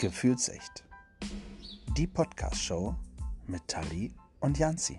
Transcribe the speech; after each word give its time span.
Gefühlsecht. 0.00 0.84
Die 1.96 2.06
Podcast-Show 2.06 2.94
mit 3.48 3.66
Tali 3.66 4.12
und 4.38 4.56
Janzi. 4.56 4.96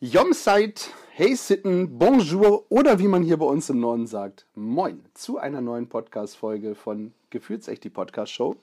Jomseit, 0.00 0.90
hey 1.12 1.36
Sitten, 1.36 1.96
bonjour 1.96 2.66
oder 2.72 2.98
wie 2.98 3.06
man 3.06 3.22
hier 3.22 3.36
bei 3.36 3.46
uns 3.46 3.70
im 3.70 3.78
Norden 3.78 4.08
sagt, 4.08 4.46
moin 4.56 5.04
zu 5.14 5.38
einer 5.38 5.60
neuen 5.60 5.88
Podcast-Folge 5.88 6.74
von 6.74 7.14
Gefühlsecht, 7.30 7.84
die 7.84 7.90
Podcast-Show. 7.90 8.56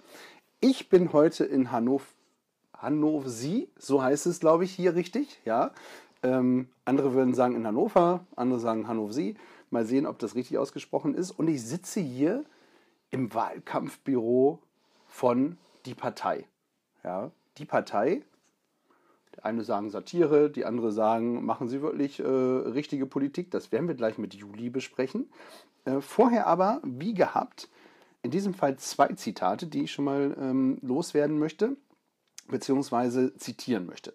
Ich 0.60 0.90
bin 0.90 1.14
heute 1.14 1.46
in 1.46 1.72
Hannover, 1.72 2.08
Hannover, 2.74 3.30
so 3.78 4.04
heißt 4.04 4.26
es, 4.26 4.42
glaube 4.42 4.66
ich, 4.66 4.74
hier 4.74 4.96
richtig, 4.96 5.40
ja. 5.46 5.72
Ähm, 6.24 6.68
andere 6.84 7.14
würden 7.14 7.34
sagen 7.34 7.56
in 7.56 7.66
Hannover, 7.66 8.26
andere 8.36 8.60
sagen 8.60 8.90
Hannover. 8.90 9.34
Mal 9.70 9.86
sehen, 9.86 10.06
ob 10.06 10.20
das 10.20 10.36
richtig 10.36 10.58
ausgesprochen 10.58 11.14
ist. 11.14 11.32
Und 11.32 11.48
ich 11.48 11.64
sitze 11.64 12.00
hier 12.00 12.46
im 13.10 13.34
Wahlkampfbüro 13.34 14.60
von 15.08 15.58
Die 15.86 15.96
Partei. 15.96 16.46
Ja, 17.04 17.32
die 17.58 17.66
Partei. 17.66 18.24
Die 19.36 19.44
eine 19.44 19.64
sagen 19.64 19.90
Satire, 19.90 20.50
die 20.50 20.66
andere 20.66 20.92
sagen, 20.92 21.46
machen 21.46 21.68
Sie 21.68 21.82
wirklich 21.82 22.20
äh, 22.20 22.24
richtige 22.24 23.06
Politik. 23.06 23.52
Das 23.52 23.72
werden 23.72 23.88
wir 23.88 23.96
gleich 23.96 24.18
mit 24.18 24.34
Juli 24.34 24.70
besprechen. 24.70 25.30
Äh, 25.86 26.02
vorher 26.02 26.48
aber, 26.48 26.82
wie 26.84 27.14
gehabt, 27.14 27.70
in 28.24 28.32
diesem 28.32 28.54
Fall 28.54 28.78
zwei 28.78 29.08
Zitate, 29.10 29.68
die 29.68 29.84
ich 29.84 29.92
schon 29.92 30.06
mal 30.06 30.36
ähm, 30.40 30.80
loswerden 30.82 31.40
möchte, 31.40 31.78
beziehungsweise 32.48 33.36
zitieren 33.38 33.86
möchte. 33.86 34.14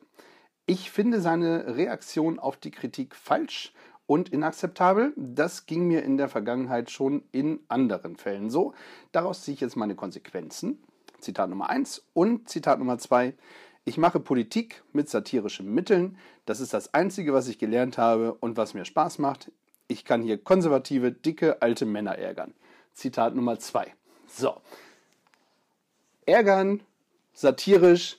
Ich 0.67 0.91
finde 0.91 1.21
seine 1.21 1.77
Reaktion 1.77 2.39
auf 2.39 2.57
die 2.57 2.71
Kritik 2.71 3.15
falsch 3.15 3.73
und 4.13 4.29
inakzeptabel. 4.29 5.15
Das 5.17 5.65
ging 5.65 5.89
mir 5.89 6.03
in 6.03 6.19
der 6.19 6.29
Vergangenheit 6.29 6.91
schon 6.91 7.23
in 7.33 7.61
anderen 7.69 8.17
Fällen 8.17 8.51
so. 8.51 8.75
Daraus 9.11 9.43
ziehe 9.43 9.55
ich 9.55 9.63
jetzt 9.63 9.75
meine 9.75 9.95
Konsequenzen. 9.95 10.83
Zitat 11.19 11.49
Nummer 11.49 11.71
1 11.71 12.05
und 12.13 12.47
Zitat 12.47 12.79
Nummer 12.79 12.99
2. 12.99 13.33
Ich 13.87 13.97
mache 13.97 14.21
Politik 14.21 14.83
mit 14.93 15.09
satirischen 15.09 15.73
Mitteln. 15.73 16.19
Das 16.45 16.61
ist 16.61 16.75
das 16.75 16.93
Einzige, 16.93 17.33
was 17.33 17.49
ich 17.49 17.59
gelernt 17.59 17.97
habe 17.97 18.35
und 18.35 18.59
was 18.59 18.75
mir 18.75 18.85
Spaß 18.85 19.19
macht. 19.19 19.51
Ich 19.89 20.05
kann 20.05 20.23
hier 20.23 20.37
konservative, 20.37 21.11
dicke, 21.11 21.63
alte 21.63 21.87
Männer 21.87 22.19
ärgern. 22.19 22.53
Zitat 22.93 23.35
Nummer 23.35 23.59
2. 23.59 23.95
So. 24.27 24.61
Ärgern, 26.27 26.83
satirisch, 27.33 28.19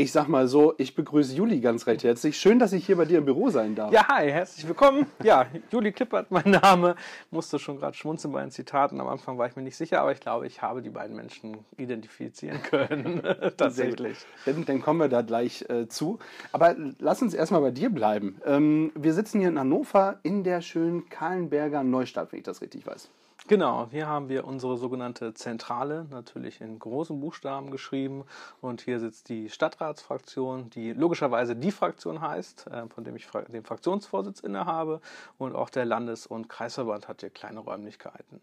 ich 0.00 0.12
sag 0.12 0.28
mal 0.28 0.48
so, 0.48 0.72
ich 0.78 0.94
begrüße 0.94 1.34
Juli 1.34 1.60
ganz 1.60 1.86
recht 1.86 2.04
herzlich. 2.04 2.38
Schön, 2.38 2.58
dass 2.58 2.72
ich 2.72 2.86
hier 2.86 2.96
bei 2.96 3.04
dir 3.04 3.18
im 3.18 3.26
Büro 3.26 3.50
sein 3.50 3.74
darf. 3.74 3.92
Ja, 3.92 4.08
hi, 4.08 4.30
herzlich 4.30 4.66
willkommen. 4.66 5.04
Ja, 5.22 5.44
Juli 5.70 5.92
Klippert, 5.92 6.30
mein 6.30 6.50
Name. 6.50 6.96
Musste 7.30 7.58
schon 7.58 7.78
gerade 7.78 7.94
schmunzeln 7.94 8.32
bei 8.32 8.40
den 8.40 8.50
Zitaten. 8.50 8.98
Am 8.98 9.08
Anfang 9.08 9.36
war 9.36 9.46
ich 9.46 9.56
mir 9.56 9.62
nicht 9.62 9.76
sicher, 9.76 10.00
aber 10.00 10.12
ich 10.12 10.20
glaube, 10.20 10.46
ich 10.46 10.62
habe 10.62 10.80
die 10.80 10.88
beiden 10.88 11.14
Menschen 11.14 11.58
identifizieren 11.76 12.62
können. 12.70 13.20
Tatsächlich. 13.58 14.16
Dann, 14.46 14.64
dann, 14.64 14.80
kommen 14.80 15.00
wir 15.00 15.08
da 15.08 15.20
gleich 15.20 15.66
äh, 15.68 15.86
zu. 15.86 16.18
Aber 16.50 16.74
lass 16.98 17.20
uns 17.20 17.34
erstmal 17.34 17.60
bei 17.60 17.70
dir 17.70 17.90
bleiben. 17.90 18.40
Ähm, 18.46 18.92
wir 18.94 19.12
sitzen 19.12 19.40
hier 19.40 19.50
in 19.50 19.58
Hannover 19.58 20.18
in 20.22 20.44
der 20.44 20.62
schönen 20.62 21.10
Kahlenberger 21.10 21.84
Neustadt, 21.84 22.32
wenn 22.32 22.38
ich 22.38 22.46
das 22.46 22.62
richtig 22.62 22.86
weiß. 22.86 23.10
Genau, 23.50 23.88
hier 23.90 24.06
haben 24.06 24.28
wir 24.28 24.44
unsere 24.44 24.76
sogenannte 24.76 25.34
Zentrale, 25.34 26.06
natürlich 26.08 26.60
in 26.60 26.78
großen 26.78 27.18
Buchstaben 27.18 27.72
geschrieben. 27.72 28.22
Und 28.60 28.80
hier 28.80 29.00
sitzt 29.00 29.28
die 29.28 29.48
Stadtratsfraktion, 29.50 30.70
die 30.70 30.92
logischerweise 30.92 31.56
die 31.56 31.72
Fraktion 31.72 32.20
heißt, 32.20 32.68
äh, 32.68 32.86
von 32.86 33.02
dem 33.02 33.16
ich 33.16 33.26
den 33.48 33.64
Fraktionsvorsitz 33.64 34.38
innehabe. 34.38 35.00
Und 35.36 35.56
auch 35.56 35.68
der 35.68 35.84
Landes- 35.84 36.28
und 36.28 36.48
Kreisverband 36.48 37.08
hat 37.08 37.22
hier 37.22 37.30
kleine 37.30 37.58
Räumlichkeiten. 37.58 38.40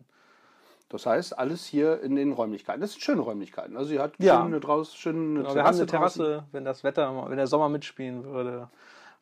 Das 0.90 1.06
heißt, 1.06 1.40
alles 1.40 1.66
hier 1.66 2.02
in 2.02 2.18
den 2.18 2.34
Räumlichkeiten. 2.34 2.82
Das 2.82 2.92
sind 2.92 3.02
schöne 3.02 3.22
Räumlichkeiten. 3.22 3.78
Also, 3.78 3.94
ihr 3.94 4.02
habt 4.02 4.22
ja. 4.22 4.46
schön 4.46 4.60
draußen, 4.60 4.98
schön 4.98 5.16
eine 5.16 5.40
genau, 5.40 5.54
Terrasse. 5.54 5.56
Wir 5.56 5.64
haben 5.64 5.80
eine 5.80 5.86
Terrasse, 5.86 6.44
wenn 6.52 6.66
das 6.66 6.84
Wetter, 6.84 7.30
wenn 7.30 7.38
der 7.38 7.48
Sommer 7.48 7.70
mitspielen 7.70 8.26
würde. 8.26 8.68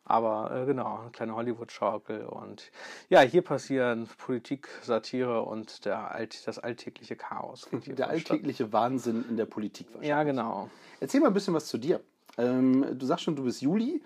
Aber 0.06 0.62
äh, 0.62 0.66
genau, 0.66 1.00
eine 1.00 1.10
kleine 1.10 1.34
Hollywood-Schaukel. 1.34 2.24
Und 2.26 2.70
ja, 3.08 3.20
hier 3.20 3.42
passieren 3.42 4.08
Politik, 4.18 4.68
Satire 4.82 5.42
und 5.42 5.84
der 5.84 6.12
Alt, 6.12 6.46
das 6.46 6.58
alltägliche 6.58 7.16
Chaos. 7.16 7.68
Der 7.86 8.08
alltägliche 8.08 8.72
Wahnsinn 8.72 9.24
in 9.28 9.36
der 9.36 9.46
Politik 9.46 9.88
wahrscheinlich. 9.88 10.08
Ja, 10.08 10.22
genau. 10.22 10.70
Erzähl 11.00 11.20
mal 11.20 11.28
ein 11.28 11.34
bisschen 11.34 11.54
was 11.54 11.66
zu 11.66 11.78
dir. 11.78 12.00
Ähm, 12.38 12.86
du 12.98 13.04
sagst 13.04 13.24
schon, 13.24 13.36
du 13.36 13.44
bist 13.44 13.62
Juli. 13.62 14.02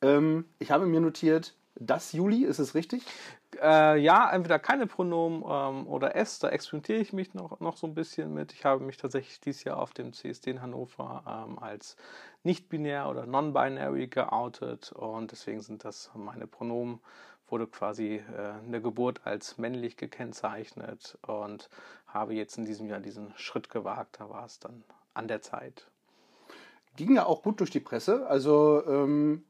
Ähm, 0.00 0.46
ich 0.58 0.70
habe 0.70 0.86
mir 0.86 1.00
notiert, 1.00 1.54
das 1.74 2.12
Juli, 2.12 2.44
ist 2.44 2.58
es 2.58 2.74
richtig? 2.74 3.02
Äh, 3.60 3.98
ja, 3.98 4.30
entweder 4.30 4.58
keine 4.58 4.86
Pronomen 4.86 5.44
ähm, 5.46 5.86
oder 5.86 6.16
S, 6.16 6.38
da 6.38 6.48
experimentiere 6.48 6.98
ich 6.98 7.12
mich 7.12 7.34
noch, 7.34 7.60
noch 7.60 7.76
so 7.76 7.86
ein 7.86 7.94
bisschen 7.94 8.32
mit. 8.32 8.52
Ich 8.52 8.64
habe 8.64 8.84
mich 8.84 8.96
tatsächlich 8.96 9.40
dieses 9.40 9.64
Jahr 9.64 9.78
auf 9.78 9.92
dem 9.92 10.12
CSD 10.12 10.50
in 10.50 10.62
Hannover 10.62 11.22
ähm, 11.26 11.58
als 11.58 11.96
nicht-binär 12.42 13.08
oder 13.08 13.26
non-binary 13.26 14.08
geoutet 14.08 14.92
und 14.92 15.32
deswegen 15.32 15.60
sind 15.60 15.84
das 15.84 16.10
meine 16.14 16.46
Pronomen. 16.46 17.00
Wurde 17.48 17.66
quasi 17.66 18.22
äh, 18.36 18.64
in 18.64 18.72
der 18.72 18.80
Geburt 18.80 19.20
als 19.24 19.58
männlich 19.58 19.98
gekennzeichnet 19.98 21.18
und 21.26 21.68
habe 22.06 22.34
jetzt 22.34 22.56
in 22.56 22.64
diesem 22.64 22.88
Jahr 22.88 23.00
diesen 23.00 23.32
Schritt 23.36 23.68
gewagt. 23.68 24.20
Da 24.20 24.30
war 24.30 24.46
es 24.46 24.58
dann 24.58 24.84
an 25.12 25.28
der 25.28 25.42
Zeit. 25.42 25.86
Ging 26.96 27.14
ja 27.14 27.26
auch 27.26 27.42
gut 27.42 27.60
durch 27.60 27.70
die 27.70 27.80
Presse. 27.80 28.26
Also 28.26 28.82
ähm, 28.86 29.44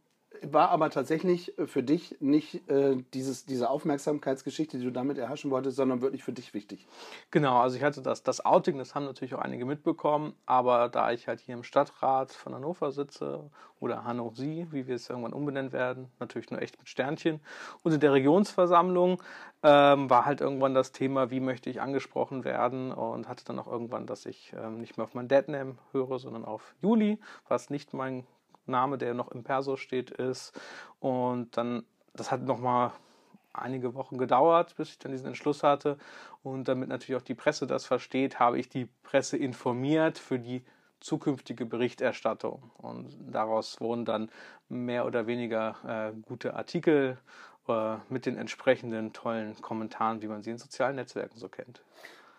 war 0.51 0.71
aber 0.71 0.91
tatsächlich 0.91 1.55
für 1.67 1.83
dich 1.83 2.17
nicht 2.21 2.69
äh, 2.69 2.97
dieses, 3.15 3.47
diese 3.47 3.71
Aufmerksamkeitsgeschichte, 3.71 4.79
die 4.79 4.85
du 4.85 4.91
damit 4.91 5.19
erhaschen 5.19 5.51
wolltest, 5.51 5.77
sondern 5.77 6.01
wirklich 6.01 6.25
für 6.25 6.33
dich 6.33 6.55
wichtig. 6.55 6.87
Genau, 7.31 7.61
also 7.61 7.77
ich 7.77 7.83
hatte 7.83 8.03
das, 8.03 8.23
das 8.23 8.45
Outing, 8.45 8.79
das 8.79 8.95
haben 8.95 9.05
natürlich 9.05 9.35
auch 9.35 9.41
einige 9.41 9.65
mitbekommen, 9.65 10.35
aber 10.47 10.89
da 10.89 11.13
ich 11.13 11.29
halt 11.29 11.41
hier 11.41 11.55
im 11.55 11.63
Stadtrat 11.63 12.33
von 12.33 12.55
Hannover 12.55 12.93
sitze 12.93 13.51
oder 13.81 14.05
Hannover 14.05 14.33
wie 14.43 14.87
wir 14.87 14.95
es 14.95 15.11
irgendwann 15.11 15.33
umbenennen 15.33 15.73
werden, 15.73 16.09
natürlich 16.19 16.51
nur 16.51 16.63
echt 16.63 16.79
mit 16.79 16.89
Sternchen, 16.89 17.41
und 17.83 17.93
in 17.93 18.01
der 18.01 18.13
Regionsversammlung 18.13 19.23
ähm, 19.63 20.11
war 20.11 20.25
halt 20.25 20.41
irgendwann 20.41 20.75
das 20.75 20.93
Thema, 20.93 21.31
wie 21.31 21.41
möchte 21.41 21.71
ich 21.71 21.81
angesprochen 21.81 22.45
werden 22.45 22.93
und 22.93 23.29
hatte 23.29 23.45
dann 23.45 23.59
auch 23.59 23.67
irgendwann, 23.67 24.07
dass 24.07 24.27
ich 24.27 24.53
ähm, 24.57 24.79
nicht 24.79 24.97
mehr 24.97 25.05
auf 25.05 25.15
mein 25.15 25.29
Deadname 25.29 25.77
höre, 25.93 26.19
sondern 26.19 26.45
auf 26.45 26.75
Juli, 26.81 27.19
was 27.49 27.71
nicht 27.71 27.93
mein 27.93 28.27
Name, 28.67 28.99
der 28.99 29.15
noch 29.15 29.31
im 29.31 29.45
Perso 29.45 29.77
steht, 29.77 30.11
ist. 30.11 30.59
Und 31.01 31.57
dann, 31.57 31.85
das 32.15 32.31
hat 32.31 32.43
nochmal 32.43 32.93
einige 33.53 33.95
Wochen 33.95 34.19
gedauert, 34.19 34.75
bis 34.77 34.91
ich 34.91 34.99
dann 34.99 35.13
diesen 35.13 35.27
Entschluss 35.27 35.63
hatte. 35.63 35.99
Und 36.43 36.69
damit 36.69 36.89
natürlich 36.89 37.21
auch 37.21 37.25
die 37.25 37.35
Presse 37.35 37.67
das 37.67 37.87
versteht, 37.87 38.39
habe 38.39 38.59
ich 38.59 38.69
die 38.69 38.89
Presse 39.03 39.37
informiert 39.37 40.19
für 40.19 40.39
die 40.39 40.65
zukünftige 41.01 41.67
Berichterstattung. 41.67 42.71
Und 42.79 43.17
daraus 43.21 43.81
wurden 43.81 44.05
dann 44.05 44.31
mehr 44.69 45.05
oder 45.05 45.27
weniger 45.27 45.77
äh, 45.87 46.17
gute 46.23 46.55
Artikel 46.55 47.19
äh, 47.69 47.97
mit 48.09 48.27
den 48.27 48.37
entsprechenden 48.37 49.13
tollen 49.13 49.61
Kommentaren, 49.61 50.23
wie 50.23 50.29
man 50.29 50.43
sie 50.43 50.51
in 50.51 50.59
sozialen 50.59 50.97
Netzwerken 50.97 51.39
so 51.39 51.49
kennt. 51.49 51.83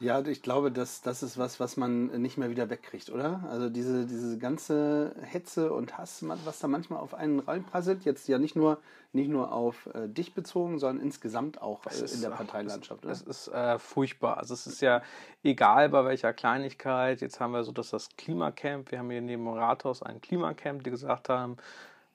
Ja, 0.03 0.19
ich 0.19 0.41
glaube, 0.41 0.69
das, 0.69 1.02
das 1.02 1.24
ist 1.24 1.38
was, 1.38 1.62
was 1.62 1.78
man 1.78 2.08
nicht 2.22 2.38
mehr 2.38 2.50
wieder 2.50 2.69
wegkriegt, 2.69 3.09
oder? 3.09 3.41
Also 3.50 3.69
diese, 3.69 4.06
diese 4.06 4.38
ganze 4.38 5.16
Hetze 5.22 5.72
und 5.72 5.97
Hass, 5.97 6.25
was 6.28 6.59
da 6.59 6.68
manchmal 6.68 7.00
auf 7.00 7.14
einen 7.14 7.40
reinprasselt, 7.40 8.03
jetzt 8.03 8.28
ja 8.28 8.38
nicht 8.38 8.58
nur, 8.58 8.80
nicht 9.13 9.30
nur 9.30 9.53
auf 9.53 9.88
äh, 9.94 10.09
dich 10.09 10.34
bezogen, 10.34 10.78
sondern 10.78 11.02
insgesamt 11.02 11.62
auch 11.62 11.86
äh, 11.86 12.13
in 12.13 12.19
der 12.19 12.31
Parteilandschaft. 12.31 13.06
Es, 13.06 13.22
es 13.22 13.47
ist 13.47 13.53
äh, 13.53 13.80
furchtbar. 13.80 14.40
Also 14.40 14.53
es 14.53 14.68
ist 14.68 14.81
ja 14.81 15.02
egal 15.42 15.88
bei 15.88 16.03
welcher 16.03 16.34
Kleinigkeit. 16.34 17.22
Jetzt 17.22 17.40
haben 17.40 17.53
wir 17.53 17.63
so 17.63 17.72
dass 17.72 17.92
das 17.92 18.09
Klimacamp, 18.18 18.92
wir 18.92 19.00
haben 19.00 19.09
hier 19.09 19.22
neben 19.22 19.46
dem 19.46 19.53
Rathaus 19.53 20.03
ein 20.03 20.19
Klimacamp, 20.19 20.84
die 20.84 20.90
gesagt 20.90 21.30
haben, 21.30 21.56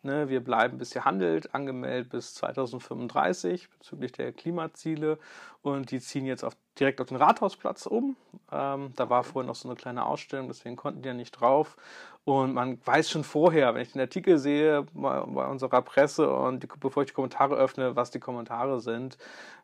Ne, 0.03 0.29
wir 0.29 0.45
bleiben, 0.45 0.79
bis 0.79 0.95
ihr 0.95 1.05
handelt, 1.05 1.57
angemeldet 1.57 2.11
bis 2.11 2.35
2035 2.35 3.69
bezüglich 3.69 4.13
der 4.13 4.33
Klimaziele. 4.33 5.19
Und 5.61 5.91
die 5.91 5.99
ziehen 5.99 6.25
jetzt 6.25 6.45
auf, 6.45 6.57
direkt 6.79 7.01
auf 7.01 7.09
den 7.09 7.17
Rathausplatz 7.17 7.85
um. 7.85 8.17
Ähm, 8.53 8.93
da 8.95 9.11
war 9.11 9.25
vorher 9.25 9.49
noch 9.49 9.57
so 9.57 9.69
eine 9.69 9.75
kleine 9.75 10.07
Ausstellung, 10.07 10.47
deswegen 10.47 10.77
konnten 10.77 11.03
die 11.03 11.09
ja 11.09 11.15
nicht 11.15 11.33
drauf. 11.33 11.77
Und 12.25 12.55
man 12.55 12.79
weiß 12.87 13.11
schon 13.11 13.25
vorher, 13.25 13.75
wenn 13.75 13.83
ich 13.83 13.93
den 13.93 14.01
Artikel 14.01 14.39
sehe 14.39 14.87
bei, 14.93 15.21
bei 15.21 15.47
unserer 15.47 15.83
Presse 15.83 16.33
und 16.33 16.63
die, 16.63 16.69
bevor 16.79 17.03
ich 17.03 17.09
die 17.09 17.15
Kommentare 17.15 17.57
öffne, 17.57 17.97
was 17.97 18.13
die 18.13 18.21
Kommentare 18.21 18.81
sind. 18.81 19.19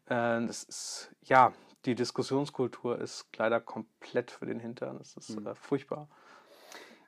Äh, 0.07 0.45
das 0.47 0.65
ist, 0.65 1.11
ja, 1.23 1.53
die 1.85 1.95
Diskussionskultur 1.95 2.99
ist 2.99 3.29
leider 3.37 3.61
komplett 3.61 4.33
für 4.33 4.47
den 4.47 4.59
Hintern. 4.59 4.99
Das 4.99 5.17
ist 5.17 5.39
mhm. 5.39 5.47
äh, 5.47 5.55
furchtbar. 5.55 6.09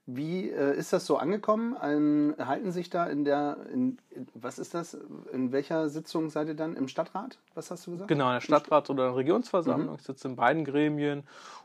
Wie 0.09 0.51
äh, 0.51 0.77
ist 0.77 0.93
das 0.93 1.05
so 1.05 1.17
angekommen? 1.17 1.77
Ähm, 1.83 2.37
halten 2.39 2.71
sich 2.71 2.91
da 2.91 3.07
in 3.07 3.25
der, 3.25 3.57
in, 3.73 3.99
in, 4.11 4.29
was 4.35 4.61
ist 4.61 4.73
das? 4.73 4.97
In 5.33 5.51
welcher 5.51 5.89
Sitzung 5.89 6.31
seid 6.31 6.47
ihr 6.47 6.55
dann? 6.55 6.77
Im 6.77 6.87
Stadtrat? 6.87 7.39
Was 7.55 7.73
hast 7.73 7.89
du 7.89 7.93
gesagt? 7.93 8.09
Genau, 8.09 8.29
in 8.29 8.35
der 8.35 8.41
Stadtrat- 8.41 8.89
oder 8.89 9.09
der 9.09 9.17
Regionsversammlung. 9.17 9.91
Mhm. 9.91 9.97
Ich 9.99 10.07
sitze 10.07 10.29
in 10.29 10.37
beiden 10.37 10.65
Gremien 10.65 11.25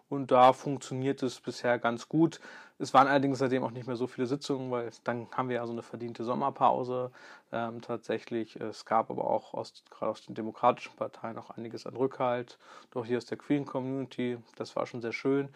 und 0.10 0.32
da 0.32 0.54
funktioniert 0.54 1.22
es 1.22 1.40
bisher 1.40 1.78
ganz 1.78 2.10
gut. 2.10 2.40
Es 2.80 2.96
waren 2.96 3.08
allerdings 3.08 3.38
seitdem 3.38 3.64
auch 3.64 3.70
nicht 3.70 3.86
mehr 3.86 3.96
so 3.96 4.08
viele 4.08 4.26
Sitzungen, 4.26 4.72
weil 4.72 4.90
dann 5.04 5.28
haben 5.38 5.50
wir 5.50 5.58
ja 5.58 5.66
so 5.68 5.72
eine 5.72 5.84
verdiente 5.84 6.24
Sommerpause 6.24 7.12
ähm, 7.52 7.82
tatsächlich. 7.82 8.56
Es 8.56 8.86
gab 8.86 9.12
aber 9.12 9.30
auch 9.30 9.54
aus, 9.54 9.84
gerade 9.92 10.12
aus 10.12 10.26
den 10.26 10.34
demokratischen 10.34 10.96
Parteien 10.96 11.38
auch 11.38 11.52
einiges 11.52 11.86
an 11.86 11.96
Rückhalt. 11.96 12.58
Doch 12.90 13.06
hier 13.06 13.18
aus 13.18 13.26
der 13.26 13.38
Queen 13.38 13.66
Community, 13.66 14.40
das 14.56 14.76
war 14.76 14.88
schon 14.88 15.02
sehr 15.02 15.14
schön. 15.14 15.50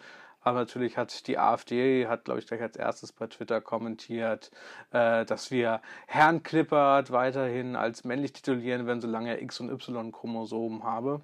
Aber 0.46 0.60
natürlich 0.60 0.96
hat 0.96 1.26
die 1.26 1.38
AfD, 1.38 2.06
hat 2.06 2.24
glaube 2.26 2.38
ich 2.38 2.46
gleich 2.46 2.62
als 2.62 2.76
erstes 2.76 3.10
bei 3.10 3.26
Twitter 3.26 3.60
kommentiert, 3.60 4.52
äh, 4.92 5.24
dass 5.24 5.50
wir 5.50 5.80
Herrn 6.06 6.44
Klippert 6.44 7.10
weiterhin 7.10 7.74
als 7.74 8.04
männlich 8.04 8.32
titulieren 8.32 8.86
werden, 8.86 9.00
solange 9.00 9.30
er 9.30 9.42
X- 9.42 9.58
und 9.58 9.70
Y-Chromosomen 9.70 10.84
habe. 10.84 11.20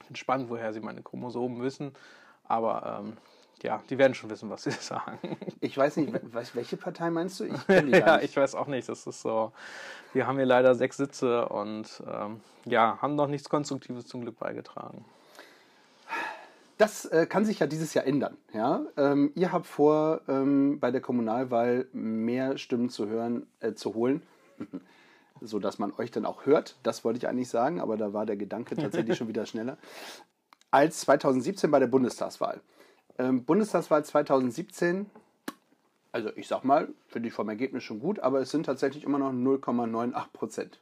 Ich 0.00 0.06
bin 0.06 0.16
spannend, 0.16 0.50
woher 0.50 0.74
sie 0.74 0.80
meine 0.80 1.02
Chromosomen 1.02 1.62
wissen. 1.62 1.94
Aber 2.44 3.00
ähm, 3.00 3.16
ja, 3.62 3.82
die 3.88 3.96
werden 3.96 4.12
schon 4.12 4.28
wissen, 4.28 4.50
was 4.50 4.64
sie 4.64 4.70
sagen. 4.80 5.18
Ich 5.60 5.78
weiß 5.78 5.96
nicht, 5.96 6.12
welche 6.54 6.76
Partei 6.76 7.08
meinst 7.08 7.40
du? 7.40 7.44
Ich 7.44 7.68
ja, 7.88 8.20
ich 8.20 8.36
weiß 8.36 8.54
auch 8.54 8.66
nicht. 8.66 8.86
Das 8.86 9.06
ist 9.06 9.22
so. 9.22 9.52
Wir 10.12 10.26
haben 10.26 10.36
hier 10.36 10.44
leider 10.44 10.74
sechs 10.74 10.98
Sitze 10.98 11.48
und 11.48 12.02
ähm, 12.06 12.42
ja, 12.66 12.98
haben 13.00 13.14
noch 13.14 13.28
nichts 13.28 13.48
Konstruktives 13.48 14.06
zum 14.08 14.20
Glück 14.20 14.38
beigetragen. 14.38 15.06
Das 16.82 17.04
äh, 17.04 17.26
kann 17.26 17.44
sich 17.44 17.60
ja 17.60 17.68
dieses 17.68 17.94
Jahr 17.94 18.08
ändern. 18.08 18.36
Ja? 18.52 18.84
Ähm, 18.96 19.30
ihr 19.36 19.52
habt 19.52 19.68
vor, 19.68 20.22
ähm, 20.26 20.80
bei 20.80 20.90
der 20.90 21.00
Kommunalwahl 21.00 21.86
mehr 21.92 22.58
Stimmen 22.58 22.88
zu 22.88 23.06
hören, 23.06 23.46
äh, 23.60 23.74
zu 23.74 23.94
holen, 23.94 24.20
sodass 25.40 25.78
man 25.78 25.92
euch 25.92 26.10
dann 26.10 26.26
auch 26.26 26.44
hört. 26.44 26.74
Das 26.82 27.04
wollte 27.04 27.18
ich 27.18 27.28
eigentlich 27.28 27.48
sagen, 27.48 27.80
aber 27.80 27.96
da 27.96 28.12
war 28.12 28.26
der 28.26 28.34
Gedanke 28.34 28.74
tatsächlich 28.74 29.16
schon 29.16 29.28
wieder 29.28 29.46
schneller. 29.46 29.78
Als 30.72 31.02
2017 31.02 31.70
bei 31.70 31.78
der 31.78 31.86
Bundestagswahl. 31.86 32.60
Ähm, 33.16 33.44
Bundestagswahl 33.44 34.04
2017, 34.04 35.06
also 36.10 36.30
ich 36.34 36.48
sag 36.48 36.64
mal, 36.64 36.88
finde 37.06 37.28
ich 37.28 37.34
vom 37.34 37.48
Ergebnis 37.48 37.84
schon 37.84 38.00
gut, 38.00 38.18
aber 38.18 38.40
es 38.40 38.50
sind 38.50 38.66
tatsächlich 38.66 39.04
immer 39.04 39.18
noch 39.18 39.30
0,98 39.30 40.32
Prozent. 40.32 40.80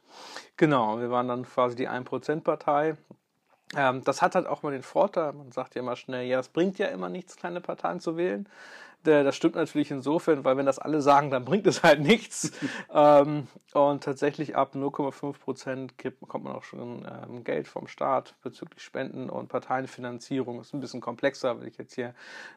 Genau, 0.57 0.99
wir 0.99 1.11
waren 1.11 1.27
dann 1.27 1.43
quasi 1.43 1.75
die 1.75 1.87
1%-Partei. 1.87 2.97
Ähm, 3.75 4.03
das 4.03 4.21
hat 4.21 4.35
halt 4.35 4.47
auch 4.47 4.63
mal 4.63 4.71
den 4.71 4.83
Vorteil, 4.83 5.33
man 5.33 5.51
sagt 5.51 5.75
ja 5.75 5.81
immer 5.81 5.95
schnell, 5.95 6.25
ja, 6.27 6.39
es 6.39 6.49
bringt 6.49 6.77
ja 6.77 6.87
immer 6.87 7.09
nichts, 7.09 7.37
kleine 7.37 7.61
Parteien 7.61 7.99
zu 8.01 8.17
wählen. 8.17 8.47
Das 9.03 9.35
stimmt 9.35 9.55
natürlich 9.55 9.89
insofern, 9.91 10.43
weil 10.43 10.57
wenn 10.57 10.65
das 10.65 10.79
alle 10.79 11.01
sagen, 11.01 11.31
dann 11.31 11.45
bringt 11.45 11.65
es 11.65 11.81
halt 11.81 12.01
nichts. 12.01 12.51
ähm, 12.93 13.47
und 13.73 14.03
tatsächlich 14.03 14.55
ab 14.55 14.75
0,5 14.75 15.39
Prozent 15.39 15.97
bekommt 15.97 16.43
man 16.43 16.55
auch 16.55 16.63
schon 16.63 17.05
ähm, 17.05 17.43
Geld 17.43 17.67
vom 17.67 17.87
Staat 17.87 18.35
bezüglich 18.41 18.83
Spenden 18.83 19.29
und 19.29 19.47
Parteienfinanzierung. 19.47 20.57
Das 20.57 20.67
ist 20.67 20.73
ein 20.73 20.81
bisschen 20.81 21.01
komplexer, 21.01 21.59
will 21.59 21.67
ich 21.67 21.77
jetzt 21.77 21.95
hier 21.95 22.13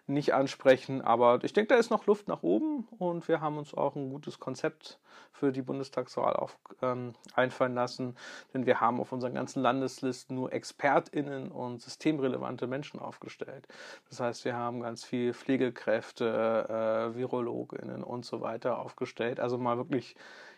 nicht 0.07 0.35
ansprechen. 0.35 1.03
Aber 1.03 1.43
ich 1.43 1.53
denke, 1.53 1.75
da 1.75 1.81
ist 1.81 1.91
noch 1.91 2.07
Luft 2.07 2.29
nach 2.29 2.43
oben 2.43 2.89
und 2.99 3.27
wir 3.29 3.41
haben 3.41 3.57
uns 3.57 3.73
auch 3.75 3.95
ein 3.97 4.11
gutes 4.11 4.39
Konzept 4.41 4.99
für 5.33 5.53
die 5.53 5.63
Bundestagswahl 5.63 6.35
auf, 6.35 6.57
ähm, 6.81 7.15
einfallen 7.35 7.75
lassen. 7.75 8.17
Denn 8.53 8.67
wir 8.67 8.81
haben 8.81 9.01
auf 9.01 9.13
unseren 9.13 9.35
ganzen 9.35 9.63
Landeslisten 9.63 10.37
nur 10.37 10.53
ExpertInnen 10.53 11.51
und 11.51 11.83
systemrelevante 11.83 12.67
Menschen 12.67 13.01
aufgestellt. 13.01 13.67
Das 14.09 14.21
heißt, 14.21 14.45
wir 14.45 14.57
haben 14.57 14.81
ganz 14.81 15.05
viel 15.05 15.35
Pflegekräfte, 15.35 16.34
äh, 16.35 17.17
VirologInnen 17.17 18.03
und 18.03 18.25
so 18.25 18.41
weiter 18.41 18.79
aufgestellt. 18.79 19.41
Also 19.41 19.59
mal 19.59 19.77
wirklich, 19.77 20.17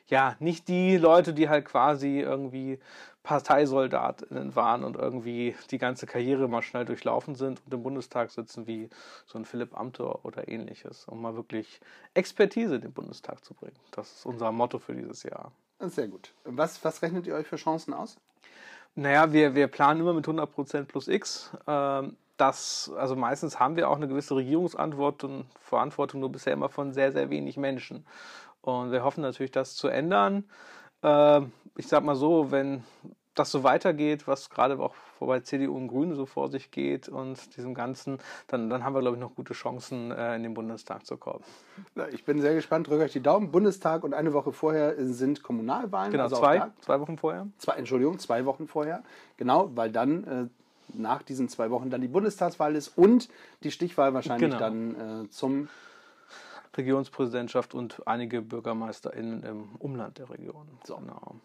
ja, 0.08 0.36
nicht 0.38 0.68
die 0.68 0.96
Leute, 0.96 1.34
die 1.34 1.48
halt 1.48 1.64
quasi 1.64 2.20
irgendwie 2.20 2.78
ParteisoldatInnen 3.22 4.54
waren 4.54 4.84
und 4.84 4.96
irgendwie 4.96 5.56
die 5.70 5.78
ganze 5.78 6.06
Karriere 6.06 6.48
mal 6.48 6.62
schnell 6.62 6.84
durchlaufen 6.84 7.34
sind 7.34 7.60
und 7.64 7.74
im 7.74 7.82
Bundestag 7.82 8.30
sitzen 8.30 8.66
wie 8.66 8.88
so 9.26 9.38
ein 9.38 9.44
Philipp 9.44 9.76
Amthor 9.76 10.24
oder 10.24 10.48
ähnliches, 10.48 11.06
um 11.06 11.20
mal 11.20 11.34
wirklich 11.34 11.80
Expertise 12.14 12.76
in 12.76 12.82
den 12.82 12.92
Bundestag 12.92 13.44
zu 13.44 13.54
bringen. 13.54 13.76
Das 13.90 14.12
ist 14.12 14.26
unser 14.26 14.52
Motto 14.52 14.78
für 14.78 14.94
dieses 14.94 15.24
Jahr. 15.24 15.50
Sehr 15.80 16.08
gut. 16.08 16.32
Was, 16.44 16.82
was 16.84 17.02
rechnet 17.02 17.26
ihr 17.26 17.34
euch 17.34 17.46
für 17.46 17.56
Chancen 17.56 17.92
aus? 17.92 18.16
Naja, 18.94 19.30
wir, 19.32 19.54
wir 19.54 19.66
planen 19.66 20.00
immer 20.00 20.14
mit 20.14 20.26
100% 20.26 20.84
plus 20.84 21.08
X. 21.08 21.50
Ähm, 21.66 22.16
das, 22.36 22.92
also 22.96 23.16
meistens 23.16 23.58
haben 23.58 23.76
wir 23.76 23.88
auch 23.88 23.96
eine 23.96 24.08
gewisse 24.08 24.36
Regierungsantwort 24.36 25.24
und 25.24 25.46
Verantwortung, 25.60 26.20
nur 26.20 26.30
bisher 26.30 26.52
immer 26.52 26.68
von 26.68 26.92
sehr, 26.92 27.12
sehr 27.12 27.30
wenig 27.30 27.56
Menschen. 27.56 28.06
Und 28.60 28.90
wir 28.90 29.04
hoffen 29.04 29.22
natürlich, 29.22 29.52
das 29.52 29.74
zu 29.74 29.88
ändern. 29.88 30.44
Äh, 31.02 31.42
ich 31.76 31.88
sag 31.88 32.02
mal 32.02 32.16
so, 32.16 32.50
wenn 32.50 32.84
das 33.34 33.50
so 33.50 33.62
weitergeht, 33.62 34.26
was 34.26 34.50
gerade 34.50 34.78
auch 34.78 34.94
bei 35.20 35.40
CDU 35.40 35.76
und 35.76 35.88
Grünen 35.88 36.14
so 36.14 36.26
vor 36.26 36.48
sich 36.48 36.70
geht 36.70 37.08
und 37.08 37.56
diesem 37.56 37.74
Ganzen, 37.74 38.18
dann, 38.48 38.70
dann 38.70 38.82
haben 38.82 38.94
wir, 38.94 39.00
glaube 39.00 39.16
ich, 39.16 39.20
noch 39.20 39.34
gute 39.34 39.52
Chancen, 39.52 40.10
äh, 40.10 40.36
in 40.36 40.42
den 40.42 40.54
Bundestag 40.54 41.06
zu 41.06 41.16
kommen. 41.16 41.44
Ich 42.12 42.24
bin 42.24 42.40
sehr 42.40 42.54
gespannt, 42.54 42.88
drücke 42.88 43.04
euch 43.04 43.12
die 43.12 43.22
Daumen. 43.22 43.50
Bundestag 43.50 44.04
und 44.04 44.14
eine 44.14 44.32
Woche 44.32 44.52
vorher 44.52 44.94
sind 44.98 45.42
Kommunalwahlen. 45.42 46.12
Genau, 46.12 46.24
also 46.24 46.36
zwei, 46.36 46.70
zwei 46.80 47.00
Wochen 47.00 47.18
vorher. 47.18 47.46
Zwei, 47.58 47.74
Entschuldigung, 47.74 48.18
zwei 48.18 48.44
Wochen 48.46 48.66
vorher. 48.66 49.02
Genau, 49.36 49.70
weil 49.74 49.92
dann 49.92 50.24
äh, 50.24 50.46
nach 50.94 51.22
diesen 51.22 51.48
zwei 51.48 51.70
Wochen 51.70 51.90
dann 51.90 52.00
die 52.00 52.08
Bundestagswahl 52.08 52.74
ist 52.76 52.96
und 52.96 53.28
die 53.62 53.70
Stichwahl 53.70 54.14
wahrscheinlich 54.14 54.50
genau. 54.50 54.58
dann 54.58 55.24
äh, 55.24 55.30
zum 55.30 55.68
Regionspräsidentschaft 56.76 57.74
und 57.74 58.02
einige 58.06 58.42
BürgermeisterInnen 58.42 59.42
im 59.42 59.68
Umland 59.78 60.18
der 60.18 60.30
Region. 60.30 60.66
So. 60.84 60.96
Genau. 60.96 61.36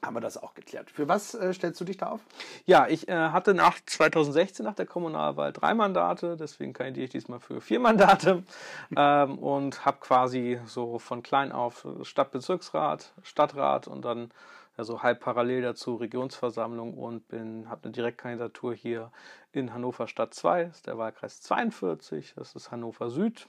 Haben 0.00 0.14
wir 0.14 0.20
das 0.20 0.40
auch 0.40 0.54
geklärt. 0.54 0.92
Für 0.92 1.08
was 1.08 1.34
äh, 1.34 1.52
stellst 1.52 1.80
du 1.80 1.84
dich 1.84 1.96
da 1.96 2.10
auf? 2.10 2.20
Ja, 2.66 2.86
ich 2.86 3.08
äh, 3.08 3.14
hatte 3.14 3.52
nach 3.52 3.78
2016 3.84 4.64
nach 4.64 4.76
der 4.76 4.86
Kommunalwahl 4.86 5.52
drei 5.52 5.74
Mandate, 5.74 6.36
deswegen 6.36 6.72
kandidiere 6.72 7.06
ich 7.06 7.10
diesmal 7.10 7.40
für 7.40 7.60
vier 7.60 7.80
Mandate 7.80 8.44
ähm, 8.96 9.38
und 9.38 9.84
habe 9.84 9.98
quasi 10.00 10.60
so 10.66 11.00
von 11.00 11.24
klein 11.24 11.50
auf 11.50 11.84
Stadtbezirksrat, 12.02 13.12
Stadtrat 13.24 13.88
und 13.88 14.04
dann 14.04 14.30
also 14.78 15.02
halb 15.02 15.20
parallel 15.20 15.62
dazu 15.62 15.96
Regionsversammlung 15.96 16.94
und 16.94 17.28
bin 17.28 17.68
habe 17.68 17.84
eine 17.84 17.92
Direktkandidatur 17.92 18.74
hier 18.74 19.10
in 19.52 19.74
Hannover 19.74 20.06
Stadt 20.06 20.34
2, 20.34 20.64
das 20.64 20.76
ist 20.76 20.86
der 20.86 20.98
Wahlkreis 20.98 21.40
42, 21.40 22.34
das 22.36 22.54
ist 22.54 22.70
Hannover 22.70 23.10
Süd. 23.10 23.48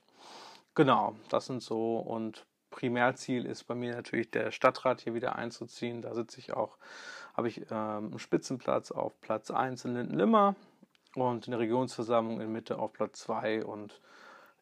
Genau, 0.76 1.16
das 1.30 1.46
sind 1.46 1.62
so 1.62 1.98
und 1.98 2.46
Primärziel 2.72 3.46
ist 3.46 3.64
bei 3.66 3.76
mir 3.76 3.96
natürlich 3.96 4.31
der 4.31 4.52
Stadtrat 4.52 5.02
hier 5.02 5.14
wieder 5.14 5.36
einzuziehen. 5.36 6.02
Da 6.02 6.14
sitze 6.14 6.40
ich 6.40 6.54
auch, 6.54 6.78
habe 7.36 7.48
ich 7.48 7.62
ähm, 7.72 8.10
einen 8.12 8.20
Spitzenplatz 8.20 8.92
auf 8.92 9.20
Platz 9.22 9.52
1 9.52 9.86
in 9.86 9.96
Lindenlimmer 9.96 10.56
und 11.16 11.48
in 11.48 11.52
der 11.52 11.60
Regionsversammlung 11.60 12.42
in 12.42 12.52
Mitte 12.52 12.78
auf 12.80 12.94
Platz 12.94 13.20
2 13.22 13.66
und 13.66 14.00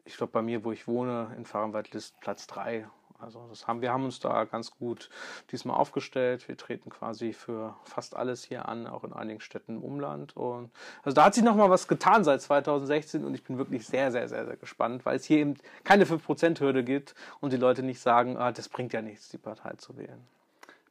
ich 0.06 0.16
glaube 0.16 0.32
bei 0.32 0.42
mir, 0.42 0.64
wo 0.64 0.72
ich 0.72 0.88
wohne, 0.88 1.34
in 1.38 1.46
Fahrenwaldlist 1.46 2.20
Platz 2.22 2.48
3 2.48 2.88
also 3.20 3.48
das 3.50 3.68
haben, 3.68 3.82
wir 3.82 3.92
haben 3.92 4.06
uns 4.06 4.20
da 4.20 4.46
ganz 4.46 4.72
gut 4.72 5.10
diesmal 5.52 5.78
aufgestellt. 5.78 6.48
Wir 6.48 6.56
treten 6.56 6.90
quasi 6.90 7.34
für 7.34 7.76
fast 7.84 8.16
alles 8.16 8.44
hier 8.44 8.68
an, 8.68 8.86
auch 8.86 9.04
in 9.04 9.14
einigen 9.14 9.42
Städten 9.42 9.78
im 9.78 9.84
Umland. 9.84 10.38
Und 10.38 10.72
also 11.04 11.16
da 11.16 11.26
hat 11.26 11.34
sich 11.34 11.44
nochmal 11.44 11.70
was 11.70 11.88
getan 11.88 12.24
seit 12.24 12.42
2016 12.42 13.26
und 13.26 13.34
ich 13.34 13.44
bin 13.44 13.58
wirklich 13.58 13.88
sehr, 13.88 14.12
sehr, 14.12 14.28
sehr, 14.30 14.46
sehr 14.46 14.58
gespannt, 14.58 15.06
weil 15.06 15.18
es 15.18 15.26
hier 15.26 15.40
eben 15.40 15.56
keine 15.84 16.06
5%-Hürde 16.06 16.84
gibt 16.84 17.16
und 17.40 17.54
die 17.54 17.58
Leute 17.58 17.82
nicht 17.82 18.00
sagen, 18.00 18.38
ah, 18.38 18.52
das 18.52 18.70
bringt 18.70 18.94
ja 18.94 19.02
nichts, 19.02 19.30
die 19.30 19.38
Partei 19.38 19.74
zu 19.78 19.98
wählen. 19.98 20.22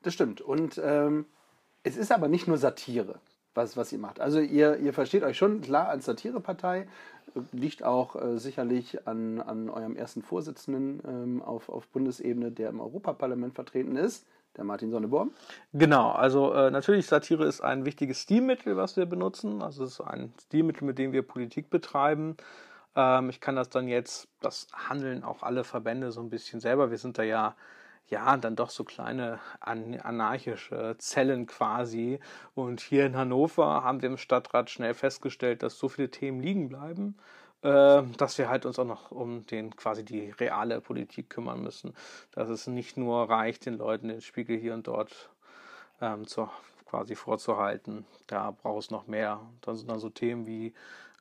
Das 0.02 0.14
stimmt. 0.14 0.40
Und 0.40 0.80
ähm, 0.82 1.26
es 1.84 1.96
ist 1.96 2.10
aber 2.10 2.28
nicht 2.28 2.48
nur 2.48 2.58
Satire 2.58 3.20
was, 3.56 3.76
was 3.76 3.92
ihr 3.92 3.98
macht. 3.98 4.20
Also 4.20 4.40
ihr, 4.40 4.76
ihr 4.78 4.92
versteht 4.92 5.22
euch 5.22 5.36
schon 5.36 5.60
klar 5.60 5.88
als 5.88 6.04
Satirepartei, 6.04 6.86
liegt 7.52 7.82
auch 7.82 8.16
äh, 8.16 8.38
sicherlich 8.38 9.06
an, 9.06 9.40
an 9.40 9.68
eurem 9.68 9.96
ersten 9.96 10.22
Vorsitzenden 10.22 11.02
ähm, 11.06 11.42
auf, 11.42 11.68
auf 11.68 11.88
Bundesebene, 11.88 12.50
der 12.50 12.70
im 12.70 12.80
Europaparlament 12.80 13.54
vertreten 13.54 13.96
ist, 13.96 14.26
der 14.56 14.64
Martin 14.64 14.90
Sonneborn. 14.90 15.30
Genau, 15.72 16.12
also 16.12 16.52
äh, 16.52 16.70
natürlich 16.70 17.06
Satire 17.06 17.44
ist 17.44 17.60
ein 17.60 17.84
wichtiges 17.84 18.22
Stilmittel, 18.22 18.76
was 18.76 18.96
wir 18.96 19.06
benutzen. 19.06 19.62
Also 19.62 19.84
es 19.84 19.92
ist 19.92 20.00
ein 20.00 20.32
Stilmittel, 20.42 20.84
mit 20.84 20.98
dem 20.98 21.12
wir 21.12 21.22
Politik 21.22 21.68
betreiben. 21.70 22.36
Ähm, 22.94 23.28
ich 23.30 23.40
kann 23.40 23.56
das 23.56 23.68
dann 23.68 23.88
jetzt, 23.88 24.28
das 24.40 24.68
handeln 24.72 25.24
auch 25.24 25.42
alle 25.42 25.64
Verbände 25.64 26.12
so 26.12 26.20
ein 26.20 26.30
bisschen 26.30 26.60
selber. 26.60 26.90
Wir 26.90 26.98
sind 26.98 27.18
da 27.18 27.22
ja 27.22 27.54
ja, 28.08 28.36
dann 28.36 28.56
doch 28.56 28.70
so 28.70 28.84
kleine 28.84 29.40
anarchische 29.60 30.96
Zellen 30.98 31.46
quasi. 31.46 32.20
Und 32.54 32.80
hier 32.80 33.06
in 33.06 33.16
Hannover 33.16 33.82
haben 33.82 34.02
wir 34.02 34.08
im 34.08 34.18
Stadtrat 34.18 34.70
schnell 34.70 34.94
festgestellt, 34.94 35.62
dass 35.62 35.78
so 35.78 35.88
viele 35.88 36.10
Themen 36.10 36.40
liegen 36.40 36.68
bleiben, 36.68 37.16
äh, 37.62 38.02
dass 38.16 38.38
wir 38.38 38.48
halt 38.48 38.64
uns 38.64 38.78
auch 38.78 38.84
noch 38.84 39.10
um 39.10 39.44
den 39.46 39.74
quasi 39.74 40.04
die 40.04 40.30
reale 40.30 40.80
Politik 40.80 41.30
kümmern 41.30 41.62
müssen. 41.62 41.94
Dass 42.32 42.48
es 42.48 42.66
nicht 42.66 42.96
nur 42.96 43.28
reicht, 43.28 43.66
den 43.66 43.78
Leuten 43.78 44.08
den 44.08 44.20
Spiegel 44.20 44.56
hier 44.58 44.74
und 44.74 44.86
dort 44.86 45.30
ähm, 46.00 46.26
zur 46.26 46.50
quasi 46.86 47.16
vorzuhalten. 47.16 48.06
Da 48.28 48.52
braucht 48.52 48.84
es 48.84 48.90
noch 48.90 49.08
mehr. 49.08 49.40
Dann 49.62 49.76
sind 49.76 49.90
dann 49.90 49.98
so 49.98 50.10
Themen 50.10 50.46
wie 50.46 50.72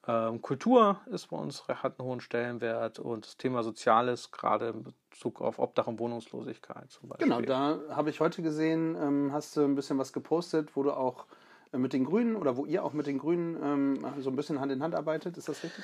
ähm, 0.08 0.42
Kultur 0.42 1.00
ist 1.08 1.28
bei 1.28 1.38
uns 1.38 1.68
hat 1.68 2.00
einen 2.00 2.08
hohen 2.08 2.22
Stellenwert 2.22 3.00
und 3.00 3.26
das 3.26 3.38
Thema 3.38 3.64
Soziales, 3.64 4.32
gerade 4.32 4.70
in 4.70 4.94
Bezug 5.10 5.42
auf 5.42 5.58
Obdach 5.58 5.88
und 5.88 6.00
Wohnungslosigkeit 6.00 6.92
zum 6.92 7.10
Beispiel. 7.10 7.28
Genau, 7.28 7.42
da 7.42 7.80
habe 7.90 8.10
ich 8.10 8.20
heute 8.20 8.42
gesehen, 8.42 8.96
ähm, 9.02 9.32
hast 9.34 9.58
du 9.58 9.62
ein 9.62 9.76
bisschen 9.76 9.98
was 9.98 10.14
gepostet, 10.14 10.76
wo 10.76 10.84
du 10.84 10.92
auch 10.92 11.26
äh, 11.72 11.78
mit 11.78 11.94
den 11.94 12.06
Grünen 12.06 12.36
oder 12.36 12.56
wo 12.58 12.66
ihr 12.66 12.84
auch 12.84 12.94
mit 12.94 13.08
den 13.08 13.18
Grünen 13.18 13.58
ähm, 13.64 14.22
so 14.22 14.30
ein 14.30 14.36
bisschen 14.36 14.60
Hand 14.60 14.72
in 14.72 14.84
Hand 14.84 14.94
arbeitet, 14.94 15.38
ist 15.38 15.50
das 15.50 15.64
richtig? 15.64 15.84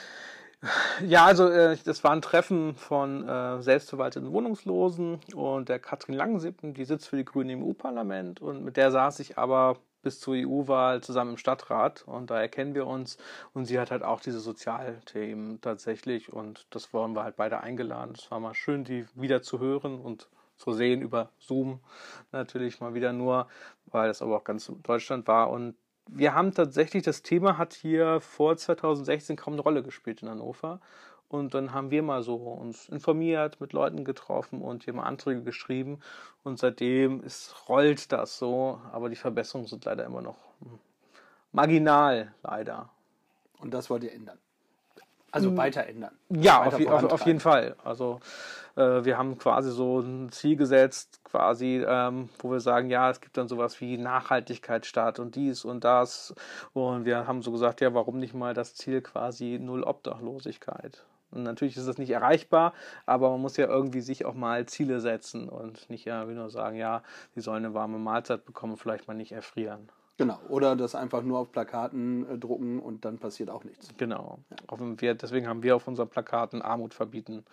Ja, 1.03 1.25
also 1.25 1.49
äh, 1.49 1.75
das 1.83 2.03
war 2.03 2.11
ein 2.11 2.21
Treffen 2.21 2.75
von 2.75 3.27
äh, 3.27 3.63
selbstverwalteten 3.63 4.31
Wohnungslosen 4.31 5.19
und 5.33 5.69
der 5.69 5.79
Katrin 5.79 6.13
Langsippen, 6.13 6.75
die 6.75 6.85
sitzt 6.85 7.07
für 7.07 7.17
die 7.17 7.25
Grünen 7.25 7.49
im 7.49 7.63
EU-Parlament 7.63 8.41
und 8.41 8.63
mit 8.63 8.77
der 8.77 8.91
saß 8.91 9.19
ich 9.21 9.39
aber 9.39 9.77
bis 10.01 10.19
zur 10.19 10.35
EU-Wahl 10.35 11.01
zusammen 11.01 11.31
im 11.31 11.37
Stadtrat 11.37 12.03
und 12.07 12.29
da 12.29 12.39
erkennen 12.41 12.75
wir 12.75 12.87
uns 12.87 13.17
und 13.53 13.65
sie 13.65 13.79
hat 13.79 13.91
halt 13.91 14.03
auch 14.03 14.19
diese 14.19 14.39
Sozialthemen 14.39 15.61
tatsächlich 15.61 16.31
und 16.31 16.65
das 16.69 16.93
wurden 16.93 17.15
wir 17.15 17.23
halt 17.23 17.35
beide 17.35 17.61
eingeladen. 17.61 18.13
Es 18.17 18.29
war 18.31 18.39
mal 18.39 18.53
schön, 18.53 18.83
die 18.83 19.05
wieder 19.15 19.41
zu 19.41 19.59
hören 19.59 19.99
und 19.99 20.29
zu 20.57 20.73
sehen 20.73 21.01
über 21.01 21.29
Zoom 21.39 21.79
natürlich 22.31 22.81
mal 22.81 22.93
wieder 22.93 23.13
nur, 23.13 23.47
weil 23.85 24.07
das 24.07 24.21
aber 24.21 24.37
auch 24.37 24.43
ganz 24.43 24.71
Deutschland 24.83 25.27
war 25.27 25.49
und 25.49 25.75
wir 26.07 26.33
haben 26.33 26.53
tatsächlich, 26.53 27.03
das 27.03 27.21
Thema 27.21 27.57
hat 27.57 27.73
hier 27.73 28.19
vor 28.19 28.57
2016 28.57 29.37
kaum 29.37 29.53
eine 29.53 29.61
Rolle 29.61 29.83
gespielt 29.83 30.21
in 30.21 30.29
Hannover 30.29 30.81
und 31.31 31.53
dann 31.53 31.73
haben 31.73 31.91
wir 31.91 32.03
mal 32.03 32.23
so 32.23 32.35
uns 32.35 32.89
informiert, 32.89 33.61
mit 33.61 33.71
Leuten 33.71 34.03
getroffen 34.03 34.61
und 34.61 34.83
hier 34.83 34.93
mal 34.93 35.03
Anträge 35.03 35.43
geschrieben. 35.43 36.01
Und 36.43 36.59
seitdem 36.59 37.23
ist, 37.23 37.69
rollt 37.69 38.11
das 38.11 38.37
so. 38.37 38.81
Aber 38.91 39.07
die 39.07 39.15
Verbesserungen 39.15 39.69
sind 39.69 39.85
leider 39.85 40.03
immer 40.03 40.21
noch 40.21 40.35
hm, 40.59 40.77
marginal, 41.53 42.33
leider. 42.43 42.89
Und 43.59 43.73
das 43.73 43.89
wollt 43.89 44.03
ihr 44.03 44.11
ändern? 44.11 44.39
Also 45.31 45.55
weiter 45.55 45.87
ändern? 45.87 46.11
Ja, 46.27 46.65
weiter 46.65 46.93
auf, 46.93 47.03
auf, 47.05 47.11
auf, 47.13 47.25
jeden 47.25 47.39
Fall. 47.39 47.77
Also 47.81 48.19
äh, 48.75 49.05
wir 49.05 49.17
haben 49.17 49.37
quasi 49.37 49.71
so 49.71 50.01
ein 50.01 50.33
Ziel 50.33 50.57
gesetzt, 50.57 51.21
quasi, 51.23 51.81
ähm, 51.87 52.27
wo 52.39 52.51
wir 52.51 52.59
sagen, 52.59 52.89
ja, 52.89 53.09
es 53.09 53.21
gibt 53.21 53.37
dann 53.37 53.47
sowas 53.47 53.79
wie 53.79 53.97
Nachhaltigkeitsstaat 53.97 55.19
und 55.19 55.35
dies 55.35 55.63
und 55.63 55.85
das. 55.85 56.35
Und 56.73 57.05
wir 57.05 57.25
haben 57.25 57.41
so 57.41 57.53
gesagt, 57.53 57.79
ja, 57.79 57.93
warum 57.93 58.19
nicht 58.19 58.33
mal 58.33 58.53
das 58.53 58.75
Ziel 58.75 59.01
quasi 59.01 59.59
Null 59.61 59.83
Obdachlosigkeit? 59.83 61.05
Und 61.31 61.43
natürlich 61.43 61.77
ist 61.77 61.87
das 61.87 61.97
nicht 61.97 62.11
erreichbar, 62.11 62.73
aber 63.05 63.29
man 63.29 63.41
muss 63.41 63.57
ja 63.57 63.67
irgendwie 63.67 64.01
sich 64.01 64.25
auch 64.25 64.33
mal 64.33 64.65
Ziele 64.65 64.99
setzen 64.99 65.49
und 65.49 65.89
nicht 65.89 66.05
ja 66.05 66.27
wie 66.27 66.33
nur 66.33 66.49
sagen, 66.49 66.77
ja, 66.77 67.03
die 67.35 67.41
sollen 67.41 67.65
eine 67.65 67.73
warme 67.73 67.99
Mahlzeit 67.99 68.45
bekommen, 68.45 68.77
vielleicht 68.77 69.07
mal 69.07 69.13
nicht 69.13 69.31
erfrieren. 69.31 69.89
Genau, 70.21 70.39
oder 70.49 70.75
das 70.75 70.93
einfach 70.93 71.23
nur 71.23 71.39
auf 71.39 71.51
Plakaten 71.51 72.29
äh, 72.29 72.37
drucken 72.37 72.79
und 72.79 73.05
dann 73.05 73.17
passiert 73.17 73.49
auch 73.49 73.63
nichts. 73.63 73.89
Genau. 73.97 74.37
Ja. 74.51 74.77
Wir, 74.97 75.15
deswegen 75.15 75.47
haben 75.47 75.63
wir 75.63 75.75
auf 75.75 75.87
unseren 75.87 76.09
Plakaten 76.09 76.61
Armut 76.61 76.93
verbieten 76.93 77.43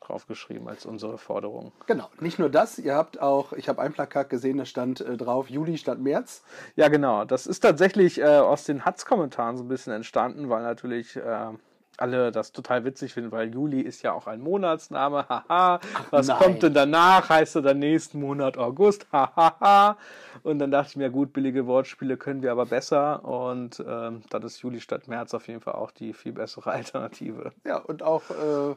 draufgeschrieben 0.00 0.68
als 0.68 0.84
unsere 0.84 1.16
Forderung. 1.18 1.70
Genau, 1.86 2.08
nicht 2.18 2.38
nur 2.40 2.48
das, 2.48 2.78
ihr 2.78 2.96
habt 2.96 3.20
auch, 3.20 3.52
ich 3.52 3.68
habe 3.68 3.82
ein 3.82 3.92
Plakat 3.92 4.30
gesehen, 4.30 4.58
da 4.58 4.64
stand 4.64 5.00
äh, 5.00 5.16
drauf 5.16 5.48
Juli 5.48 5.78
statt 5.78 6.00
März. 6.00 6.42
Ja, 6.74 6.88
genau. 6.88 7.24
Das 7.24 7.46
ist 7.46 7.60
tatsächlich 7.60 8.20
äh, 8.20 8.24
aus 8.24 8.64
den 8.64 8.84
Hatz-Kommentaren 8.84 9.56
so 9.56 9.62
ein 9.62 9.68
bisschen 9.68 9.92
entstanden, 9.92 10.48
weil 10.48 10.62
natürlich 10.62 11.16
äh, 11.16 11.50
alle 11.98 12.32
das 12.32 12.52
total 12.52 12.84
witzig 12.84 13.12
finden, 13.14 13.32
weil 13.32 13.52
Juli 13.52 13.80
ist 13.80 14.02
ja 14.02 14.12
auch 14.12 14.26
ein 14.26 14.40
Monatsname. 14.40 15.28
Haha. 15.28 15.80
Was 16.10 16.28
Nein. 16.28 16.38
kommt 16.38 16.62
denn 16.62 16.74
danach? 16.74 17.28
Heißt 17.28 17.56
er 17.56 17.62
dann 17.62 17.78
nächsten 17.78 18.20
Monat 18.20 18.56
August? 18.56 19.06
Hahaha. 19.12 19.96
Und 20.42 20.58
dann 20.60 20.70
dachte 20.70 20.90
ich 20.90 20.96
mir, 20.96 21.10
gut, 21.10 21.32
billige 21.32 21.66
Wortspiele 21.66 22.16
können 22.16 22.42
wir 22.42 22.52
aber 22.52 22.66
besser. 22.66 23.24
Und 23.24 23.82
ähm, 23.86 24.22
dann 24.30 24.42
ist 24.42 24.60
Juli 24.60 24.80
statt 24.80 25.08
März 25.08 25.34
auf 25.34 25.48
jeden 25.48 25.60
Fall 25.60 25.74
auch 25.74 25.90
die 25.90 26.12
viel 26.12 26.32
bessere 26.32 26.70
Alternative. 26.72 27.52
Ja, 27.64 27.78
und 27.78 28.02
auch 28.02 28.22
äh, 28.30 28.74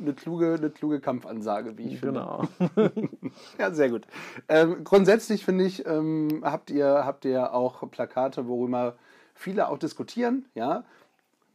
eine, 0.00 0.12
kluge, 0.14 0.54
eine 0.54 0.70
kluge 0.70 1.00
Kampfansage, 1.00 1.76
wie 1.78 1.94
ich 1.94 2.00
genau. 2.00 2.44
finde. 2.58 2.90
Genau. 2.90 3.10
ja, 3.58 3.70
sehr 3.70 3.90
gut. 3.90 4.06
Ähm, 4.48 4.84
grundsätzlich 4.84 5.44
finde 5.44 5.64
ich, 5.64 5.86
ähm, 5.86 6.42
habt, 6.44 6.70
ihr, 6.70 6.86
habt 6.86 7.24
ihr 7.24 7.52
auch 7.52 7.90
Plakate, 7.90 8.46
worüber 8.46 8.96
viele 9.34 9.68
auch 9.68 9.78
diskutieren, 9.78 10.46
ja. 10.54 10.84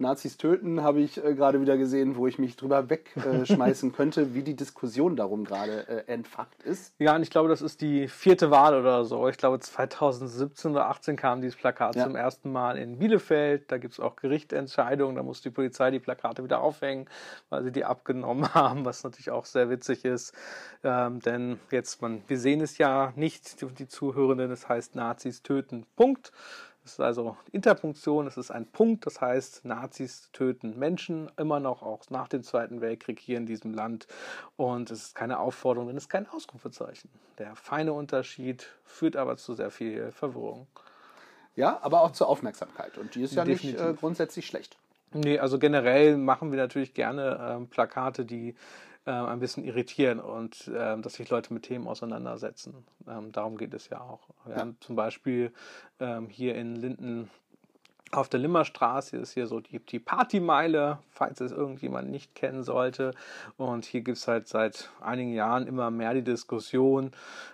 Nazis 0.02 0.38
töten, 0.38 0.84
habe 0.84 1.00
ich 1.00 1.24
äh, 1.24 1.34
gerade 1.34 1.62
wieder 1.62 1.78
gesehen, 1.78 2.16
wo 2.16 2.28
ich 2.28 2.40
mich 2.40 2.56
drüber 2.56 2.90
wegschmeißen 2.90 3.90
äh, 3.90 3.94
könnte, 3.96 4.34
wie 4.34 4.44
die 4.44 4.56
Diskussion 4.56 5.16
darum 5.16 5.46
gerade 5.46 5.88
äh, 5.88 6.12
entfacht 6.12 6.64
ist. 6.64 6.94
Ja, 7.00 7.16
und 7.16 7.24
ich 7.24 7.30
glaube, 7.30 7.50
das 7.50 7.62
ist 7.62 7.82
die 7.82 8.08
vierte 8.08 8.52
Wahl 8.52 8.80
oder 8.80 9.06
so. 9.06 9.28
Ich 9.28 9.38
glaube, 9.38 9.60
2017 9.60 10.72
oder 10.72 10.82
2018 10.82 11.16
kam 11.16 11.42
dieses 11.42 11.58
Plakat 11.58 11.96
ja. 11.96 12.04
zum 12.06 12.16
ersten 12.16 12.52
Mal 12.52 12.78
in 12.78 13.00
Bielefeld. 13.00 13.72
Da 13.72 13.78
gibt 13.78 13.94
es 13.94 14.00
auch 14.00 14.16
Gerichtsentscheidungen, 14.16 15.16
da 15.16 15.24
muss 15.24 15.42
die 15.42 15.50
Polizei 15.50 15.92
die 15.92 16.00
Plakate 16.00 16.44
wieder 16.44 16.62
aufhängen, 16.62 17.08
weil 17.50 17.64
sie 17.64 17.72
die 17.72 17.86
abgenommen 17.86 18.54
haben, 18.54 18.86
was 18.86 19.04
natürlich 19.04 19.32
auch 19.32 19.46
sehr 19.46 19.70
witzig 19.70 20.06
ist. 20.06 20.34
Ähm, 20.84 21.20
denn 21.20 21.60
jetzt, 21.70 22.02
man, 22.02 22.24
wir 22.28 22.40
sehen 22.40 22.62
es 22.62 22.78
ja 22.78 23.14
nicht, 23.16 23.62
die, 23.62 23.68
die 23.68 23.88
Zuhörenden, 23.88 24.52
es 24.52 24.68
heißt 24.68 24.96
Nazis 24.96 25.44
töten. 25.44 25.86
Punkt. 25.96 26.32
Es 26.92 26.96
ist 26.96 27.06
also 27.06 27.38
Interpunktion, 27.54 28.28
es 28.28 28.36
ist 28.36 28.52
ein 28.52 28.66
Punkt, 28.66 29.06
das 29.06 29.22
heißt, 29.22 29.64
Nazis 29.64 30.30
töten 30.34 30.78
Menschen 30.78 31.32
immer 31.38 31.62
noch, 31.62 31.84
auch 31.84 32.02
nach 32.10 32.28
dem 32.28 32.44
Zweiten 32.44 32.82
Weltkrieg 32.82 33.18
hier 33.18 33.38
in 33.38 33.46
diesem 33.46 33.74
Land. 33.74 34.08
Und 34.58 34.92
es 34.92 35.04
ist 35.04 35.16
keine 35.16 35.40
Aufforderung, 35.40 35.88
denn 35.88 35.96
es 35.96 36.04
ist 36.04 36.10
kein 36.10 36.28
Ausrufezeichen. 36.28 37.10
Der 37.38 37.56
feine 37.56 37.94
Unterschied 37.94 38.68
führt 38.84 39.16
aber 39.16 39.38
zu 39.38 39.54
sehr 39.54 39.72
viel 39.72 40.12
Verwirrung. 40.12 40.68
Ja, 41.56 41.80
aber 41.82 42.02
auch 42.02 42.12
zur 42.12 42.28
Aufmerksamkeit. 42.28 42.98
Und 42.98 43.16
die 43.16 43.24
ist 43.24 43.36
ja 43.36 43.46
Definitiv. 43.46 43.80
nicht 43.80 43.90
äh, 43.90 43.94
grundsätzlich 43.94 44.46
schlecht. 44.46 44.78
Nee, 45.14 45.40
also 45.40 45.60
generell 45.60 46.18
machen 46.18 46.52
wir 46.52 46.58
natürlich 46.58 46.94
gerne 46.94 47.62
äh, 47.62 47.66
Plakate, 47.68 48.26
die 48.26 48.56
äh, 49.06 49.12
ein 49.12 49.40
bisschen 49.40 49.64
irritieren 49.64 50.20
und 50.20 50.68
äh, 50.68 51.00
dass 51.00 51.14
sich 51.14 51.30
Leute 51.30 51.54
mit 51.54 51.64
Themen 51.64 51.88
auseinandersetzen. 51.88 52.86
Ähm, 53.08 53.32
darum 53.32 53.58
geht 53.58 53.74
es 53.74 53.90
ja 53.90 54.02
auch. 54.02 54.30
Wir 54.46 54.56
ja. 54.56 54.62
haben 54.62 54.78
zum 54.80 54.96
Beispiel 54.96 55.52
ähm, 56.00 56.30
hier 56.30 56.56
in 56.56 56.76
Linden 56.76 57.30
auf 58.12 58.28
der 58.28 58.40
Limmerstraße 58.42 59.18
ist 59.18 59.34
hier 59.34 59.48
so 59.48 59.62
die, 59.62 59.80
die 59.80 60.00
Partymeile, 60.00 61.00
falls 61.12 61.40
es 61.40 61.52
irgendjemand 61.52 62.10
nicht 62.10 62.36
kennen 62.36 62.64
sollte. 62.64 63.12
Und 63.58 63.86
hier 63.86 64.02
gibt 64.02 64.18
es 64.18 64.28
halt 64.28 64.48
seit 64.48 64.90
einigen 65.00 65.34
Jahren 65.34 65.66
immer 65.66 65.92
mehr 65.92 66.14
die 66.14 66.24
Diskussion, 66.24 67.12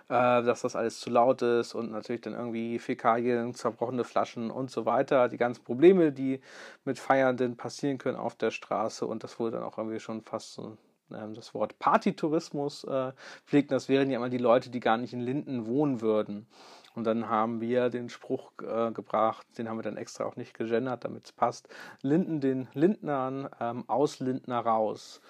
äh, 0.08 0.42
dass 0.42 0.62
das 0.62 0.74
alles 0.74 1.00
zu 1.00 1.10
laut 1.10 1.42
ist 1.42 1.74
und 1.74 1.92
natürlich 1.92 2.22
dann 2.22 2.34
irgendwie 2.34 2.78
Fäkalien, 2.78 3.54
zerbrochene 3.54 4.04
Flaschen 4.04 4.50
und 4.50 4.70
so 4.70 4.84
weiter. 4.84 5.28
Die 5.28 5.36
ganzen 5.36 5.64
Probleme, 5.64 6.12
die 6.12 6.40
mit 6.84 6.98
Feiernden 6.98 7.56
passieren 7.56 7.98
können 7.98 8.16
auf 8.16 8.34
der 8.34 8.50
Straße. 8.50 9.06
Und 9.06 9.22
das 9.22 9.38
wurde 9.38 9.58
dann 9.58 9.62
auch 9.64 9.78
irgendwie 9.78 10.00
schon 10.00 10.22
fast 10.22 10.54
so 10.54 10.76
das 11.08 11.54
Wort 11.54 11.78
Partytourismus 11.78 12.84
äh, 12.84 13.12
pflegt. 13.46 13.70
Das 13.72 13.88
wären 13.88 14.10
ja 14.10 14.18
immer 14.18 14.28
die 14.28 14.38
Leute, 14.38 14.70
die 14.70 14.80
gar 14.80 14.96
nicht 14.96 15.12
in 15.12 15.20
Linden 15.20 15.66
wohnen 15.66 16.00
würden. 16.00 16.46
Und 16.94 17.04
dann 17.04 17.28
haben 17.28 17.60
wir 17.60 17.90
den 17.90 18.08
Spruch 18.08 18.50
äh, 18.60 18.90
gebracht, 18.90 19.46
den 19.56 19.68
haben 19.68 19.78
wir 19.78 19.84
dann 19.84 19.96
extra 19.96 20.24
auch 20.24 20.36
nicht 20.36 20.52
gegendert, 20.52 21.04
damit 21.04 21.26
es 21.26 21.32
passt. 21.32 21.68
Linden 22.02 22.40
den 22.40 22.66
Lindnern, 22.74 23.48
ähm, 23.60 23.84
aus 23.86 24.18
Lindner 24.18 24.58
raus. 24.58 25.20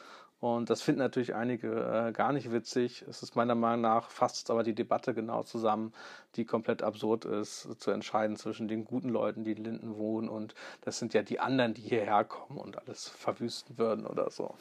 Und 0.41 0.71
das 0.71 0.83
finden 0.83 1.01
natürlich 1.01 1.35
einige 1.35 2.09
äh, 2.09 2.13
gar 2.13 2.33
nicht 2.33 2.53
witzig. 2.53 3.05
Es 3.09 3.23
ist 3.23 3.35
meiner 3.35 3.57
Meinung 3.57 3.81
nach 3.81 4.11
fasst 4.11 4.51
aber 4.51 4.63
die 4.63 4.75
Debatte 4.75 5.13
genau 5.13 5.43
zusammen, 5.43 5.93
die 6.37 6.45
komplett 6.45 6.83
absurd 6.83 7.25
ist, 7.25 7.69
zu 7.81 7.91
entscheiden 7.91 8.37
zwischen 8.37 8.69
den 8.69 8.85
guten 8.85 9.09
Leuten, 9.09 9.43
die 9.43 9.53
in 9.53 9.65
Linden 9.65 9.97
wohnen, 9.97 10.29
und 10.29 10.55
das 10.83 10.99
sind 10.99 11.13
ja 11.13 11.23
die 11.23 11.41
anderen, 11.41 11.75
die 11.75 11.83
hierher 11.83 12.25
kommen 12.25 12.59
und 12.59 12.79
alles 12.79 13.09
verwüsten 13.09 13.79
würden 13.79 14.07
oder 14.07 14.31
so. 14.31 14.55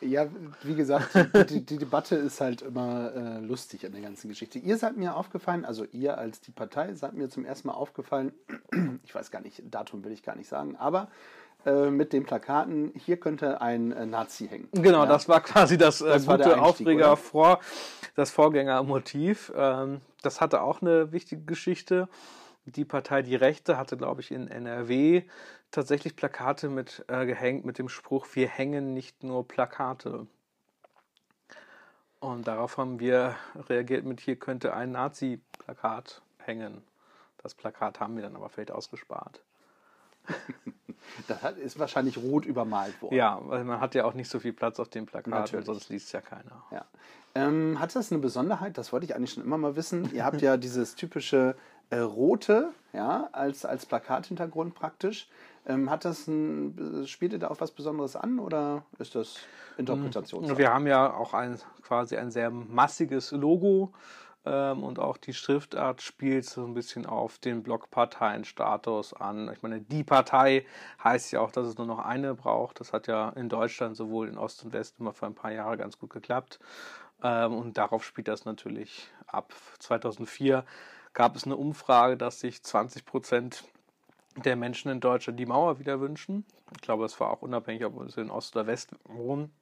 Ja, 0.00 0.26
wie 0.62 0.74
gesagt, 0.74 1.10
die, 1.50 1.64
die, 1.64 1.76
Debatte 1.76 2.16
ist 2.16 2.40
halt 2.40 2.62
immer 2.62 3.12
äh, 3.14 3.40
lustig 3.40 3.84
an 3.84 3.92
der 3.92 4.00
ganzen 4.00 4.28
Geschichte. 4.28 4.58
Ihr 4.58 4.78
seid 4.78 4.96
mir 4.96 5.14
aufgefallen, 5.14 5.64
also 5.64 5.84
ihr 5.92 6.16
als 6.16 6.40
die 6.40 6.52
Partei 6.52 6.94
seid 6.94 7.14
mir 7.14 7.28
zum 7.28 7.44
ersten 7.44 7.68
Mal 7.68 7.74
aufgefallen, 7.74 8.32
ich 9.04 9.14
weiß 9.14 9.30
gar 9.30 9.42
nicht, 9.42 9.62
Datum 9.70 10.02
will 10.04 10.12
ich 10.12 10.22
gar 10.22 10.36
nicht 10.36 10.48
sagen, 10.48 10.76
aber 10.76 11.08
äh, 11.66 11.90
mit 11.90 12.14
den 12.14 12.24
Plakaten, 12.24 12.92
hier 12.96 13.18
könnte 13.18 13.60
ein 13.60 13.92
äh, 13.92 14.06
Nazi 14.06 14.48
hängen. 14.48 14.68
Genau, 14.72 15.02
ja. 15.02 15.06
das 15.06 15.28
war 15.28 15.42
quasi 15.42 15.76
das, 15.76 16.00
äh, 16.00 16.08
das 16.08 16.26
gute 16.26 16.60
Aufreger 16.60 17.16
vor, 17.18 17.60
das 18.14 18.30
Vorgängermotiv. 18.30 19.52
Ähm, 19.54 20.00
das 20.22 20.40
hatte 20.40 20.62
auch 20.62 20.80
eine 20.80 21.12
wichtige 21.12 21.42
Geschichte. 21.42 22.08
Die 22.64 22.84
Partei 22.84 23.22
Die 23.22 23.34
Rechte 23.36 23.76
hatte, 23.76 23.96
glaube 23.96 24.20
ich, 24.22 24.30
in 24.30 24.48
NRW 24.48 25.22
tatsächlich 25.70 26.16
Plakate 26.16 26.68
mit 26.68 27.04
äh, 27.08 27.26
gehängt 27.26 27.64
mit 27.64 27.78
dem 27.78 27.88
Spruch, 27.88 28.26
wir 28.34 28.48
hängen 28.48 28.94
nicht 28.94 29.22
nur 29.22 29.46
Plakate. 29.46 30.26
Und 32.20 32.46
darauf 32.46 32.76
haben 32.76 33.00
wir 33.00 33.36
reagiert 33.68 34.04
mit, 34.04 34.20
hier 34.20 34.36
könnte 34.36 34.74
ein 34.74 34.92
Nazi-Plakat 34.92 36.20
hängen. 36.38 36.82
Das 37.38 37.54
Plakat 37.54 37.98
haben 38.00 38.16
wir 38.16 38.22
dann 38.22 38.36
aber 38.36 38.48
vielleicht 38.48 38.70
ausgespart. 38.72 39.40
Das 41.26 41.54
ist 41.54 41.78
wahrscheinlich 41.78 42.18
rot 42.18 42.44
übermalt 42.44 43.00
worden. 43.00 43.14
Ja, 43.14 43.40
weil 43.42 43.64
man 43.64 43.80
hat 43.80 43.94
ja 43.94 44.04
auch 44.04 44.14
nicht 44.14 44.28
so 44.28 44.38
viel 44.38 44.52
Platz 44.52 44.78
auf 44.78 44.88
dem 44.88 45.06
Plakat, 45.06 45.48
sonst 45.64 45.88
liest 45.88 46.12
ja 46.12 46.20
keiner. 46.20 46.62
Ja. 46.70 46.84
Ähm, 47.34 47.80
hat 47.80 47.96
das 47.96 48.12
eine 48.12 48.20
Besonderheit? 48.20 48.76
Das 48.76 48.92
wollte 48.92 49.06
ich 49.06 49.14
eigentlich 49.14 49.32
schon 49.32 49.42
immer 49.42 49.58
mal 49.58 49.76
wissen. 49.76 50.12
Ihr 50.14 50.24
habt 50.24 50.42
ja 50.42 50.56
dieses 50.56 50.94
typische 50.94 51.56
äh, 51.90 51.98
rote, 51.98 52.72
ja, 52.92 53.28
als, 53.32 53.64
als 53.64 53.86
Plakathintergrund 53.86 54.74
praktisch. 54.74 55.28
Ähm, 55.70 55.90
hat 55.90 56.04
das 56.04 56.26
ein, 56.26 57.06
spielt 57.06 57.32
ihr 57.32 57.38
da 57.38 57.48
auch 57.48 57.60
was 57.60 57.70
Besonderes 57.70 58.16
an 58.16 58.38
oder 58.38 58.84
ist 58.98 59.14
das 59.14 59.36
Interpretation? 59.76 60.58
Wir 60.58 60.72
haben 60.72 60.86
ja 60.86 61.12
auch 61.12 61.34
ein 61.34 61.58
quasi 61.82 62.16
ein 62.16 62.30
sehr 62.30 62.50
massiges 62.50 63.30
Logo 63.30 63.92
ähm, 64.44 64.82
und 64.82 64.98
auch 64.98 65.16
die 65.16 65.32
Schriftart 65.32 66.02
spielt 66.02 66.44
so 66.44 66.64
ein 66.64 66.74
bisschen 66.74 67.06
auf 67.06 67.38
den 67.38 67.62
Blockparteienstatus 67.62 69.14
an. 69.14 69.50
Ich 69.52 69.62
meine, 69.62 69.80
die 69.80 70.02
Partei 70.02 70.66
heißt 71.04 71.32
ja 71.32 71.40
auch, 71.40 71.52
dass 71.52 71.66
es 71.66 71.78
nur 71.78 71.86
noch 71.86 72.00
eine 72.00 72.34
braucht. 72.34 72.80
Das 72.80 72.92
hat 72.92 73.06
ja 73.06 73.30
in 73.30 73.48
Deutschland 73.48 73.96
sowohl 73.96 74.28
in 74.28 74.38
Ost 74.38 74.64
und 74.64 74.72
West 74.72 74.96
immer 74.98 75.12
für 75.12 75.26
ein 75.26 75.34
paar 75.34 75.52
Jahre 75.52 75.76
ganz 75.76 75.98
gut 75.98 76.10
geklappt. 76.10 76.58
Ähm, 77.22 77.54
und 77.54 77.78
darauf 77.78 78.04
spielt 78.04 78.28
das 78.28 78.44
natürlich 78.44 79.08
ab. 79.26 79.52
2004 79.78 80.64
gab 81.12 81.36
es 81.36 81.44
eine 81.44 81.56
Umfrage, 81.56 82.16
dass 82.16 82.40
sich 82.40 82.62
20 82.62 83.04
Prozent 83.04 83.64
der 84.44 84.56
Menschen 84.56 84.90
in 84.90 85.00
Deutschland 85.00 85.38
die 85.38 85.46
Mauer 85.46 85.78
wieder 85.78 86.00
wünschen. 86.00 86.44
Ich 86.74 86.82
glaube, 86.82 87.04
es 87.04 87.18
war 87.20 87.30
auch 87.30 87.42
unabhängig, 87.42 87.84
ob 87.84 88.10
sie 88.10 88.20
in 88.20 88.30
Ost 88.30 88.56
oder 88.56 88.66
West 88.66 88.94
wohnen. 89.04 89.52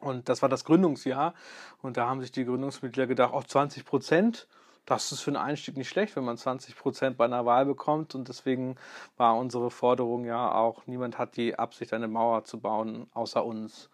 Und 0.00 0.28
das 0.28 0.42
war 0.42 0.48
das 0.48 0.64
Gründungsjahr. 0.64 1.34
Und 1.82 1.96
da 1.96 2.08
haben 2.08 2.20
sich 2.20 2.32
die 2.32 2.44
Gründungsmitglieder 2.44 3.06
gedacht, 3.06 3.34
auch 3.34 3.44
20 3.44 3.84
Prozent, 3.84 4.48
das 4.86 5.12
ist 5.12 5.20
für 5.20 5.30
einen 5.30 5.36
Einstieg 5.36 5.76
nicht 5.76 5.88
schlecht, 5.88 6.16
wenn 6.16 6.24
man 6.24 6.38
20 6.38 6.74
Prozent 6.76 7.16
bei 7.18 7.26
einer 7.26 7.44
Wahl 7.44 7.66
bekommt. 7.66 8.14
Und 8.14 8.28
deswegen 8.28 8.76
war 9.16 9.36
unsere 9.36 9.70
Forderung 9.70 10.24
ja 10.24 10.52
auch, 10.52 10.86
niemand 10.86 11.18
hat 11.18 11.36
die 11.36 11.58
Absicht, 11.58 11.92
eine 11.92 12.08
Mauer 12.08 12.44
zu 12.44 12.58
bauen, 12.58 13.06
außer 13.12 13.44
uns. 13.44 13.90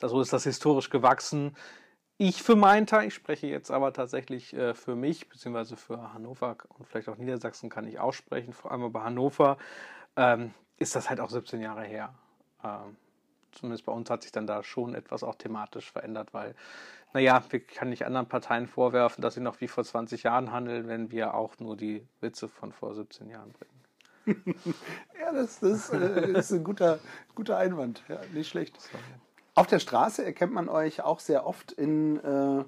So 0.00 0.20
ist 0.20 0.32
das 0.32 0.44
historisch 0.44 0.90
gewachsen. 0.90 1.56
Ich 2.16 2.42
für 2.42 2.54
meinen 2.54 2.86
Teil, 2.86 3.08
ich 3.08 3.14
spreche 3.14 3.48
jetzt 3.48 3.72
aber 3.72 3.92
tatsächlich 3.92 4.54
äh, 4.54 4.74
für 4.74 4.94
mich, 4.94 5.28
beziehungsweise 5.28 5.76
für 5.76 6.14
Hannover 6.14 6.56
und 6.68 6.86
vielleicht 6.86 7.08
auch 7.08 7.16
Niedersachsen 7.16 7.70
kann 7.70 7.88
ich 7.88 7.98
aussprechen, 7.98 8.52
vor 8.52 8.70
allem 8.70 8.92
bei 8.92 9.00
Hannover, 9.00 9.58
ähm, 10.16 10.54
ist 10.78 10.94
das 10.94 11.10
halt 11.10 11.18
auch 11.18 11.30
17 11.30 11.60
Jahre 11.60 11.82
her. 11.82 12.14
Ähm, 12.62 12.96
zumindest 13.50 13.84
bei 13.84 13.92
uns 13.92 14.08
hat 14.10 14.22
sich 14.22 14.30
dann 14.30 14.46
da 14.46 14.62
schon 14.62 14.94
etwas 14.94 15.24
auch 15.24 15.34
thematisch 15.34 15.90
verändert, 15.90 16.32
weil, 16.32 16.54
naja, 17.14 17.42
wir 17.50 17.58
können 17.58 17.90
nicht 17.90 18.06
anderen 18.06 18.28
Parteien 18.28 18.68
vorwerfen, 18.68 19.20
dass 19.20 19.34
sie 19.34 19.40
noch 19.40 19.60
wie 19.60 19.68
vor 19.68 19.82
20 19.84 20.22
Jahren 20.22 20.52
handeln, 20.52 20.86
wenn 20.86 21.10
wir 21.10 21.34
auch 21.34 21.58
nur 21.58 21.76
die 21.76 22.06
Witze 22.20 22.48
von 22.48 22.72
vor 22.72 22.94
17 22.94 23.28
Jahren 23.28 23.52
bringen. 23.52 23.84
ja, 25.20 25.32
das, 25.32 25.58
das, 25.58 25.90
äh, 25.90 26.30
ist 26.38 26.52
ein 26.52 26.62
guter, 26.62 27.00
guter 27.34 27.58
Einwand. 27.58 28.04
Ja, 28.08 28.20
nicht 28.32 28.48
schlecht. 28.48 28.78
Auf 29.54 29.68
der 29.68 29.78
Straße 29.78 30.24
erkennt 30.24 30.52
man 30.52 30.68
euch 30.68 31.02
auch 31.02 31.20
sehr 31.20 31.46
oft 31.46 31.70
in, 31.72 32.18
äh, 32.18 32.64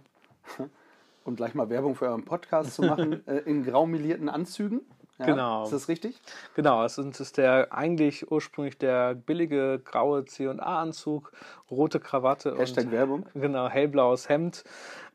um 1.25 1.35
gleich 1.35 1.55
mal 1.55 1.69
Werbung 1.69 1.97
für 1.97 2.07
euren 2.07 2.25
Podcast 2.25 2.75
zu 2.75 2.83
machen, 2.83 3.27
äh, 3.27 3.39
in 3.39 3.65
graumelierten 3.65 4.29
Anzügen. 4.29 4.83
Ja, 5.19 5.27
genau. 5.27 5.65
Ist 5.65 5.73
das 5.73 5.89
richtig? 5.89 6.21
Genau, 6.55 6.85
es 6.85 6.99
ist 6.99 7.39
der 7.39 7.73
eigentlich 7.73 8.31
ursprünglich 8.31 8.77
der 8.77 9.15
billige 9.15 9.81
graue 9.83 10.27
C&A-Anzug, 10.27 11.33
rote 11.71 12.01
Krawatte 12.01 12.57
Hashtag 12.57 12.85
und 12.85 12.93
Werbung. 12.93 13.27
genau 13.35 13.69
hellblaues 13.69 14.29
Hemd. 14.29 14.63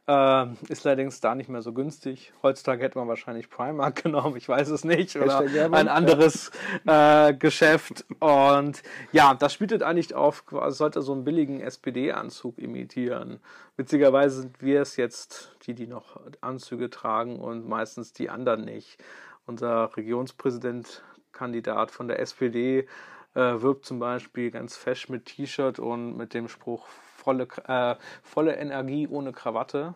Äh, 0.08 0.48
ist 0.68 0.86
allerdings 0.86 1.22
da 1.22 1.36
nicht 1.36 1.50
mehr 1.50 1.62
so 1.62 1.74
günstig. 1.74 2.34
Heutzutage 2.42 2.84
hätte 2.84 2.98
man 2.98 3.08
wahrscheinlich 3.08 3.50
Primark 3.50 3.96
genommen, 4.04 4.36
ich 4.36 4.50
weiß 4.50 4.70
es 4.70 4.84
nicht. 4.84 5.16
Oder 5.16 5.40
ein 5.72 5.88
anderes 5.88 6.52
äh, 6.86 7.34
Geschäft. 7.34 8.06
Und 8.20 8.82
ja, 9.12 9.36
das 9.36 9.54
spielt 9.54 9.84
eigentlich 9.84 10.16
auf, 10.16 10.44
sollte 10.70 11.02
so 11.02 11.14
einen 11.14 11.24
billigen 11.24 11.62
SPD-Anzug 11.62 12.58
imitieren. 12.58 13.40
Witzigerweise 13.78 14.42
sind 14.42 14.62
wir 14.62 14.82
es 14.82 14.98
jetzt, 14.98 15.56
die, 15.68 15.76
die 15.76 15.88
noch 15.88 16.20
Anzüge 16.42 16.90
tragen 16.90 17.40
und 17.40 17.68
meistens 17.68 18.12
die 18.12 18.30
anderen 18.30 18.66
nicht. 18.66 18.98
Unser 19.46 19.96
Regionspräsident, 19.96 21.04
Kandidat 21.32 21.92
von 21.92 22.08
der 22.08 22.20
SPD, 22.20 22.88
äh, 23.34 23.62
wirbt 23.62 23.86
zum 23.86 24.00
Beispiel 24.00 24.52
ganz 24.52 24.76
fesch 24.76 25.10
mit 25.10 25.26
T-Shirt 25.26 25.80
und 25.80 26.18
mit 26.18 26.34
dem 26.34 26.48
Spruch 26.48 26.88
volle, 27.22 27.48
äh, 27.68 27.96
volle 28.24 28.56
Energie 28.56 29.08
ohne 29.08 29.32
Krawatte 29.32 29.94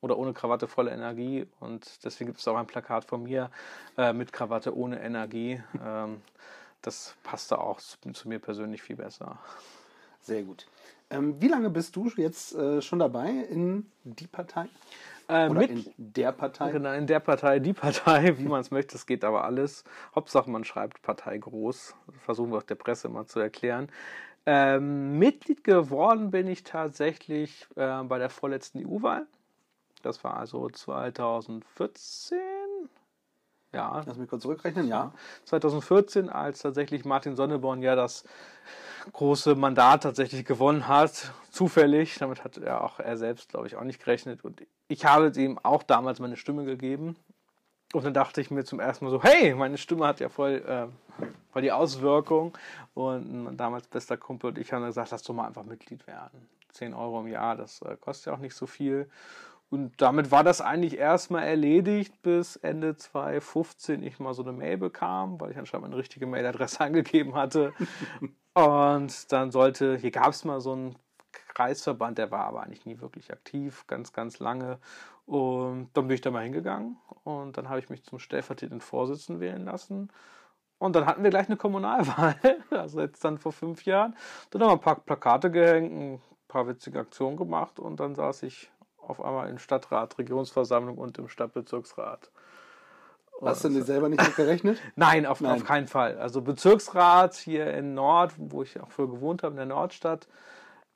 oder 0.00 0.18
ohne 0.18 0.32
Krawatte 0.32 0.66
volle 0.66 0.90
Energie. 0.90 1.46
Und 1.60 2.04
deswegen 2.04 2.28
gibt 2.28 2.40
es 2.40 2.48
auch 2.48 2.56
ein 2.56 2.66
Plakat 2.66 3.04
von 3.04 3.22
mir 3.22 3.50
äh, 3.96 4.12
mit 4.12 4.32
Krawatte 4.32 4.76
ohne 4.76 5.00
Energie. 5.00 5.62
Ähm, 5.84 6.22
das 6.82 7.16
passte 7.22 7.58
auch 7.58 7.80
zu, 7.80 7.98
zu, 8.12 8.28
mir 8.28 8.38
persönlich 8.38 8.82
viel 8.82 8.96
besser. 8.96 9.38
Sehr 10.20 10.42
gut. 10.42 10.66
Ähm, 11.10 11.40
wie 11.40 11.48
lange 11.48 11.70
bist 11.70 11.96
du 11.96 12.10
jetzt 12.16 12.54
äh, 12.54 12.82
schon 12.82 12.98
dabei 12.98 13.30
in 13.30 13.90
die 14.04 14.26
Partei? 14.26 14.66
Äh, 15.28 15.48
Oder 15.48 15.60
mit, 15.60 15.70
in 15.70 15.94
der 15.96 16.32
Partei? 16.32 16.70
Genau, 16.70 16.92
in 16.92 17.06
der 17.06 17.20
Partei, 17.20 17.58
die 17.58 17.72
Partei, 17.72 18.36
wie 18.38 18.44
man 18.44 18.60
es 18.60 18.70
möchte, 18.70 18.96
es 18.96 19.06
geht 19.06 19.24
aber 19.24 19.44
alles. 19.44 19.84
Hauptsache, 20.14 20.50
man 20.50 20.64
schreibt 20.64 21.02
Partei 21.02 21.38
groß. 21.38 21.94
Versuchen 22.20 22.52
wir 22.52 22.58
auch 22.58 22.62
der 22.62 22.74
Presse 22.74 23.08
mal 23.08 23.26
zu 23.26 23.40
erklären. 23.40 23.88
Ähm, 24.46 25.18
Mitglied 25.18 25.64
geworden 25.64 26.30
bin 26.30 26.46
ich 26.48 26.64
tatsächlich 26.64 27.66
äh, 27.76 28.02
bei 28.02 28.18
der 28.18 28.28
vorletzten 28.30 28.86
EU-Wahl. 28.86 29.26
Das 30.02 30.22
war 30.22 30.36
also 30.36 30.68
2014. 30.68 32.38
Ja. 33.72 34.02
Lass 34.06 34.18
mich 34.18 34.28
kurz 34.28 34.42
zurückrechnen, 34.42 34.86
ja. 34.86 35.12
2014, 35.46 36.28
als 36.28 36.60
tatsächlich 36.60 37.04
Martin 37.04 37.36
Sonneborn 37.36 37.82
ja 37.82 37.96
das 37.96 38.24
große 39.12 39.54
Mandat 39.54 40.02
tatsächlich 40.02 40.44
gewonnen 40.44 40.88
hat. 40.88 41.32
Zufällig. 41.50 42.16
Damit 42.18 42.44
hat 42.44 42.58
er 42.58 42.84
auch 42.84 43.00
er 43.00 43.16
selbst, 43.16 43.48
glaube 43.48 43.66
ich, 43.66 43.76
auch 43.76 43.84
nicht 43.84 43.98
gerechnet. 43.98 44.44
Und 44.44 44.62
ich 44.88 45.06
habe 45.06 45.32
ihm 45.36 45.58
auch 45.62 45.82
damals 45.82 46.20
meine 46.20 46.36
Stimme 46.36 46.64
gegeben. 46.64 47.16
Und 47.94 48.04
dann 48.04 48.14
dachte 48.14 48.40
ich 48.40 48.50
mir 48.50 48.64
zum 48.64 48.80
ersten 48.80 49.04
Mal 49.04 49.12
so, 49.12 49.22
hey, 49.22 49.54
meine 49.54 49.78
Stimme 49.78 50.06
hat 50.06 50.18
ja 50.18 50.28
voll, 50.28 50.64
äh, 50.66 51.24
voll 51.52 51.62
die 51.62 51.70
Auswirkung. 51.70 52.58
Und 52.92 53.46
ein 53.46 53.56
damals 53.56 53.86
bester 53.86 54.16
Kumpel 54.16 54.50
und 54.50 54.58
ich 54.58 54.72
haben 54.72 54.84
gesagt, 54.84 55.12
lass 55.12 55.22
doch 55.22 55.32
mal 55.32 55.46
einfach 55.46 55.62
Mitglied 55.62 56.04
werden. 56.08 56.48
10 56.72 56.92
Euro 56.92 57.20
im 57.20 57.28
Jahr, 57.28 57.54
das 57.54 57.82
äh, 57.82 57.96
kostet 58.00 58.26
ja 58.26 58.32
auch 58.32 58.38
nicht 58.38 58.56
so 58.56 58.66
viel. 58.66 59.08
Und 59.70 60.02
damit 60.02 60.32
war 60.32 60.42
das 60.42 60.60
eigentlich 60.60 60.98
erstmal 60.98 61.44
erledigt, 61.44 62.20
bis 62.22 62.56
Ende 62.56 62.96
2015 62.96 64.02
ich 64.02 64.18
mal 64.18 64.34
so 64.34 64.42
eine 64.42 64.52
Mail 64.52 64.76
bekam, 64.76 65.40
weil 65.40 65.52
ich 65.52 65.58
anscheinend 65.58 65.86
eine 65.86 65.96
richtige 65.96 66.26
Mailadresse 66.26 66.80
angegeben 66.84 67.36
hatte. 67.36 67.72
und 68.54 69.32
dann 69.32 69.52
sollte, 69.52 69.96
hier 69.98 70.10
gab 70.10 70.30
es 70.30 70.44
mal 70.44 70.60
so 70.60 70.72
einen 70.72 70.96
Kreisverband, 71.54 72.18
der 72.18 72.30
war 72.30 72.44
aber 72.44 72.62
eigentlich 72.62 72.84
nie 72.84 73.00
wirklich 73.00 73.32
aktiv, 73.32 73.86
ganz, 73.86 74.12
ganz 74.12 74.38
lange. 74.38 74.78
Und 75.26 75.90
dann 75.94 76.08
bin 76.08 76.14
ich 76.14 76.20
da 76.20 76.30
mal 76.30 76.42
hingegangen 76.42 76.98
und 77.22 77.56
dann 77.56 77.68
habe 77.68 77.78
ich 77.78 77.88
mich 77.88 78.04
zum 78.04 78.18
stellvertretenden 78.18 78.80
Vorsitzenden 78.80 79.40
wählen 79.40 79.64
lassen. 79.64 80.10
Und 80.78 80.96
dann 80.96 81.06
hatten 81.06 81.22
wir 81.22 81.30
gleich 81.30 81.46
eine 81.48 81.56
Kommunalwahl, 81.56 82.36
also 82.70 83.00
jetzt 83.00 83.24
dann 83.24 83.38
vor 83.38 83.52
fünf 83.52 83.84
Jahren. 83.84 84.16
Dann 84.50 84.62
haben 84.62 84.68
wir 84.68 84.74
ein 84.74 84.80
paar 84.80 85.00
Plakate 85.00 85.50
gehängt, 85.50 85.92
ein 85.92 86.22
paar 86.48 86.66
witzige 86.66 86.98
Aktionen 87.00 87.36
gemacht 87.36 87.78
und 87.78 88.00
dann 88.00 88.14
saß 88.14 88.42
ich 88.42 88.70
auf 88.98 89.22
einmal 89.22 89.48
im 89.48 89.58
Stadtrat, 89.58 90.18
Regionsversammlung 90.18 90.98
und 90.98 91.18
im 91.18 91.28
Stadtbezirksrat. 91.28 92.30
Hast 93.42 93.64
du 93.64 93.68
dir 93.68 93.82
selber 93.82 94.08
nicht 94.08 94.22
mit 94.22 94.36
gerechnet? 94.36 94.78
Nein 94.96 95.26
auf, 95.26 95.40
Nein, 95.40 95.52
auf 95.52 95.64
keinen 95.64 95.86
Fall. 95.86 96.18
Also 96.18 96.40
Bezirksrat 96.40 97.34
hier 97.34 97.72
in 97.74 97.94
Nord, 97.94 98.32
wo 98.38 98.62
ich 98.62 98.80
auch 98.80 98.90
früher 98.90 99.10
gewohnt 99.10 99.42
habe, 99.42 99.52
in 99.52 99.56
der 99.56 99.66
Nordstadt, 99.66 100.28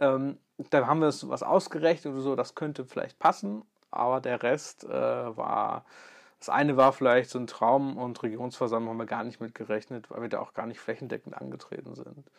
ähm, 0.01 0.39
da 0.71 0.87
haben 0.87 1.01
wir 1.01 1.09
was 1.09 1.43
ausgerechnet 1.43 2.15
oder 2.15 2.23
so, 2.23 2.37
das 2.37 2.55
könnte 2.55 2.85
vielleicht 2.85 3.19
passen 3.19 3.63
aber 3.91 4.21
der 4.21 4.43
Rest 4.43 4.85
äh, 4.85 4.91
war. 5.37 5.85
Das 6.39 6.49
eine 6.49 6.77
war 6.77 6.93
vielleicht 6.93 7.31
so 7.31 7.39
ein 7.39 7.49
Traum 7.49 7.97
und 7.97 8.23
Regionsversammlung 8.23 8.91
haben 8.91 8.99
wir 8.99 9.07
gar 9.07 9.25
nicht 9.25 9.41
mit 9.41 9.55
gerechnet, 9.55 10.11
weil 10.11 10.23
wir 10.23 10.29
da 10.29 10.39
auch 10.39 10.55
gar 10.55 10.67
nicht 10.67 10.79
flächendeckend 10.79 11.37
angetreten 11.37 11.95
sind. 11.95 12.31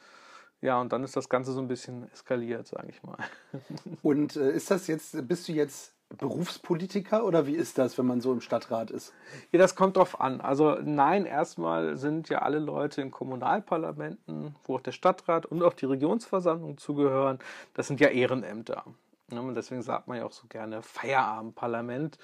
Ja, 0.62 0.80
und 0.80 0.94
dann 0.94 1.04
ist 1.04 1.16
das 1.16 1.30
Ganze 1.30 1.52
so 1.52 1.62
ein 1.62 1.68
bisschen 1.68 2.10
eskaliert, 2.12 2.68
sage 2.68 2.90
ich 2.90 3.02
mal. 3.04 3.18
Und 4.02 4.36
äh, 4.36 4.52
ist 4.52 4.70
das 4.70 4.88
jetzt, 4.88 5.26
bist 5.26 5.48
du 5.48 5.54
jetzt 5.54 5.94
Berufspolitiker 6.18 7.24
oder 7.24 7.46
wie 7.46 7.56
ist 7.56 7.78
das, 7.78 7.98
wenn 7.98 8.06
man 8.06 8.20
so 8.20 8.34
im 8.34 8.42
Stadtrat 8.42 8.90
ist? 8.90 9.14
Ja, 9.52 9.60
das 9.60 9.76
kommt 9.76 9.98
drauf 9.98 10.20
an. 10.20 10.42
Also 10.42 10.78
nein, 10.84 11.26
erstmal 11.26 11.98
sind 11.98 12.30
ja 12.30 12.40
alle 12.40 12.60
Leute 12.60 13.02
in 13.02 13.12
Kommunalparlamenten, 13.12 14.56
wo 14.64 14.76
auch 14.76 14.82
der 14.82 14.92
Stadtrat 14.92 15.46
und 15.46 15.62
auch 15.62 15.74
die 15.74 15.86
Regionsversammlung 15.86 16.78
zugehören, 16.78 17.40
das 17.76 17.88
sind 17.88 18.00
ja 18.00 18.10
Ehrenämter. 18.10 18.84
Ne, 19.32 19.42
und 19.42 19.54
deswegen 19.54 19.84
sagt 19.84 20.08
man 20.08 20.18
ja 20.18 20.26
auch 20.26 20.32
so 20.32 20.48
gerne 20.48 20.82
Feierabendparlament. 20.82 22.18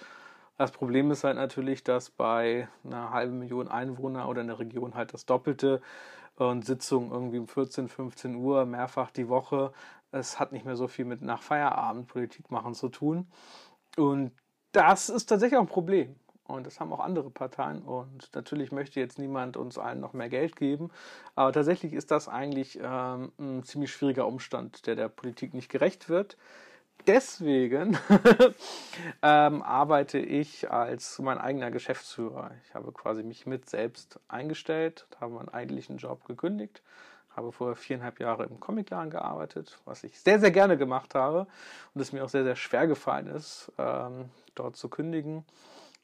Das 0.57 0.71
Problem 0.71 1.11
ist 1.11 1.23
halt 1.23 1.35
natürlich, 1.35 1.83
dass 1.83 2.09
bei 2.09 2.67
einer 2.83 3.11
halben 3.11 3.39
Million 3.39 3.67
Einwohner 3.67 4.27
oder 4.27 4.41
in 4.41 4.47
der 4.47 4.59
Region 4.59 4.95
halt 4.95 5.13
das 5.13 5.25
Doppelte 5.25 5.81
und 6.37 6.65
Sitzungen 6.65 7.11
irgendwie 7.11 7.39
um 7.39 7.47
14, 7.47 7.87
15 7.87 8.35
Uhr 8.35 8.65
mehrfach 8.65 9.11
die 9.11 9.29
Woche. 9.29 9.73
Es 10.11 10.39
hat 10.39 10.53
nicht 10.53 10.65
mehr 10.65 10.75
so 10.75 10.87
viel 10.87 11.05
mit 11.05 11.21
nach 11.21 11.41
Feierabend 11.41 12.07
Politik 12.07 12.51
machen 12.51 12.73
zu 12.73 12.89
tun. 12.89 13.27
Und 13.97 14.31
das 14.71 15.09
ist 15.09 15.27
tatsächlich 15.27 15.57
auch 15.57 15.63
ein 15.63 15.67
Problem. 15.67 16.15
Und 16.47 16.67
das 16.67 16.79
haben 16.79 16.93
auch 16.93 16.99
andere 16.99 17.31
Parteien. 17.31 17.81
Und 17.81 18.29
natürlich 18.35 18.71
möchte 18.71 18.99
jetzt 18.99 19.17
niemand 19.17 19.57
uns 19.57 19.77
allen 19.77 19.99
noch 19.99 20.13
mehr 20.13 20.29
Geld 20.29 20.55
geben. 20.55 20.91
Aber 21.35 21.51
tatsächlich 21.51 21.93
ist 21.93 22.11
das 22.11 22.27
eigentlich 22.27 22.79
ähm, 22.81 23.31
ein 23.39 23.63
ziemlich 23.63 23.91
schwieriger 23.91 24.27
Umstand, 24.27 24.85
der 24.85 24.95
der 24.95 25.09
Politik 25.09 25.53
nicht 25.53 25.69
gerecht 25.69 26.07
wird. 26.09 26.37
deswegen 27.07 27.97
ähm, 29.21 29.61
arbeite 29.63 30.19
ich 30.19 30.71
als 30.71 31.19
mein 31.19 31.37
eigener 31.37 31.71
Geschäftsführer. 31.71 32.51
Ich 32.67 32.75
habe 32.75 32.91
quasi 32.91 33.23
mich 33.23 33.45
mit 33.45 33.69
selbst 33.69 34.19
eingestellt, 34.27 35.07
habe 35.19 35.33
meinen 35.33 35.49
eigentlichen 35.49 35.97
Job 35.97 36.25
gekündigt, 36.25 36.81
habe 37.35 37.51
vorher 37.51 37.75
viereinhalb 37.75 38.19
Jahre 38.19 38.45
im 38.45 38.59
Comicladen 38.59 39.09
gearbeitet, 39.09 39.79
was 39.85 40.03
ich 40.03 40.19
sehr, 40.19 40.39
sehr 40.39 40.51
gerne 40.51 40.77
gemacht 40.77 41.15
habe 41.15 41.47
und 41.93 42.01
es 42.01 42.11
mir 42.11 42.23
auch 42.23 42.29
sehr, 42.29 42.43
sehr 42.43 42.55
schwer 42.55 42.87
gefallen 42.87 43.27
ist, 43.27 43.71
ähm, 43.77 44.29
dort 44.55 44.75
zu 44.75 44.89
kündigen. 44.89 45.45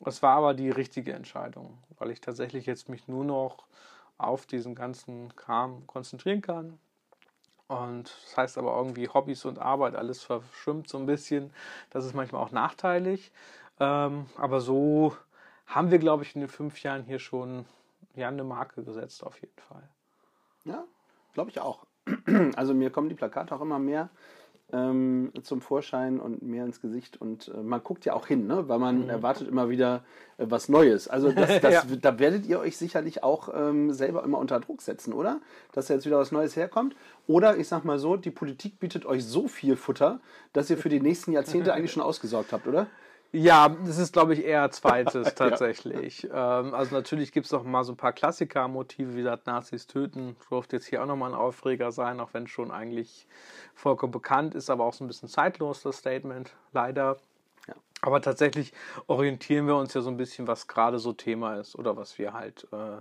Es 0.06 0.22
war 0.24 0.38
aber 0.38 0.54
die 0.54 0.70
richtige 0.70 1.13
Entscheidung, 1.13 1.78
weil 1.98 2.12
ich 2.12 2.22
tatsächlich 2.22 2.65
jetzt 2.65 2.89
mich 2.89 3.08
nur 3.08 3.24
noch 3.24 3.65
auf 4.17 4.46
diesen 4.46 4.76
ganzen 4.76 5.36
Kram 5.36 5.86
konzentrieren 5.88 6.41
kann, 6.41 6.80
und 7.72 8.13
das 8.26 8.36
heißt 8.36 8.58
aber 8.58 8.76
irgendwie 8.76 9.08
Hobbys 9.08 9.46
und 9.46 9.58
Arbeit, 9.58 9.96
alles 9.96 10.22
verschwimmt 10.22 10.89
so 10.89 10.98
ein 10.98 11.06
bisschen. 11.06 11.54
Das 11.89 12.04
ist 12.04 12.13
manchmal 12.13 12.44
auch 12.44 12.52
nachteilig. 12.52 13.32
Ähm, 13.80 14.26
aber 14.36 14.60
so 14.60 15.15
haben 15.67 15.89
wir, 15.89 15.98
glaube 15.98 16.24
ich, 16.24 16.36
in 16.36 16.41
den 16.41 16.50
fünf 16.50 16.84
Jahren 16.84 17.04
hier 17.04 17.20
schon 17.20 17.65
ja, 18.13 18.28
eine 18.28 18.44
Marke 18.44 18.84
gesetzt, 18.84 19.24
auf 19.24 19.39
jeden 19.39 19.58
Fall. 19.70 19.88
Ja, 20.65 20.84
glaube 21.34 21.50
ich 21.50 21.60
auch. 21.60 21.86
Also 22.56 22.74
mir 22.74 22.89
kommen 22.89 23.10
die 23.10 23.15
Plakate 23.15 23.56
auch 23.56 23.62
immer 23.62 23.80
mehr 23.80 24.10
ähm, 24.74 25.32
zum 25.44 25.62
Vorschein 25.62 26.20
und 26.20 26.41
mehr 26.41 26.65
ins 26.65 26.82
Gesicht. 26.82 27.20
Und 27.20 27.50
äh, 27.50 27.62
man 27.62 27.84
guckt 27.84 28.06
ja 28.06 28.13
auch 28.13 28.28
hin, 28.28 28.48
ne? 28.48 28.67
weil 28.67 28.80
man 28.80 29.04
mhm. 29.04 29.10
erwartet 29.10 29.48
immer 29.48 29.70
wieder 29.70 30.04
äh, 30.38 30.46
was 30.50 30.70
Neues. 30.70 31.08
Also 31.08 31.32
das, 31.32 31.60
das, 31.62 31.74
ja. 31.74 31.84
da 32.02 32.20
werdet 32.20 32.46
ihr 32.46 32.60
euch 32.60 32.78
sicherlich 32.78 33.24
auch 33.24 33.50
ähm, 33.54 33.91
selber 33.91 34.24
immer 34.24 34.38
unter 34.38 34.60
Druck 34.60 34.82
setzen, 34.82 35.13
oder? 35.13 35.41
Dass 35.74 35.89
jetzt 35.89 36.06
wieder 36.06 36.17
was 36.17 36.32
Neues 36.32 36.56
herkommt. 36.56 36.96
Oder 37.28 37.58
ich 37.58 37.67
sag 37.67 37.86
mal 37.86 38.00
so, 38.00 38.15
die 38.15 38.32
Politik 38.32 38.80
bietet 38.80 39.06
euch 39.06 39.26
so 39.26 39.48
viel 39.48 39.76
Futter, 39.76 40.20
dass 40.54 40.70
ihr 40.70 40.78
für 40.78 40.89
die 40.89 41.02
nächsten 41.02 41.32
Jahrzehnte 41.32 41.74
eigentlich 41.74 41.91
schon 41.91 42.04
ausgesorgt 42.04 42.54
habt, 42.54 42.67
oder? 42.67 42.88
Ja, 43.34 43.70
das 43.70 43.98
ist, 43.98 44.12
glaube 44.12 44.34
ich, 44.34 44.44
eher 44.44 44.70
zweites 44.72 45.36
tatsächlich. 45.36 46.24
ja. 46.24 46.60
ähm, 46.60 46.74
also 46.74 46.94
natürlich 46.94 47.32
gibt 47.32 47.46
es 47.46 47.52
noch 47.54 47.63
mal 47.63 47.84
so 47.86 47.94
ein 47.94 47.98
paar 47.98 48.12
Klassiker-Motive, 48.12 49.13
wie 49.13 49.24
gesagt, 49.24 49.48
Nazis 49.48 49.88
töten. 49.88 50.36
Durfte 50.50 50.76
jetzt 50.76 50.88
hier 50.88 51.02
auch 51.02 51.08
nochmal 51.08 51.32
ein 51.32 51.38
Aufreger 51.38 51.94
sein, 51.94 52.20
auch 52.20 52.34
wenn 52.34 52.44
es 52.44 52.50
schon 52.50 52.72
eigentlich 52.72 53.28
vollkommen 53.74 54.12
bekannt 54.12 54.54
ist, 54.54 54.70
aber 54.70 54.84
auch 54.84 54.94
so 54.94 55.06
ein 55.06 55.08
bisschen 55.08 55.30
zeitlos, 55.30 55.82
das 55.82 55.98
Statement, 55.98 56.52
leider. 56.74 57.17
Ja. 57.70 57.76
Aber 58.02 58.22
tatsächlich 58.22 58.74
orientieren 59.08 59.65
wir 59.65 59.78
uns 59.78 59.94
ja 59.94 60.02
so 60.02 60.10
ein 60.10 60.17
bisschen, 60.17 60.48
was 60.48 60.67
gerade 60.67 61.00
so 61.00 61.13
Thema 61.13 61.56
ist 61.56 61.78
oder 61.78 61.96
was 61.96 62.20
wir 62.20 62.34
halt 62.34 62.67
äh, 62.74 63.00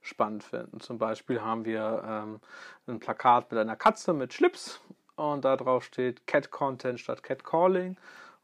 spannend 0.00 0.44
finden. 0.44 0.78
Zum 0.78 0.98
Beispiel 0.98 1.40
haben 1.40 1.64
wir 1.64 2.04
ähm, 2.06 2.40
ein 2.86 3.00
Plakat 3.00 3.50
mit 3.50 3.58
einer 3.58 3.76
Katze 3.76 4.12
mit 4.12 4.32
Schlips 4.32 4.80
und 5.16 5.44
da 5.44 5.56
drauf 5.56 5.82
steht 5.82 6.26
Cat 6.28 6.52
Content 6.52 7.00
statt 7.00 7.24
Cat 7.24 7.42
Calling. 7.42 7.96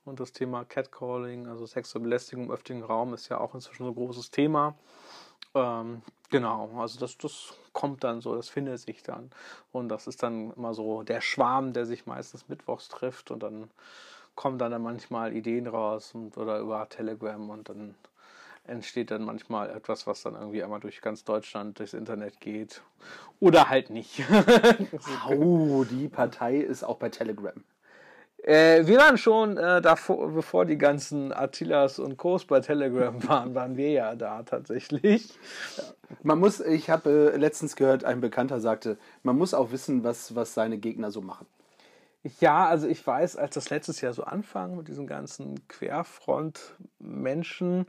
Und 0.09 0.21
das 0.21 0.33
Thema 0.33 0.65
Catcalling, 0.65 1.47
also 1.47 1.67
sexuelle 1.67 2.05
Belästigung 2.05 2.47
im 2.47 2.51
öffentlichen 2.51 2.83
Raum, 2.83 3.15
ist 3.15 3.29
ja 3.29 3.39
auch 3.39 3.55
inzwischen 3.55 3.85
so 3.85 3.91
ein 3.91 3.95
großes 3.95 4.31
Thema. 4.31 4.75
Ähm, 5.55 6.03
genau, 6.31 6.71
also 6.81 6.99
das, 6.99 7.19
das 7.19 7.55
kommt 7.73 8.05
dann 8.05 8.21
so, 8.21 8.35
das 8.35 8.49
findet 8.49 8.81
sich 8.81 9.03
dann. 9.03 9.31
Und 9.71 9.89
das 9.89 10.07
ist 10.07 10.23
dann 10.23 10.53
immer 10.53 10.75
so 10.75 11.03
der 11.03 11.21
Schwarm, 11.21 11.73
der 11.73 11.87
sich 11.87 12.07
meistens 12.07 12.49
mittwochs 12.49 12.89
trifft 12.89 13.31
und 13.31 13.43
dann 13.43 13.71
kommen 14.35 14.59
dann, 14.59 14.71
dann 14.71 14.83
manchmal 14.83 15.35
Ideen 15.35 15.67
raus 15.67 16.15
und, 16.15 16.37
oder 16.37 16.61
über 16.61 16.89
Telegram 16.89 17.51
und 17.51 17.69
dann 17.69 17.95
entsteht 18.65 19.11
dann 19.11 19.25
manchmal 19.25 19.71
etwas, 19.71 20.07
was 20.07 20.23
dann 20.23 20.35
irgendwie 20.35 20.63
einmal 20.63 20.81
durch 20.81 21.01
ganz 21.01 21.25
Deutschland 21.25 21.79
durchs 21.79 21.95
Internet 21.95 22.41
geht. 22.41 22.83
Oder 23.41 23.69
halt 23.69 23.91
nicht. 23.91 24.23
oh, 25.29 25.85
die 25.85 26.09
Partei 26.09 26.59
ist 26.59 26.85
auch 26.85 26.99
bei 26.99 27.09
Telegram. 27.09 27.65
Äh, 28.49 28.87
wir 28.87 28.97
waren 28.97 29.19
schon 29.19 29.59
äh, 29.59 29.83
davor, 29.83 30.33
bevor 30.33 30.65
die 30.65 30.79
ganzen 30.79 31.35
Attilas 31.35 31.99
und 31.99 32.17
Kurs 32.17 32.47
bei 32.47 32.61
Telegram 32.61 33.23
waren, 33.29 33.55
waren 33.55 33.77
wir 33.77 33.91
ja 33.91 34.15
da 34.15 34.43
tatsächlich. 34.43 35.39
Man 36.23 36.39
muss, 36.39 36.61
ich 36.61 36.89
habe 36.89 37.33
äh, 37.35 37.37
letztens 37.37 37.77
gehört, 37.77 38.05
ein 38.05 38.23
Bekannter 38.23 38.59
sagte, 38.59 38.97
man 39.23 39.37
muss 39.37 39.53
auch 39.53 39.71
wissen, 39.71 40.03
was, 40.03 40.35
was 40.35 40.55
seine 40.55 40.79
Gegner 40.79 41.11
so 41.11 41.21
machen. 41.21 41.47
Ja, 42.41 42.67
also 42.67 42.89
ich 42.89 43.07
weiß, 43.07 43.37
als 43.37 43.53
das 43.53 43.69
letztes 43.69 44.01
Jahr 44.01 44.15
so 44.15 44.25
anfang 44.25 44.79
mit 44.79 44.89
diesen 44.89 45.07
ganzen 45.07 45.69
Querfront-Menschen, 45.69 47.87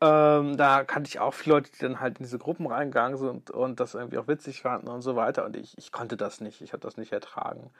ähm, 0.00 0.56
da 0.56 0.82
kannte 0.82 1.06
ich 1.06 1.20
auch 1.20 1.34
viele 1.34 1.54
Leute, 1.54 1.70
die 1.70 1.78
dann 1.78 2.00
halt 2.00 2.18
in 2.18 2.24
diese 2.24 2.38
Gruppen 2.38 2.66
reingegangen 2.66 3.16
sind 3.16 3.52
und 3.52 3.78
das 3.78 3.94
irgendwie 3.94 4.18
auch 4.18 4.26
witzig 4.26 4.62
fanden 4.62 4.88
und 4.88 5.02
so 5.02 5.14
weiter. 5.14 5.44
Und 5.44 5.54
ich, 5.54 5.78
ich 5.78 5.92
konnte 5.92 6.16
das 6.16 6.40
nicht, 6.40 6.62
ich 6.62 6.72
habe 6.72 6.82
das 6.82 6.96
nicht 6.96 7.12
ertragen 7.12 7.70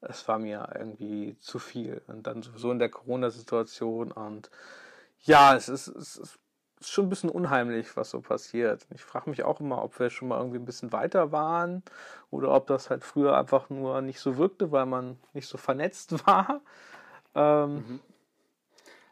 es 0.00 0.26
war 0.28 0.38
mir 0.38 0.68
irgendwie 0.74 1.36
zu 1.40 1.58
viel. 1.58 2.02
Und 2.06 2.26
dann 2.26 2.42
sowieso 2.42 2.70
in 2.70 2.78
der 2.78 2.90
Corona-Situation 2.90 4.12
und 4.12 4.50
ja, 5.22 5.56
es 5.56 5.68
ist, 5.68 5.88
es 5.88 6.16
ist 6.16 6.38
schon 6.80 7.06
ein 7.06 7.08
bisschen 7.08 7.30
unheimlich, 7.30 7.96
was 7.96 8.10
so 8.10 8.20
passiert. 8.20 8.86
Ich 8.94 9.02
frage 9.02 9.30
mich 9.30 9.42
auch 9.42 9.60
immer, 9.60 9.82
ob 9.82 9.98
wir 9.98 10.10
schon 10.10 10.28
mal 10.28 10.38
irgendwie 10.38 10.58
ein 10.58 10.64
bisschen 10.64 10.92
weiter 10.92 11.32
waren 11.32 11.82
oder 12.30 12.54
ob 12.54 12.68
das 12.68 12.90
halt 12.90 13.04
früher 13.04 13.36
einfach 13.36 13.68
nur 13.70 14.00
nicht 14.00 14.20
so 14.20 14.36
wirkte, 14.36 14.70
weil 14.70 14.86
man 14.86 15.18
nicht 15.32 15.48
so 15.48 15.58
vernetzt 15.58 16.26
war. 16.26 16.60
Ähm, 17.34 17.74
mhm. 17.74 18.00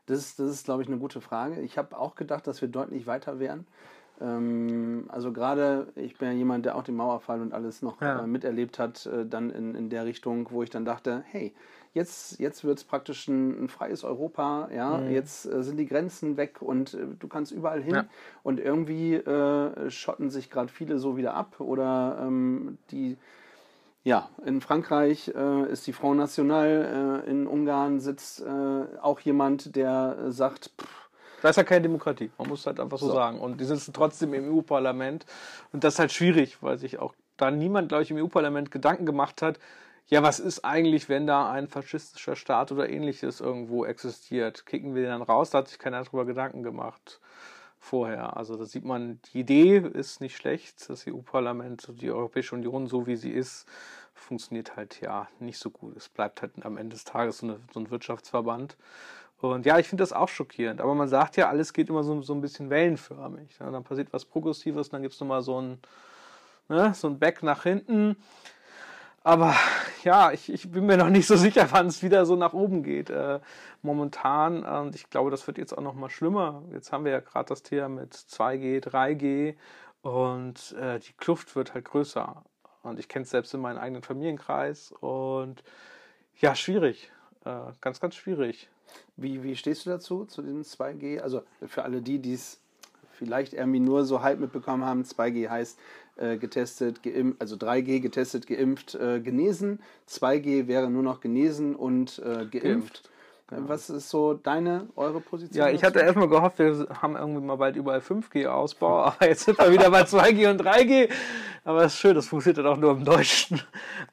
Das 0.07 0.37
das 0.37 0.49
ist, 0.51 0.65
glaube 0.67 0.83
ich, 0.83 0.89
eine 0.89 0.99
gute 0.99 1.21
Frage. 1.21 1.61
Ich 1.61 1.79
habe 1.79 1.99
auch 1.99 2.15
gedacht, 2.15 2.47
dass 2.47 2.61
wir 2.61 2.69
deutlich 2.69 3.09
weiter 3.09 3.41
wären. 3.41 3.67
Ähm, 4.21 5.05
also 5.09 5.33
gerade, 5.33 5.89
ich 5.97 6.17
bin 6.17 6.29
ja 6.29 6.35
jemand, 6.35 6.65
der 6.65 6.77
auch 6.77 6.83
den 6.83 6.97
Mauerfall 6.97 7.41
und 7.41 7.53
alles 7.53 7.83
noch 7.83 8.01
ja. 8.01 8.23
äh, 8.23 8.27
miterlebt 8.27 8.79
hat, 8.79 9.07
äh, 9.07 9.27
dann 9.27 9.51
in, 9.51 9.75
in 9.75 9.91
der 9.91 10.05
Richtung, 10.05 10.49
wo 10.51 10.63
ich 10.63 10.71
dann 10.71 10.85
dachte, 10.85 11.23
hey, 11.31 11.55
jetzt, 11.93 12.39
jetzt 12.39 12.65
wird 12.65 12.79
es 12.79 12.85
praktisch 12.85 13.27
ein, 13.29 13.65
ein, 13.65 13.69
freies 13.69 14.05
Europa, 14.05 14.69
ja, 14.73 14.99
mhm. 14.99 15.11
jetzt 15.11 15.47
äh, 15.47 15.63
sind 15.63 15.79
die 15.79 15.87
Grenzen 15.87 16.37
weg 16.37 16.61
und 16.61 16.95
äh, 16.95 17.07
du 17.19 17.27
kannst 17.27 17.53
überall 17.53 17.83
hin 17.83 17.95
ja. 17.95 18.05
und 18.43 18.61
irgendwie 18.61 19.15
äh, 19.15 19.91
schotten 19.91 20.31
sich 20.31 20.51
gerade 20.51 20.69
viele 20.69 20.99
so 20.99 21.17
wieder 21.17 21.35
ab 21.35 21.61
oder 21.61 22.19
ähm, 22.23 22.79
die 22.91 23.17
ja, 24.05 24.29
in 24.45 24.61
Frankreich 24.61 25.33
äh, 25.35 25.69
ist 25.69 25.89
die 25.89 25.93
Front 25.93 26.19
National, 26.19 27.25
äh, 27.27 27.29
in 27.29 27.49
Ungarn 27.49 27.99
sitzt 27.99 28.41
äh, 28.41 28.85
auch 29.03 29.19
jemand, 29.19 29.75
der 29.75 30.31
sagt, 30.31 30.71
pff, 30.81 31.06
da 31.43 31.49
ist 31.51 31.57
ja 31.57 31.65
keine 31.65 31.83
Demokratie. 31.83 32.31
Man 32.39 32.49
muss 32.49 32.67
halt 32.67 32.81
einfach 32.81 32.99
so, 32.99 33.09
so. 33.09 33.15
sagen. 33.15 33.41
Und 33.41 33.61
die 33.61 33.65
sitzen 33.65 33.93
trotzdem 33.93 34.35
im 34.35 34.57
EU-Parlament. 34.57 35.27
Und 35.73 35.85
das 35.85 35.95
ist 35.95 35.99
halt 35.99 36.13
schwierig, 36.13 36.63
weil 36.63 36.79
sich 36.79 36.99
auch 36.99 37.15
da 37.37 37.51
niemand, 37.51 37.89
glaube 37.89 38.03
ich, 38.03 38.11
im 38.11 38.17
EU-Parlament 38.17 38.71
Gedanken 38.71 39.07
gemacht 39.07 39.43
hat, 39.43 39.59
ja, 40.09 40.23
was 40.23 40.39
ist 40.39 40.65
eigentlich, 40.65 41.09
wenn 41.09 41.27
da 41.27 41.51
ein 41.51 41.67
faschistischer 41.67 42.37
Staat 42.37 42.71
oder 42.71 42.89
ähnliches 42.89 43.41
irgendwo 43.41 43.85
existiert? 43.85 44.65
Kicken 44.65 44.95
wir 44.95 45.03
den 45.03 45.11
dann 45.11 45.23
raus? 45.23 45.51
Da 45.51 45.59
hat 45.59 45.69
sich 45.69 45.81
keiner 45.81 46.03
darüber 46.03 46.25
Gedanken 46.25 46.63
gemacht 46.63 47.21
vorher. 47.79 48.37
Also 48.37 48.57
da 48.57 48.65
sieht 48.65 48.85
man, 48.85 49.21
die 49.33 49.41
Idee 49.41 49.79
ist 49.79 50.21
nicht 50.21 50.37
schlecht. 50.37 50.89
Das 50.89 51.07
EU-Parlament, 51.09 51.89
die 52.01 52.11
Europäische 52.11 52.55
Union, 52.55 52.87
so 52.87 53.07
wie 53.07 53.17
sie 53.17 53.31
ist, 53.31 53.67
funktioniert 54.15 54.77
halt 54.77 55.01
ja 55.01 55.29
nicht 55.41 55.59
so 55.59 55.71
gut. 55.71 55.97
Es 55.97 56.09
bleibt 56.09 56.41
halt 56.41 56.53
am 56.65 56.77
Ende 56.77 56.95
des 56.95 57.05
Tages 57.05 57.39
so, 57.39 57.47
eine, 57.47 57.61
so 57.73 57.81
ein 57.81 57.91
Wirtschaftsverband. 57.91 58.77
Und 59.41 59.67
ja, 59.67 59.79
ich 59.79 59.89
finde 59.89 60.03
das 60.03 60.13
auch 60.13 60.29
schockierend. 60.29 60.81
Aber 60.81 60.95
man 60.95 61.09
sagt 61.09 61.37
ja, 61.37 61.49
alles 61.49 61.73
geht 61.73 61.89
immer 61.89 62.03
so, 62.03 62.23
so 62.23 62.35
ein 62.35 62.41
bisschen 62.41 62.71
wellenförmig. 62.71 63.59
Ja, 63.59 63.71
dann 63.71 63.85
passiert 63.85 64.13
was 64.13 64.25
Progressives, 64.25 64.89
dann 64.89 65.03
gibt 65.03 65.15
es 65.15 65.21
nochmal 65.21 65.43
so 65.43 65.61
ein, 65.61 65.79
ne, 66.69 66.95
so 66.95 67.09
ein 67.09 67.19
Back 67.19 67.43
nach 67.43 67.63
hinten. 67.65 68.17
Aber 69.23 69.55
ja, 70.05 70.31
ich, 70.31 70.53
ich 70.53 70.71
bin 70.71 70.87
mir 70.87 70.97
noch 70.97 71.09
nicht 71.09 71.27
so 71.27 71.37
sicher, 71.37 71.67
wann 71.73 71.89
es 71.89 72.03
wieder 72.03 72.25
so 72.27 72.37
nach 72.37 72.53
oben 72.53 72.83
geht. 72.83 73.11
Äh, 73.11 73.41
momentan, 73.83 74.65
und 74.65 74.95
ich 74.95 75.11
glaube, 75.11 75.31
das 75.31 75.47
wird 75.47 75.59
jetzt 75.59 75.77
auch 75.77 75.83
nochmal 75.83 76.11
schlimmer. 76.11 76.63
Jetzt 76.73 76.93
haben 76.93 77.05
wir 77.05 77.13
ja 77.13 77.21
gerade 77.21 77.49
das 77.49 77.63
Thema 77.63 77.89
mit 77.89 78.15
2G, 78.15 78.83
3G 78.83 79.57
und 80.03 80.77
äh, 80.81 81.01
die 81.01 81.13
Kluft 81.15 81.57
wird 81.57 81.75
halt 81.75 81.85
größer. 81.85 82.45
Und 82.85 83.01
ich 83.01 83.09
kenne 83.09 83.25
es 83.25 83.31
selbst 83.31 83.53
in 83.53 83.61
meinem 83.61 83.79
eigenen 83.79 84.03
Familienkreis 84.03 84.93
und 85.01 85.65
ja, 86.41 86.55
schwierig. 86.55 87.11
Äh, 87.45 87.73
ganz, 87.81 87.99
ganz 87.99 88.15
schwierig. 88.15 88.69
Wie, 89.17 89.43
wie 89.43 89.57
stehst 89.57 89.87
du 89.87 89.91
dazu, 89.91 90.25
zu 90.25 90.43
dem 90.43 90.63
2G? 90.63 91.21
Also 91.21 91.43
für 91.67 91.85
alle 91.85 92.03
die, 92.03 92.19
die 92.19 92.35
es 92.35 92.61
vielleicht 93.13 93.55
irgendwie 93.55 93.81
nur 93.81 94.05
so 94.05 94.23
halb 94.23 94.41
mitbekommen 94.41 94.85
haben, 94.85 95.03
2G 95.03 95.49
heißt 95.49 95.79
äh, 96.17 96.37
getestet, 96.37 97.03
geimpft, 97.03 97.41
also 97.41 97.57
3G 97.57 98.01
getestet, 98.01 98.47
geimpft, 98.47 98.95
äh, 98.95 99.21
genesen. 99.21 99.81
2G 100.09 100.67
wäre 100.67 100.91
nur 100.91 101.03
noch 101.03 101.21
genesen 101.21 101.75
und 101.75 102.19
äh, 102.19 102.47
geimpft. 102.47 102.53
geimpft. 102.53 103.11
Genau. 103.49 103.69
Was 103.69 103.91
ist 103.91 104.11
so 104.11 104.35
deine, 104.35 104.89
eure 104.97 105.21
Position? 105.21 105.65
Ja, 105.65 105.73
ich 105.73 105.85
hatte 105.85 106.01
erstmal 106.01 106.29
gehofft, 106.29 106.59
wir 106.59 106.89
haben 107.01 107.15
irgendwie 107.15 107.41
mal 107.41 107.55
bald 107.55 107.77
überall 107.77 108.01
5G-Ausbau, 108.01 109.03
aber 109.05 109.29
jetzt 109.29 109.45
sind 109.45 109.59
wir 109.59 109.71
wieder 109.71 109.89
bei 109.91 110.03
2G 110.03 110.51
und 110.51 110.61
3G. 110.63 111.09
Aber 111.63 111.85
es 111.85 111.95
ist 111.95 112.01
schön, 112.01 112.15
das 112.17 112.27
funktioniert 112.27 112.59
dann 112.59 112.67
auch 112.67 112.77
nur 112.77 112.91
im 112.93 113.05
Deutschen. 113.05 113.61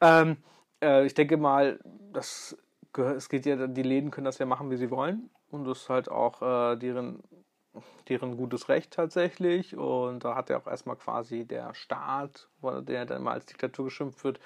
Ähm, 0.01 0.37
äh, 0.83 1.05
ich 1.05 1.15
denke 1.15 1.37
mal, 1.37 1.79
das 2.11 2.55
es 2.97 3.29
geht 3.29 3.45
ja, 3.45 3.67
die 3.67 3.83
Läden 3.83 4.11
können 4.11 4.25
das 4.25 4.37
ja 4.37 4.45
machen, 4.45 4.69
wie 4.71 4.77
sie 4.77 4.91
wollen. 4.91 5.29
Und 5.49 5.65
das 5.65 5.83
ist 5.83 5.89
halt 5.89 6.09
auch 6.09 6.41
äh, 6.41 6.75
deren, 6.77 7.23
deren 8.09 8.37
gutes 8.37 8.69
Recht 8.69 8.91
tatsächlich. 8.93 9.75
Und 9.75 10.23
da 10.23 10.35
hat 10.35 10.49
ja 10.49 10.57
auch 10.57 10.67
erstmal 10.67 10.95
quasi 10.95 11.45
der 11.45 11.73
Staat, 11.73 12.49
der 12.61 13.05
dann 13.05 13.23
mal 13.23 13.33
als 13.33 13.45
Diktatur 13.45 13.85
geschimpft 13.85 14.23
wird, 14.23 14.39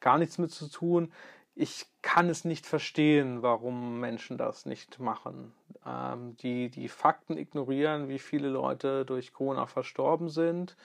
gar 0.00 0.18
nichts 0.18 0.38
mit 0.38 0.50
zu 0.50 0.68
tun. 0.68 1.12
ich 1.54 1.86
kann 2.02 2.28
es 2.30 2.44
nicht 2.44 2.66
verstehen, 2.66 3.42
warum 3.42 4.00
Menschen 4.00 4.38
das 4.38 4.66
nicht 4.66 4.98
machen. 4.98 5.52
Ähm, 5.86 6.36
die 6.38 6.70
die 6.70 6.88
Fakten 6.88 7.36
ignorieren, 7.36 8.08
wie 8.08 8.18
viele 8.18 8.48
Leute 8.48 9.04
durch 9.04 9.32
Corona 9.32 9.66
verstorben 9.66 10.28
sind 10.28 10.76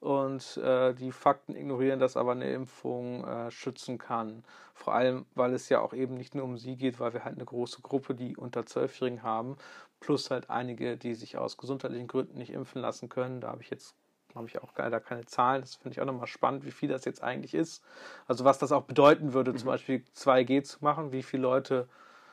und 0.00 0.56
äh, 0.58 0.94
die 0.94 1.12
Fakten 1.12 1.56
ignorieren, 1.56 2.00
dass 2.00 2.16
aber 2.16 2.32
eine 2.32 2.52
Impfung 2.52 3.24
äh, 3.24 3.50
schützen 3.50 3.98
kann. 3.98 4.44
Vor 4.74 4.94
allem, 4.94 5.26
weil 5.34 5.54
es 5.54 5.68
ja 5.68 5.80
auch 5.80 5.94
eben 5.94 6.14
nicht 6.14 6.34
nur 6.34 6.44
um 6.44 6.58
sie 6.58 6.76
geht, 6.76 7.00
weil 7.00 7.14
wir 7.14 7.24
halt 7.24 7.36
eine 7.36 7.44
große 7.44 7.80
Gruppe, 7.82 8.14
die 8.14 8.36
unter 8.36 8.66
Zwölfjährigen 8.66 9.22
haben, 9.22 9.56
plus 10.00 10.30
halt 10.30 10.50
einige, 10.50 10.96
die 10.96 11.14
sich 11.14 11.38
aus 11.38 11.56
gesundheitlichen 11.56 12.08
Gründen 12.08 12.38
nicht 12.38 12.52
impfen 12.52 12.82
lassen 12.82 13.08
können. 13.08 13.40
Da 13.40 13.48
habe 13.48 13.62
ich 13.62 13.70
jetzt 13.70 13.96
habe 14.34 14.48
ich 14.48 14.62
auch 14.62 14.72
leider 14.76 15.00
keine 15.00 15.24
Zahlen. 15.24 15.62
Das 15.62 15.76
finde 15.76 15.94
ich 15.94 16.00
auch 16.00 16.06
nochmal 16.06 16.26
spannend, 16.26 16.66
wie 16.66 16.70
viel 16.70 16.90
das 16.90 17.06
jetzt 17.06 17.22
eigentlich 17.22 17.54
ist. 17.54 17.82
Also 18.26 18.44
was 18.44 18.58
das 18.58 18.70
auch 18.70 18.82
bedeuten 18.82 19.32
würde, 19.32 19.52
mhm. 19.52 19.56
zum 19.56 19.66
Beispiel 19.68 20.04
2G 20.14 20.62
zu 20.62 20.84
machen. 20.84 21.10
Wie 21.10 21.22
viele 21.22 21.42
Leute 21.42 21.88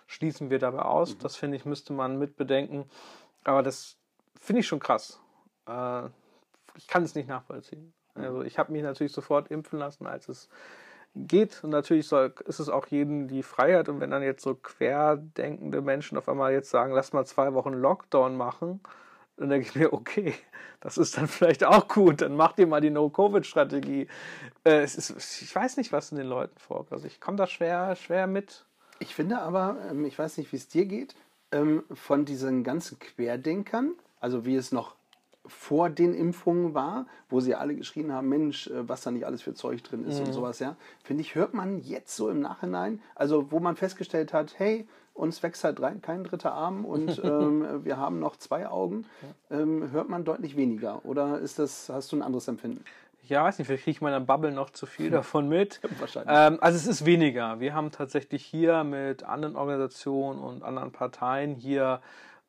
schließen 0.08 0.50
wir 0.50 0.60
dabei 0.60 0.82
aus? 0.82 1.16
Mhm. 1.16 1.20
Das 1.20 1.38
finde 1.38 1.56
ich, 1.56 1.64
müsste 1.64 1.94
man 1.94 2.20
mitbedenken. 2.20 2.90
Aber 3.46 3.64
das 3.64 3.96
finde 4.40 4.60
ich 4.60 4.68
schon 4.68 4.80
krass. 4.80 5.22
Äh, 5.66 6.10
ich 6.76 6.88
kann 6.88 7.04
es 7.04 7.16
nicht 7.16 7.28
nachvollziehen. 7.28 7.94
Mhm. 8.16 8.24
Also 8.24 8.44
ich 8.44 8.60
habe 8.60 8.72
mich 8.72 8.84
natürlich 8.84 9.14
sofort 9.14 9.50
impfen 9.50 9.80
lassen, 9.80 10.08
als 10.08 10.30
es 10.30 10.50
geht. 11.16 11.64
Und 11.64 11.70
natürlich 11.70 12.08
soll, 12.08 12.34
ist 12.46 12.60
es 12.60 12.70
auch 12.70 12.88
jedem 12.88 13.28
die 13.28 13.44
Freiheit. 13.44 13.90
Und 13.90 14.00
wenn 14.00 14.12
dann 14.12 14.24
jetzt 14.24 14.44
so 14.44 14.56
querdenkende 14.56 15.82
Menschen 15.82 16.18
auf 16.18 16.28
einmal 16.28 16.54
jetzt 16.54 16.70
sagen, 16.70 16.94
lass 16.94 17.14
mal 17.14 17.26
zwei 17.26 17.54
Wochen 17.54 17.74
Lockdown 17.74 18.36
machen, 18.36 18.82
dann 19.38 19.50
denke 19.50 19.68
ich 19.68 19.76
mir, 19.76 19.94
okay, 19.94 20.34
das 20.80 20.98
ist 20.98 21.18
dann 21.18 21.28
vielleicht 21.28 21.64
auch 21.64 21.88
gut, 21.88 22.22
dann 22.22 22.36
macht 22.36 22.60
ihr 22.60 22.68
mal 22.68 22.82
die 22.82 22.90
No-Covid-Strategie. 22.90 24.08
Äh, 24.64 24.84
ich 24.84 25.56
weiß 25.56 25.78
nicht, 25.78 25.92
was 25.92 26.12
in 26.12 26.18
den 26.18 26.28
Leuten 26.28 26.58
vorkommt. 26.60 26.92
Also 26.92 27.08
ich 27.08 27.20
komme 27.20 27.38
da 27.38 27.48
schwer, 27.48 27.96
schwer 27.96 28.28
mit. 28.28 28.66
Ich 29.00 29.16
finde 29.16 29.40
aber, 29.40 29.78
ähm, 29.90 30.06
ich 30.06 30.18
weiß 30.18 30.38
nicht, 30.38 30.52
wie 30.52 30.58
es 30.58 30.68
dir 30.68 30.86
geht, 30.86 31.16
ähm, 31.52 31.84
von 31.92 32.26
diesen 32.26 32.64
ganzen 32.64 33.00
Querdenkern, 33.00 33.94
also 34.20 34.46
wie 34.46 34.56
es 34.56 34.72
noch 34.72 34.96
vor 35.46 35.90
den 35.90 36.14
Impfungen 36.14 36.74
war, 36.74 37.06
wo 37.30 37.40
sie 37.40 37.56
alle 37.56 37.76
geschrien 37.76 38.12
haben, 38.12 38.30
Mensch, 38.30 38.68
äh, 38.68 38.88
was 38.88 39.02
da 39.02 39.12
nicht 39.12 39.26
alles 39.26 39.42
für 39.42 39.54
Zeug 39.54 39.84
drin 39.84 40.06
ist 40.06 40.20
mhm. 40.20 40.28
und 40.28 40.34
sowas, 40.34 40.60
ja, 40.60 40.76
finde 41.04 41.22
ich, 41.22 41.36
hört 41.36 41.54
man 41.54 41.80
jetzt 41.80 42.16
so 42.16 42.30
im 42.30 42.40
Nachhinein, 42.40 43.02
also 43.16 43.52
wo 43.52 43.60
man 43.60 43.76
festgestellt 43.76 44.34
hat, 44.34 44.58
hey, 44.58 44.88
uns 45.14 45.44
wächst 45.44 45.64
halt 45.64 45.82
rein, 45.82 46.02
kein 46.02 46.24
dritter 46.24 46.54
Arm 46.54 46.86
und 46.86 47.20
ähm, 47.24 47.84
wir 47.84 47.98
haben 47.98 48.20
noch 48.20 48.36
zwei 48.38 48.68
Augen, 48.68 49.06
ähm, 49.52 49.92
hört 49.92 50.10
man 50.10 50.24
deutlich 50.24 50.56
weniger. 50.56 51.06
Oder 51.06 51.40
ist 51.40 51.60
das, 51.60 51.90
hast 51.90 52.12
du 52.12 52.18
ein 52.18 52.22
anderes 52.22 52.48
Empfinden? 52.48 52.84
Ja, 53.26 53.44
weiß 53.44 53.58
nicht, 53.58 53.68
vielleicht 53.68 53.84
kriege 53.84 53.96
ich 53.96 54.02
meiner 54.02 54.20
Bubble 54.20 54.52
noch 54.52 54.70
zu 54.70 54.86
viel 54.86 55.10
davon 55.12 55.48
mit. 55.48 55.80
Wahrscheinlich. 56.00 56.36
Ähm, 56.36 56.58
also 56.62 56.78
es 56.78 56.88
ist 56.88 57.06
weniger. 57.06 57.60
Wir 57.60 57.74
haben 57.74 57.92
tatsächlich 57.92 58.44
hier 58.46 58.84
mit 58.84 59.24
anderen 59.24 59.56
Organisationen 59.56 60.42
und 60.42 60.64
anderen 60.64 60.92
Parteien 60.92 61.56
hier 61.56 62.02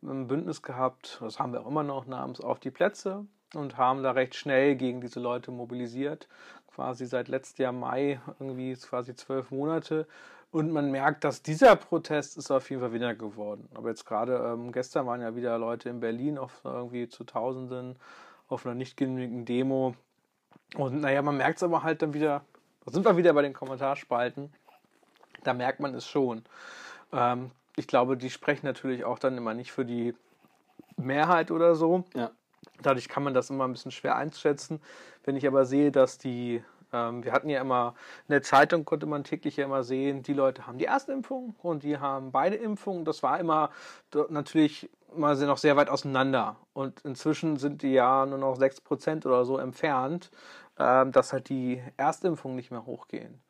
ein 0.04 0.26
Bündnis 0.28 0.62
gehabt, 0.62 1.18
das 1.20 1.38
haben 1.38 1.52
wir 1.52 1.60
auch 1.62 1.66
immer 1.66 1.82
noch 1.82 2.06
namens 2.06 2.40
Auf 2.40 2.60
die 2.60 2.70
Plätze 2.70 3.26
und 3.54 3.76
haben 3.76 4.02
da 4.02 4.12
recht 4.12 4.34
schnell 4.34 4.76
gegen 4.76 5.00
diese 5.00 5.20
Leute 5.20 5.50
mobilisiert. 5.50 6.28
Quasi 6.74 7.06
seit 7.06 7.28
letztem 7.28 7.64
Jahr 7.64 7.72
Mai, 7.72 8.20
irgendwie 8.38 8.74
quasi 8.74 9.14
zwölf 9.14 9.50
Monate. 9.50 10.06
Und 10.50 10.70
man 10.70 10.90
merkt, 10.90 11.24
dass 11.24 11.42
dieser 11.42 11.76
Protest 11.76 12.36
ist 12.36 12.50
auf 12.50 12.68
jeden 12.70 12.80
Fall 12.80 12.92
weniger 12.92 13.14
geworden. 13.14 13.68
Aber 13.74 13.88
jetzt 13.88 14.04
gerade 14.04 14.36
ähm, 14.36 14.72
gestern 14.72 15.06
waren 15.06 15.20
ja 15.20 15.34
wieder 15.34 15.58
Leute 15.58 15.88
in 15.88 16.00
Berlin 16.00 16.38
auf 16.38 16.60
irgendwie 16.64 17.08
zu 17.08 17.24
Tausenden 17.24 17.96
auf 18.48 18.66
einer 18.66 18.74
nicht 18.74 18.96
genügenden 18.96 19.44
Demo. 19.44 19.94
Und 20.76 21.00
naja, 21.00 21.22
man 21.22 21.36
merkt 21.36 21.56
es 21.56 21.62
aber 21.62 21.82
halt 21.82 22.02
dann 22.02 22.14
wieder, 22.14 22.44
da 22.84 22.92
sind 22.92 23.04
wir 23.04 23.16
wieder 23.16 23.32
bei 23.32 23.42
den 23.42 23.52
Kommentarspalten, 23.52 24.52
da 25.42 25.54
merkt 25.54 25.80
man 25.80 25.94
es 25.94 26.06
schon. 26.06 26.44
Ähm, 27.12 27.50
ich 27.76 27.86
glaube, 27.86 28.16
die 28.16 28.30
sprechen 28.30 28.66
natürlich 28.66 29.04
auch 29.04 29.18
dann 29.18 29.36
immer 29.36 29.54
nicht 29.54 29.72
für 29.72 29.84
die 29.84 30.14
Mehrheit 30.96 31.50
oder 31.50 31.74
so. 31.74 32.04
Ja. 32.14 32.30
Dadurch 32.82 33.08
kann 33.08 33.22
man 33.22 33.34
das 33.34 33.50
immer 33.50 33.64
ein 33.64 33.72
bisschen 33.72 33.90
schwer 33.90 34.16
einschätzen. 34.16 34.80
Wenn 35.24 35.36
ich 35.36 35.46
aber 35.46 35.64
sehe, 35.64 35.92
dass 35.92 36.18
die 36.18 36.62
ähm, 36.94 37.24
wir 37.24 37.32
hatten 37.32 37.50
ja 37.50 37.60
immer, 37.60 37.94
in 38.28 38.32
der 38.32 38.42
Zeitung 38.42 38.84
konnte 38.84 39.06
man 39.06 39.24
täglich 39.24 39.56
ja 39.56 39.64
immer 39.64 39.82
sehen, 39.82 40.22
die 40.22 40.32
Leute 40.32 40.66
haben 40.66 40.78
die 40.78 40.84
erste 40.84 41.12
Impfung 41.12 41.54
und 41.62 41.82
die 41.82 41.98
haben 41.98 42.30
beide 42.30 42.56
Impfungen. 42.56 43.04
Das 43.04 43.22
war 43.22 43.40
immer 43.40 43.70
natürlich 44.28 44.88
mal 45.14 45.36
noch 45.36 45.58
sehr 45.58 45.76
weit 45.76 45.90
auseinander. 45.90 46.56
Und 46.72 47.00
inzwischen 47.02 47.56
sind 47.56 47.82
die 47.82 47.92
ja 47.92 48.24
nur 48.26 48.38
noch 48.38 48.56
6% 48.56 49.26
oder 49.26 49.44
so 49.44 49.58
entfernt, 49.58 50.30
ähm, 50.78 51.12
dass 51.12 51.32
halt 51.32 51.48
die 51.48 51.82
Erstimpfungen 51.96 52.56
nicht 52.56 52.70
mehr 52.70 52.86
hochgehen. 52.86 53.40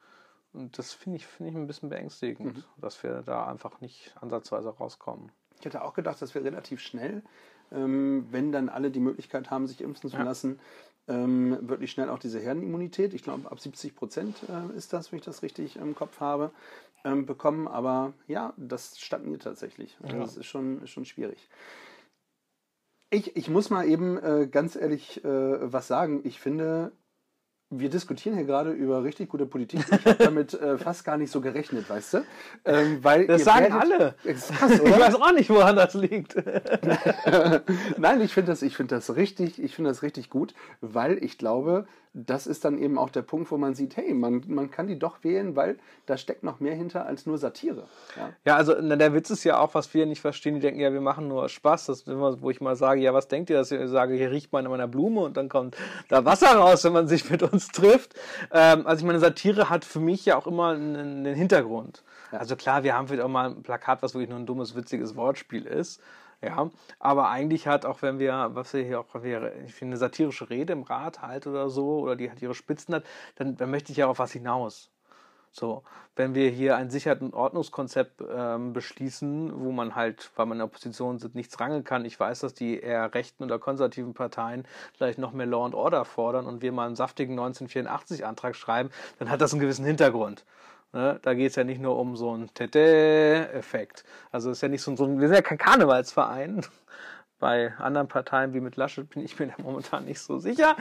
Und 0.54 0.78
das 0.78 0.92
finde 0.92 1.16
ich, 1.16 1.26
find 1.26 1.50
ich 1.50 1.56
ein 1.56 1.66
bisschen 1.66 1.88
beängstigend, 1.88 2.56
mhm. 2.58 2.64
dass 2.80 3.02
wir 3.02 3.22
da 3.22 3.46
einfach 3.46 3.80
nicht 3.80 4.14
ansatzweise 4.20 4.70
rauskommen. 4.70 5.32
Ich 5.58 5.64
hätte 5.64 5.82
auch 5.82 5.94
gedacht, 5.94 6.22
dass 6.22 6.34
wir 6.34 6.44
relativ 6.44 6.80
schnell, 6.80 7.22
ähm, 7.72 8.26
wenn 8.30 8.52
dann 8.52 8.68
alle 8.68 8.90
die 8.90 9.00
Möglichkeit 9.00 9.50
haben, 9.50 9.66
sich 9.66 9.80
impfen 9.80 10.10
zu 10.10 10.16
ja. 10.16 10.22
lassen, 10.22 10.60
ähm, 11.06 11.58
wirklich 11.68 11.90
schnell 11.90 12.08
auch 12.08 12.18
diese 12.18 12.40
Herdenimmunität, 12.40 13.12
ich 13.12 13.22
glaube 13.22 13.50
ab 13.50 13.60
70 13.60 13.94
Prozent 13.94 14.36
äh, 14.48 14.76
ist 14.76 14.92
das, 14.92 15.12
wenn 15.12 15.18
ich 15.18 15.24
das 15.24 15.42
richtig 15.42 15.76
im 15.76 15.94
Kopf 15.94 16.20
habe, 16.20 16.50
ähm, 17.04 17.26
bekommen. 17.26 17.68
Aber 17.68 18.14
ja, 18.26 18.54
das 18.56 18.98
stagniert 18.98 19.42
tatsächlich. 19.42 19.98
Also 20.02 20.16
ja. 20.16 20.22
Das 20.22 20.36
ist 20.36 20.46
schon, 20.46 20.82
ist 20.82 20.90
schon 20.90 21.04
schwierig. 21.04 21.48
Ich, 23.10 23.36
ich 23.36 23.48
muss 23.48 23.70
mal 23.70 23.86
eben 23.86 24.16
äh, 24.16 24.48
ganz 24.50 24.76
ehrlich 24.76 25.22
äh, 25.24 25.72
was 25.72 25.86
sagen. 25.86 26.22
Ich 26.24 26.40
finde, 26.40 26.92
wir 27.78 27.90
diskutieren 27.90 28.36
hier 28.36 28.44
gerade 28.44 28.70
über 28.70 29.02
richtig 29.04 29.28
gute 29.28 29.46
Politik. 29.46 29.80
Ich 29.90 30.06
habe 30.06 30.24
damit 30.24 30.54
äh, 30.54 30.78
fast 30.78 31.04
gar 31.04 31.16
nicht 31.16 31.30
so 31.30 31.40
gerechnet, 31.40 31.88
weißt 31.88 32.14
du? 32.14 32.24
Ähm, 32.64 32.98
weil 33.02 33.26
das 33.26 33.44
sagen 33.44 33.72
werdet, 33.72 33.92
alle. 33.92 34.14
Krass, 34.24 34.70
ich 34.84 34.98
weiß 34.98 35.14
auch 35.16 35.32
nicht, 35.32 35.50
woran 35.50 35.76
das 35.76 35.94
liegt. 35.94 36.36
Nein, 37.98 38.20
ich 38.20 38.32
finde 38.32 38.52
das, 38.52 38.60
find 38.60 38.92
das 38.92 39.16
richtig, 39.16 39.62
ich 39.62 39.74
finde 39.74 39.90
das 39.90 40.02
richtig 40.02 40.30
gut, 40.30 40.54
weil 40.80 41.22
ich 41.22 41.38
glaube, 41.38 41.86
das 42.16 42.46
ist 42.46 42.64
dann 42.64 42.78
eben 42.78 42.96
auch 42.96 43.10
der 43.10 43.22
Punkt, 43.22 43.50
wo 43.50 43.58
man 43.58 43.74
sieht, 43.74 43.96
hey, 43.96 44.14
man, 44.14 44.44
man 44.46 44.70
kann 44.70 44.86
die 44.86 44.98
doch 44.98 45.24
wählen, 45.24 45.56
weil 45.56 45.76
da 46.06 46.16
steckt 46.16 46.44
noch 46.44 46.60
mehr 46.60 46.76
hinter 46.76 47.06
als 47.06 47.26
nur 47.26 47.38
Satire. 47.38 47.88
Ja, 48.16 48.30
ja 48.44 48.56
also 48.56 48.76
na, 48.80 48.94
der 48.94 49.12
Witz 49.14 49.30
ist 49.30 49.42
ja 49.42 49.58
auch, 49.58 49.74
was 49.74 49.92
wir 49.92 50.06
nicht 50.06 50.20
verstehen, 50.20 50.54
die 50.54 50.60
denken, 50.60 50.78
ja, 50.78 50.92
wir 50.92 51.00
machen 51.00 51.26
nur 51.26 51.48
Spaß. 51.48 51.86
Das 51.86 51.98
ist 51.98 52.08
immer, 52.08 52.40
wo 52.40 52.50
ich 52.50 52.60
mal 52.60 52.76
sage, 52.76 53.00
ja, 53.00 53.12
was 53.12 53.26
denkt 53.26 53.50
ihr, 53.50 53.56
dass 53.56 53.72
ich 53.72 53.88
sage, 53.88 54.14
hier 54.14 54.30
riecht 54.30 54.52
man 54.52 54.64
an 54.64 54.70
meiner 54.70 54.86
Blume 54.86 55.22
und 55.22 55.36
dann 55.36 55.48
kommt 55.48 55.76
da 56.08 56.24
Wasser 56.24 56.54
raus, 56.54 56.84
wenn 56.84 56.92
man 56.92 57.08
sich 57.08 57.28
mit 57.28 57.42
uns 57.42 57.68
trifft. 57.68 58.14
Ähm, 58.52 58.86
also 58.86 59.00
ich 59.00 59.06
meine, 59.06 59.18
Satire 59.18 59.68
hat 59.68 59.84
für 59.84 60.00
mich 60.00 60.24
ja 60.24 60.36
auch 60.36 60.46
immer 60.46 60.68
einen, 60.68 60.96
einen 60.96 61.34
Hintergrund. 61.34 62.04
Also 62.30 62.54
klar, 62.54 62.84
wir 62.84 62.94
haben 62.94 63.08
vielleicht 63.08 63.24
auch 63.24 63.28
mal 63.28 63.50
ein 63.50 63.62
Plakat, 63.62 64.02
was 64.02 64.14
wirklich 64.14 64.30
nur 64.30 64.38
ein 64.38 64.46
dummes, 64.46 64.76
witziges 64.76 65.16
Wortspiel 65.16 65.66
ist. 65.66 66.00
Ja, 66.44 66.70
aber 66.98 67.30
eigentlich 67.30 67.66
hat 67.66 67.86
auch 67.86 68.02
wenn 68.02 68.18
wir, 68.18 68.50
was 68.52 68.74
wir 68.74 68.82
hier 68.82 69.00
auch, 69.00 69.06
wenn 69.14 69.64
ich 69.66 69.80
eine 69.80 69.96
satirische 69.96 70.50
Rede 70.50 70.74
im 70.74 70.82
Rat 70.82 71.22
halt 71.22 71.46
oder 71.46 71.70
so, 71.70 72.00
oder 72.00 72.16
die 72.16 72.30
hat 72.30 72.42
ihre 72.42 72.54
Spitzen 72.54 72.94
hat, 72.96 73.04
dann, 73.36 73.56
dann 73.56 73.70
möchte 73.70 73.92
ich 73.92 73.98
ja 73.98 74.08
auf 74.08 74.18
was 74.18 74.32
hinaus. 74.32 74.90
So, 75.52 75.84
wenn 76.16 76.34
wir 76.34 76.50
hier 76.50 76.76
ein 76.76 76.90
und 77.20 77.32
Ordnungskonzept 77.32 78.22
ähm, 78.28 78.72
beschließen, 78.72 79.52
wo 79.54 79.70
man 79.70 79.94
halt, 79.94 80.32
weil 80.34 80.46
man 80.46 80.56
in 80.56 80.58
der 80.58 80.66
Opposition 80.66 81.18
sind, 81.18 81.36
nichts 81.36 81.60
rangeln 81.60 81.84
kann. 81.84 82.04
Ich 82.04 82.18
weiß, 82.18 82.40
dass 82.40 82.54
die 82.54 82.80
eher 82.80 83.14
rechten 83.14 83.44
oder 83.44 83.60
konservativen 83.60 84.14
Parteien 84.14 84.66
vielleicht 84.94 85.18
noch 85.18 85.32
mehr 85.32 85.46
Law 85.46 85.64
and 85.64 85.76
Order 85.76 86.04
fordern 86.04 86.46
und 86.46 86.60
wir 86.60 86.72
mal 86.72 86.86
einen 86.86 86.96
saftigen 86.96 87.38
1984-Antrag 87.38 88.56
schreiben, 88.56 88.90
dann 89.20 89.30
hat 89.30 89.40
das 89.40 89.52
einen 89.52 89.60
gewissen 89.60 89.84
Hintergrund. 89.84 90.44
Ne? 90.94 91.18
Da 91.22 91.34
geht 91.34 91.50
es 91.50 91.56
ja 91.56 91.64
nicht 91.64 91.80
nur 91.80 91.98
um 91.98 92.16
so 92.16 92.30
einen 92.30 92.54
Tete-Effekt. 92.54 94.04
Also 94.30 94.52
ist 94.52 94.62
ja 94.62 94.68
nicht 94.68 94.80
so, 94.80 94.92
ein, 94.92 95.20
wir 95.20 95.26
sind 95.26 95.34
ja 95.34 95.42
kein 95.42 95.58
Karnevalsverein. 95.58 96.64
Bei 97.40 97.74
anderen 97.78 98.06
Parteien 98.06 98.54
wie 98.54 98.60
mit 98.60 98.76
Laschet 98.76 99.10
bin 99.10 99.22
ich 99.22 99.38
mir 99.38 99.48
da 99.48 99.54
momentan 99.62 100.04
nicht 100.04 100.20
so 100.20 100.38
sicher. 100.38 100.76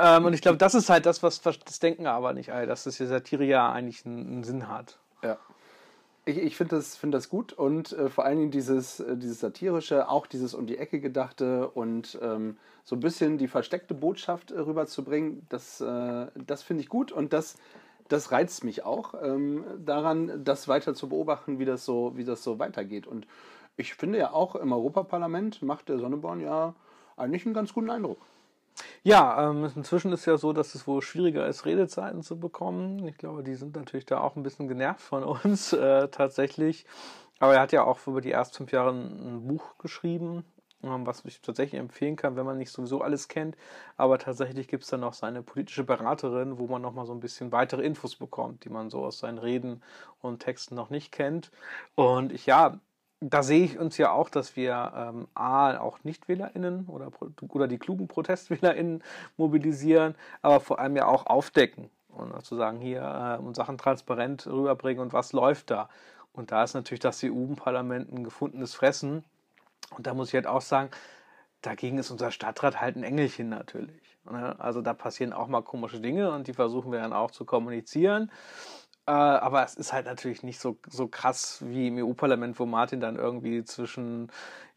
Ähm, 0.00 0.24
und 0.24 0.34
ich 0.34 0.42
glaube, 0.42 0.58
das 0.58 0.74
ist 0.74 0.90
halt 0.90 1.06
das, 1.06 1.22
was 1.22 1.40
das 1.40 1.78
Denken 1.78 2.08
aber 2.08 2.32
nicht, 2.32 2.48
dass 2.48 2.82
das 2.82 2.96
hier 2.96 3.06
Satire 3.06 3.44
ja 3.44 3.72
eigentlich 3.72 4.04
einen, 4.04 4.26
einen 4.26 4.44
Sinn 4.44 4.68
hat. 4.68 4.98
Ja. 5.22 5.38
Ich, 6.24 6.38
ich 6.38 6.56
finde 6.56 6.76
das, 6.76 6.96
find 6.96 7.14
das 7.14 7.28
gut 7.28 7.52
und 7.52 7.92
äh, 7.92 8.08
vor 8.08 8.24
allen 8.24 8.38
Dingen 8.38 8.50
dieses, 8.50 8.98
äh, 8.98 9.16
dieses 9.16 9.38
satirische, 9.38 10.08
auch 10.08 10.26
dieses 10.26 10.52
um 10.52 10.66
die 10.66 10.78
Ecke 10.78 11.00
gedachte 11.00 11.68
und 11.68 12.18
ähm, 12.20 12.56
so 12.84 12.96
ein 12.96 13.00
bisschen 13.00 13.38
die 13.38 13.48
versteckte 13.48 13.94
Botschaft 13.94 14.50
äh, 14.50 14.58
rüberzubringen, 14.58 15.46
das, 15.48 15.80
äh, 15.80 16.26
das 16.34 16.62
finde 16.62 16.82
ich 16.82 16.88
gut 16.88 17.12
und 17.12 17.32
das 17.32 17.56
das 18.08 18.32
reizt 18.32 18.64
mich 18.64 18.84
auch 18.84 19.14
ähm, 19.22 19.64
daran, 19.78 20.44
das 20.44 20.68
weiter 20.68 20.94
zu 20.94 21.08
beobachten, 21.08 21.58
wie 21.58 21.64
das 21.64 21.84
so, 21.84 22.16
wie 22.16 22.24
das 22.24 22.42
so 22.42 22.58
weitergeht. 22.58 23.06
Und 23.06 23.26
ich 23.76 23.94
finde 23.94 24.18
ja 24.18 24.32
auch 24.32 24.54
im 24.54 24.72
Europaparlament 24.72 25.62
macht 25.62 25.88
der 25.88 25.98
Sonneborn 25.98 26.40
ja 26.40 26.74
eigentlich 27.16 27.46
einen 27.46 27.54
ganz 27.54 27.72
guten 27.72 27.90
Eindruck. 27.90 28.18
Ja, 29.02 29.50
ähm, 29.50 29.70
inzwischen 29.76 30.12
ist 30.12 30.26
ja 30.26 30.36
so, 30.36 30.52
dass 30.52 30.74
es 30.74 30.86
wohl 30.86 31.02
schwieriger 31.02 31.46
ist, 31.46 31.66
Redezeiten 31.66 32.22
zu 32.22 32.38
bekommen. 32.38 33.06
Ich 33.06 33.18
glaube, 33.18 33.42
die 33.42 33.54
sind 33.54 33.76
natürlich 33.76 34.06
da 34.06 34.20
auch 34.20 34.36
ein 34.36 34.42
bisschen 34.42 34.68
genervt 34.68 35.00
von 35.00 35.24
uns 35.24 35.72
äh, 35.72 36.08
tatsächlich. 36.08 36.86
Aber 37.38 37.54
er 37.54 37.60
hat 37.60 37.72
ja 37.72 37.84
auch 37.84 37.98
über 38.06 38.20
die 38.20 38.30
ersten 38.30 38.58
fünf 38.58 38.72
Jahre 38.72 38.90
ein 38.92 39.48
Buch 39.48 39.76
geschrieben, 39.78 40.44
was 40.82 41.24
ich 41.24 41.40
tatsächlich 41.40 41.80
empfehlen 41.80 42.16
kann, 42.16 42.36
wenn 42.36 42.46
man 42.46 42.58
nicht 42.58 42.70
sowieso 42.70 43.02
alles 43.02 43.28
kennt. 43.28 43.56
Aber 43.96 44.18
tatsächlich 44.18 44.68
gibt 44.68 44.84
es 44.84 44.90
dann 44.90 45.00
noch 45.00 45.14
seine 45.14 45.42
politische 45.42 45.84
Beraterin, 45.84 46.58
wo 46.58 46.66
man 46.66 46.82
nochmal 46.82 47.06
so 47.06 47.12
ein 47.12 47.20
bisschen 47.20 47.52
weitere 47.52 47.82
Infos 47.82 48.16
bekommt, 48.16 48.64
die 48.64 48.70
man 48.70 48.90
so 48.90 49.04
aus 49.04 49.18
seinen 49.18 49.38
Reden 49.38 49.82
und 50.20 50.40
Texten 50.40 50.74
noch 50.74 50.90
nicht 50.90 51.12
kennt. 51.12 51.50
Und 51.94 52.32
ich, 52.32 52.46
ja, 52.46 52.80
da 53.20 53.42
sehe 53.42 53.64
ich 53.64 53.78
uns 53.78 53.96
ja 53.98 54.10
auch, 54.10 54.28
dass 54.28 54.56
wir 54.56 54.92
ähm, 54.96 55.28
A, 55.34 55.78
auch 55.78 56.02
NichtwählerInnen 56.02 56.86
oder, 56.88 57.10
oder 57.48 57.68
die 57.68 57.78
klugen 57.78 58.08
ProtestwählerInnen 58.08 59.02
mobilisieren, 59.36 60.16
aber 60.42 60.60
vor 60.60 60.80
allem 60.80 60.96
ja 60.96 61.06
auch 61.06 61.26
aufdecken 61.26 61.88
und 62.08 62.44
zu 62.44 62.56
sagen, 62.56 62.80
hier 62.80 63.38
äh, 63.38 63.42
und 63.42 63.56
Sachen 63.56 63.78
transparent 63.78 64.46
rüberbringen 64.46 65.02
und 65.02 65.12
was 65.12 65.32
läuft 65.32 65.70
da. 65.70 65.88
Und 66.32 66.50
da 66.50 66.64
ist 66.64 66.74
natürlich 66.74 67.00
das 67.00 67.22
EU-Parlament 67.22 68.12
ein 68.12 68.24
gefundenes 68.24 68.74
Fressen. 68.74 69.24
Und 69.90 70.06
da 70.06 70.14
muss 70.14 70.28
ich 70.28 70.34
halt 70.34 70.46
auch 70.46 70.60
sagen, 70.60 70.90
dagegen 71.60 71.98
ist 71.98 72.10
unser 72.10 72.30
Stadtrat 72.30 72.80
halt 72.80 72.96
ein 72.96 73.04
Engelchen 73.04 73.48
natürlich. 73.48 74.18
Ne? 74.30 74.58
Also 74.58 74.82
da 74.82 74.94
passieren 74.94 75.32
auch 75.32 75.48
mal 75.48 75.62
komische 75.62 76.00
Dinge 76.00 76.32
und 76.32 76.46
die 76.46 76.54
versuchen 76.54 76.92
wir 76.92 77.00
dann 77.00 77.12
auch 77.12 77.30
zu 77.30 77.44
kommunizieren. 77.44 78.30
Äh, 79.06 79.12
aber 79.12 79.64
es 79.64 79.74
ist 79.74 79.92
halt 79.92 80.06
natürlich 80.06 80.42
nicht 80.42 80.60
so, 80.60 80.78
so 80.88 81.08
krass 81.08 81.62
wie 81.64 81.88
im 81.88 81.98
EU-Parlament, 81.98 82.58
wo 82.58 82.66
Martin 82.66 83.00
dann 83.00 83.16
irgendwie 83.16 83.64
zwischen 83.64 84.30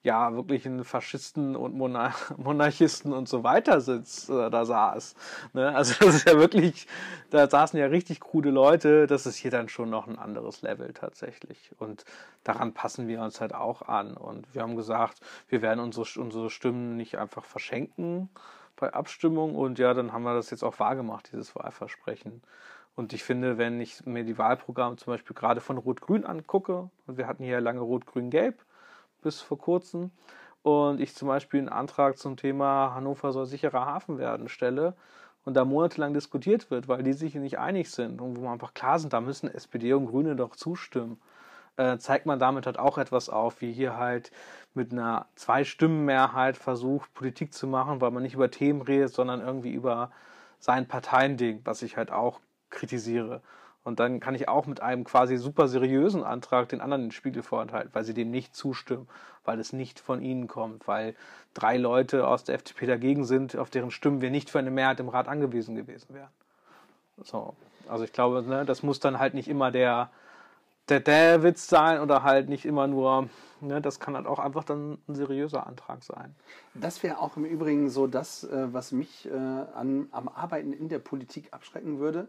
ja 0.05 0.33
wirklichen 0.35 0.83
Faschisten 0.83 1.55
und 1.55 1.75
Monar 1.75 2.13
Monarchisten 2.37 3.11
und 3.11 3.27
so 3.27 3.43
weiter 3.43 3.81
sitzt, 3.81 4.29
äh, 4.29 4.49
da 4.49 4.63
saß. 4.63 5.15
Ne? 5.53 5.75
Also 5.75 6.05
das 6.05 6.15
ist 6.15 6.29
ja 6.29 6.39
wirklich, 6.39 6.87
da 7.31 7.49
saßen 7.49 7.77
ja 7.79 7.87
richtig 7.87 8.19
krude 8.19 8.51
Leute. 8.51 9.07
Das 9.07 9.25
ist 9.25 9.35
hier 9.35 9.51
dann 9.51 9.67
schon 9.67 9.89
noch 9.89 10.07
ein 10.07 10.17
anderes 10.17 10.61
Level 10.61 10.93
tatsächlich. 10.93 11.71
Und 11.79 12.05
daran 12.43 12.73
passen 12.73 13.07
wir 13.07 13.21
uns 13.21 13.41
halt 13.41 13.53
auch 13.53 13.81
an. 13.81 14.15
Und 14.15 14.53
wir 14.53 14.61
haben 14.61 14.75
gesagt, 14.75 15.19
wir 15.49 15.61
werden 15.61 15.79
unsere, 15.79 16.07
unsere 16.19 16.49
Stimmen 16.49 16.95
nicht 16.95 17.17
einfach 17.17 17.43
verschenken 17.43 18.29
bei 18.75 18.93
Abstimmung. 18.93 19.55
Und 19.55 19.79
ja, 19.79 19.93
dann 19.95 20.13
haben 20.13 20.23
wir 20.23 20.35
das 20.35 20.51
jetzt 20.51 20.63
auch 20.63 20.79
wahrgemacht, 20.79 21.31
dieses 21.31 21.55
Wahlversprechen. 21.55 22.43
Und 22.95 23.11
ich 23.11 23.23
finde, 23.23 23.57
wenn 23.57 23.81
ich 23.81 24.05
mir 24.05 24.23
die 24.23 24.37
Wahlprogramme 24.37 24.95
zum 24.97 25.13
Beispiel 25.13 25.35
gerade 25.35 25.61
von 25.61 25.77
Rot-Grün 25.77 26.25
angucke, 26.25 26.89
und 27.07 27.17
wir 27.17 27.27
hatten 27.27 27.43
hier 27.43 27.59
lange 27.59 27.81
Rot-Grün-Gelb 27.81 28.64
bis 29.25 29.41
vor 29.41 29.57
kurzem, 29.57 30.11
und 30.65 30.99
ich 30.99 31.13
zum 31.15 31.27
Beispiel 31.27 31.59
einen 31.59 31.69
Antrag 31.69 32.17
zum 32.17 32.37
Thema 32.37 32.95
Hannover 32.95 33.31
soll 33.31 33.45
sicherer 33.45 33.85
Hafen 33.85 34.17
werden 34.17 34.49
stelle 34.49 34.95
und 35.43 35.53
da 35.55 35.63
monatelang 35.63 36.13
diskutiert 36.13 36.71
wird, 36.71 36.87
weil 36.87 37.03
die 37.03 37.13
sich 37.13 37.35
nicht 37.35 37.59
einig 37.59 37.91
sind 37.91 38.19
und 38.19 38.35
wo 38.35 38.41
man 38.41 38.53
einfach 38.53 38.73
klar 38.73 38.97
sind, 38.97 39.13
da 39.13 39.21
müssen 39.21 39.47
SPD 39.47 39.93
und 39.93 40.07
Grüne 40.07 40.35
doch 40.35 40.55
zustimmen, 40.55 41.21
äh, 41.77 41.99
zeigt 41.99 42.25
man 42.25 42.39
damit 42.39 42.65
halt 42.65 42.79
auch 42.79 42.97
etwas 42.97 43.29
auf, 43.29 43.61
wie 43.61 43.71
hier 43.71 43.95
halt 43.97 44.31
mit 44.73 44.91
einer 44.91 45.27
Zwei-Stimmen-Mehrheit 45.35 46.57
versucht, 46.57 47.13
Politik 47.13 47.53
zu 47.53 47.67
machen, 47.67 48.01
weil 48.01 48.09
man 48.09 48.23
nicht 48.23 48.33
über 48.33 48.49
Themen 48.49 48.81
redet, 48.81 49.13
sondern 49.13 49.41
irgendwie 49.41 49.71
über 49.73 50.09
sein 50.59 50.87
Parteiending, 50.87 51.61
was 51.63 51.83
ich 51.83 51.95
halt 51.95 52.11
auch 52.11 52.39
kritisiere. 52.71 53.41
Und 53.85 53.99
dann 53.99 54.19
kann 54.19 54.33
ich 54.33 54.49
auch 54.49 54.65
mit 54.65 54.81
einem 54.81 55.03
quasi 55.03 55.37
super 55.37 55.67
seriösen 55.67 56.23
Antrag 56.23 56.67
den 56.67 56.81
anderen 56.81 57.03
den 57.03 57.11
Spiegel 57.11 57.43
vorenthalten, 57.43 57.91
weil 57.93 58.03
sie 58.03 58.15
dem 58.15 58.31
nicht 58.31 58.55
zustimmen, 58.55 59.07
weil 59.45 59.59
es 59.59 59.73
nicht 59.73 59.99
von 59.99 60.23
ihnen 60.23 60.47
kommt, 60.47 60.87
weil 60.87 61.15
drei 61.53 61.77
Leute 61.77 62.27
aus 62.27 62.43
der 62.43 62.55
FDP 62.55 62.87
dagegen 62.87 63.25
sind, 63.25 63.55
auf 63.55 63.69
deren 63.69 63.91
Stimmen 63.91 64.21
wir 64.21 64.31
nicht 64.31 64.49
für 64.49 64.57
eine 64.57 64.71
Mehrheit 64.71 64.99
im 64.99 65.07
Rat 65.07 65.27
angewiesen 65.27 65.75
gewesen 65.75 66.15
wären. 66.15 66.31
So. 67.23 67.55
Also 67.87 68.03
ich 68.03 68.11
glaube, 68.11 68.41
ne, 68.41 68.65
das 68.65 68.81
muss 68.81 68.99
dann 68.99 69.19
halt 69.19 69.35
nicht 69.35 69.47
immer 69.47 69.69
der, 69.69 70.09
der, 70.89 70.99
der 70.99 71.43
Witz 71.43 71.67
sein 71.67 71.99
oder 72.01 72.23
halt 72.23 72.49
nicht 72.49 72.65
immer 72.65 72.87
nur, 72.87 73.29
ne, 73.61 73.81
das 73.81 73.99
kann 73.99 74.15
halt 74.15 74.25
auch 74.25 74.39
einfach 74.39 74.63
dann 74.63 74.97
ein 75.07 75.13
seriöser 75.13 75.67
Antrag 75.67 76.03
sein. 76.03 76.35
Das 76.73 77.03
wäre 77.03 77.19
auch 77.19 77.37
im 77.37 77.45
Übrigen 77.45 77.91
so 77.91 78.07
das, 78.07 78.45
äh, 78.45 78.73
was 78.73 78.91
mich 78.91 79.29
äh, 79.29 79.31
an, 79.31 80.07
am 80.11 80.27
Arbeiten 80.27 80.73
in 80.73 80.89
der 80.89 80.97
Politik 80.97 81.53
abschrecken 81.53 81.99
würde 81.99 82.27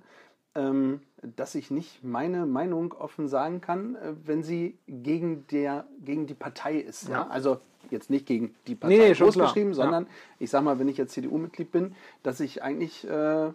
dass 1.37 1.55
ich 1.55 1.71
nicht 1.71 2.05
meine 2.05 2.47
Meinung 2.47 2.93
offen 2.93 3.29
sagen 3.29 3.61
kann, 3.61 3.97
äh, 3.97 4.15
wenn 4.25 4.43
sie 4.43 4.77
gegen, 4.87 5.47
der, 5.49 5.87
gegen 6.05 6.27
die 6.27 6.35
Partei 6.35 6.77
ist. 6.77 7.09
Ja. 7.09 7.15
ja? 7.15 7.27
Also 7.29 7.59
jetzt 7.91 8.11
nicht 8.11 8.27
gegen 8.27 8.55
die 8.67 8.75
Partei 8.75 8.97
nee, 8.97 9.13
großgeschrieben, 9.13 9.75
sondern 9.75 10.05
ja. 10.05 10.11
ich 10.41 10.51
sage 10.51 10.65
mal, 10.65 10.79
wenn 10.79 10.89
ich 10.89 10.97
jetzt 10.97 11.13
CDU-Mitglied 11.13 11.71
bin, 11.71 11.95
dass 12.23 12.41
ich 12.41 12.63
eigentlich 12.63 13.09
äh, 13.09 13.51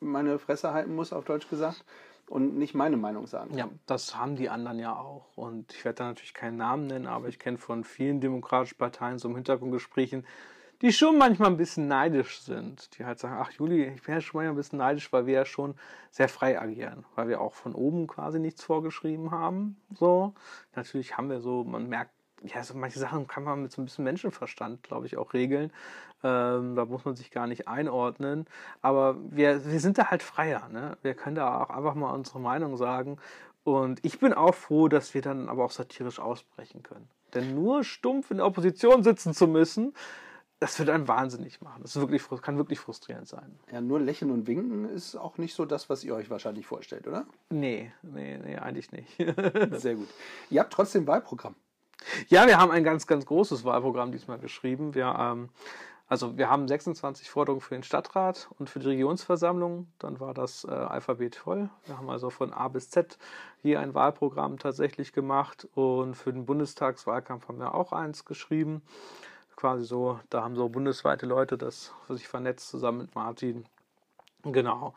meine 0.00 0.38
Fresse 0.38 0.72
halten 0.72 0.94
muss, 0.94 1.12
auf 1.12 1.24
Deutsch 1.24 1.48
gesagt, 1.48 1.84
und 2.26 2.56
nicht 2.56 2.74
meine 2.74 2.96
Meinung 2.96 3.26
sagen 3.26 3.50
kann. 3.50 3.58
Ja, 3.58 3.68
das 3.86 4.16
haben 4.16 4.36
die 4.36 4.48
anderen 4.48 4.78
ja 4.78 4.96
auch. 4.96 5.26
Und 5.36 5.72
ich 5.74 5.84
werde 5.84 5.96
da 5.96 6.04
natürlich 6.04 6.32
keinen 6.32 6.56
Namen 6.56 6.86
nennen, 6.86 7.06
aber 7.06 7.28
ich 7.28 7.38
kenne 7.38 7.58
von 7.58 7.84
vielen 7.84 8.20
demokratischen 8.20 8.78
Parteien 8.78 9.18
so 9.18 9.28
im 9.28 9.34
Hintergrundgesprächen, 9.34 10.24
die 10.82 10.92
schon 10.92 11.18
manchmal 11.18 11.50
ein 11.50 11.56
bisschen 11.56 11.88
neidisch 11.88 12.40
sind. 12.40 12.96
Die 12.98 13.04
halt 13.04 13.18
sagen, 13.18 13.36
ach 13.38 13.50
Juli, 13.52 13.84
ich 13.84 14.02
bin 14.02 14.14
ja 14.14 14.20
schon 14.20 14.38
manchmal 14.38 14.54
ein 14.54 14.56
bisschen 14.56 14.78
neidisch, 14.78 15.12
weil 15.12 15.26
wir 15.26 15.34
ja 15.34 15.44
schon 15.44 15.74
sehr 16.10 16.28
frei 16.28 16.60
agieren, 16.60 17.04
weil 17.14 17.28
wir 17.28 17.40
auch 17.40 17.54
von 17.54 17.74
oben 17.74 18.06
quasi 18.06 18.38
nichts 18.38 18.62
vorgeschrieben 18.62 19.30
haben. 19.30 19.76
So, 19.94 20.34
natürlich 20.74 21.16
haben 21.16 21.30
wir 21.30 21.40
so, 21.40 21.64
man 21.64 21.88
merkt, 21.88 22.12
ja, 22.42 22.62
so 22.62 22.74
manche 22.74 22.98
Sachen 22.98 23.26
kann 23.26 23.44
man 23.44 23.62
mit 23.62 23.72
so 23.72 23.80
ein 23.80 23.86
bisschen 23.86 24.04
Menschenverstand, 24.04 24.82
glaube 24.82 25.06
ich, 25.06 25.16
auch 25.16 25.32
regeln. 25.32 25.72
Ähm, 26.22 26.74
da 26.74 26.84
muss 26.84 27.04
man 27.04 27.16
sich 27.16 27.30
gar 27.30 27.46
nicht 27.46 27.68
einordnen. 27.68 28.46
Aber 28.82 29.16
wir, 29.30 29.64
wir 29.64 29.80
sind 29.80 29.98
da 29.98 30.10
halt 30.10 30.22
freier. 30.22 30.68
Ne? 30.68 30.96
Wir 31.02 31.14
können 31.14 31.36
da 31.36 31.62
auch 31.62 31.70
einfach 31.70 31.94
mal 31.94 32.12
unsere 32.12 32.40
Meinung 32.40 32.76
sagen. 32.76 33.18
Und 33.62 34.04
ich 34.04 34.18
bin 34.18 34.34
auch 34.34 34.54
froh, 34.54 34.88
dass 34.88 35.14
wir 35.14 35.22
dann 35.22 35.48
aber 35.48 35.64
auch 35.64 35.70
satirisch 35.70 36.20
ausbrechen 36.20 36.82
können. 36.82 37.08
Denn 37.32 37.54
nur 37.54 37.82
stumpf 37.82 38.30
in 38.30 38.36
der 38.36 38.46
Opposition 38.46 39.02
sitzen 39.02 39.32
zu 39.34 39.48
müssen, 39.48 39.94
das 40.64 40.78
wird 40.78 40.88
einen 40.88 41.06
wahnsinnig 41.08 41.60
machen. 41.60 41.82
Das 41.82 41.94
wirklich, 41.96 42.22
kann 42.40 42.56
wirklich 42.56 42.80
frustrierend 42.80 43.28
sein. 43.28 43.58
Ja, 43.70 43.82
nur 43.82 44.00
lächeln 44.00 44.30
und 44.30 44.46
winken 44.46 44.88
ist 44.88 45.14
auch 45.14 45.36
nicht 45.36 45.54
so 45.54 45.66
das, 45.66 45.90
was 45.90 46.02
ihr 46.04 46.14
euch 46.14 46.30
wahrscheinlich 46.30 46.64
vorstellt, 46.64 47.06
oder? 47.06 47.26
Nee, 47.50 47.92
nee, 48.00 48.38
nee, 48.38 48.56
eigentlich 48.56 48.90
nicht. 48.90 49.14
Sehr 49.72 49.96
gut. 49.96 50.08
Ihr 50.48 50.62
habt 50.62 50.72
trotzdem 50.72 51.06
Wahlprogramm. 51.06 51.54
Ja, 52.28 52.46
wir 52.46 52.56
haben 52.56 52.70
ein 52.70 52.82
ganz, 52.82 53.06
ganz 53.06 53.26
großes 53.26 53.64
Wahlprogramm 53.64 54.10
diesmal 54.10 54.38
geschrieben. 54.38 54.94
Wir, 54.94 55.14
ähm, 55.18 55.50
also 56.08 56.38
wir 56.38 56.48
haben 56.48 56.66
26 56.66 57.28
Forderungen 57.28 57.60
für 57.60 57.74
den 57.74 57.82
Stadtrat 57.82 58.48
und 58.58 58.70
für 58.70 58.78
die 58.78 58.86
Regionsversammlung. 58.86 59.88
Dann 59.98 60.18
war 60.18 60.32
das 60.32 60.64
äh, 60.64 60.70
Alphabet 60.70 61.36
voll. 61.36 61.68
Wir 61.84 61.98
haben 61.98 62.08
also 62.08 62.30
von 62.30 62.54
A 62.54 62.68
bis 62.68 62.88
Z 62.88 63.18
hier 63.60 63.80
ein 63.80 63.92
Wahlprogramm 63.92 64.58
tatsächlich 64.58 65.12
gemacht. 65.12 65.68
Und 65.74 66.14
für 66.14 66.32
den 66.32 66.46
Bundestagswahlkampf 66.46 67.48
haben 67.48 67.58
wir 67.58 67.74
auch 67.74 67.92
eins 67.92 68.24
geschrieben 68.24 68.80
quasi 69.56 69.84
so, 69.84 70.18
da 70.30 70.42
haben 70.42 70.56
so 70.56 70.68
bundesweite 70.68 71.26
Leute 71.26 71.56
das 71.58 71.92
sich 72.08 72.28
vernetzt 72.28 72.68
zusammen 72.68 72.98
mit 72.98 73.14
Martin. 73.14 73.64
Genau. 74.42 74.94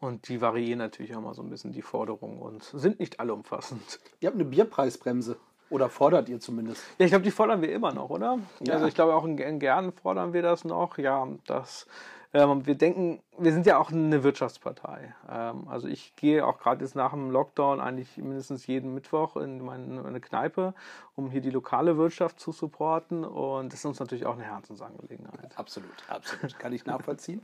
Und 0.00 0.28
die 0.28 0.40
variieren 0.40 0.78
natürlich 0.78 1.14
auch 1.14 1.20
mal 1.20 1.34
so 1.34 1.42
ein 1.42 1.50
bisschen 1.50 1.72
die 1.72 1.82
Forderungen 1.82 2.40
und 2.40 2.62
sind 2.64 3.00
nicht 3.00 3.20
alle 3.20 3.34
umfassend. 3.34 4.00
Ihr 4.20 4.28
habt 4.28 4.36
eine 4.36 4.46
Bierpreisbremse. 4.46 5.36
Oder 5.68 5.88
fordert 5.88 6.28
ihr 6.28 6.40
zumindest? 6.40 6.82
Ja, 6.98 7.04
ich 7.04 7.12
glaube, 7.12 7.22
die 7.22 7.30
fordern 7.30 7.62
wir 7.62 7.72
immer 7.72 7.92
noch, 7.92 8.10
oder? 8.10 8.40
Ja. 8.60 8.74
Also 8.74 8.86
ich 8.86 8.94
glaube, 8.94 9.14
auch 9.14 9.24
in, 9.24 9.38
in 9.38 9.60
Gern 9.60 9.92
fordern 9.92 10.32
wir 10.32 10.42
das 10.42 10.64
noch. 10.64 10.98
Ja, 10.98 11.28
das 11.46 11.86
ähm, 12.32 12.64
wir 12.64 12.76
denken, 12.76 13.20
wir 13.38 13.52
sind 13.52 13.66
ja 13.66 13.78
auch 13.78 13.90
eine 13.90 14.22
Wirtschaftspartei. 14.22 15.14
Ähm, 15.28 15.66
also 15.68 15.88
ich 15.88 16.14
gehe 16.14 16.46
auch 16.46 16.58
gerade 16.58 16.84
jetzt 16.84 16.94
nach 16.94 17.10
dem 17.10 17.30
Lockdown 17.30 17.80
eigentlich 17.80 18.16
mindestens 18.18 18.68
jeden 18.68 18.94
Mittwoch 18.94 19.36
in 19.36 19.64
meine, 19.64 20.02
meine 20.02 20.20
Kneipe, 20.20 20.74
um 21.16 21.30
hier 21.30 21.40
die 21.40 21.50
lokale 21.50 21.96
Wirtschaft 21.96 22.38
zu 22.38 22.52
supporten. 22.52 23.24
Und 23.24 23.72
das 23.72 23.80
ist 23.80 23.84
uns 23.86 23.98
natürlich 23.98 24.26
auch 24.26 24.34
eine 24.34 24.44
Herzensangelegenheit. 24.44 25.58
Absolut, 25.58 25.90
absolut. 26.08 26.56
Kann 26.58 26.72
ich 26.72 26.86
nachvollziehen. 26.86 27.42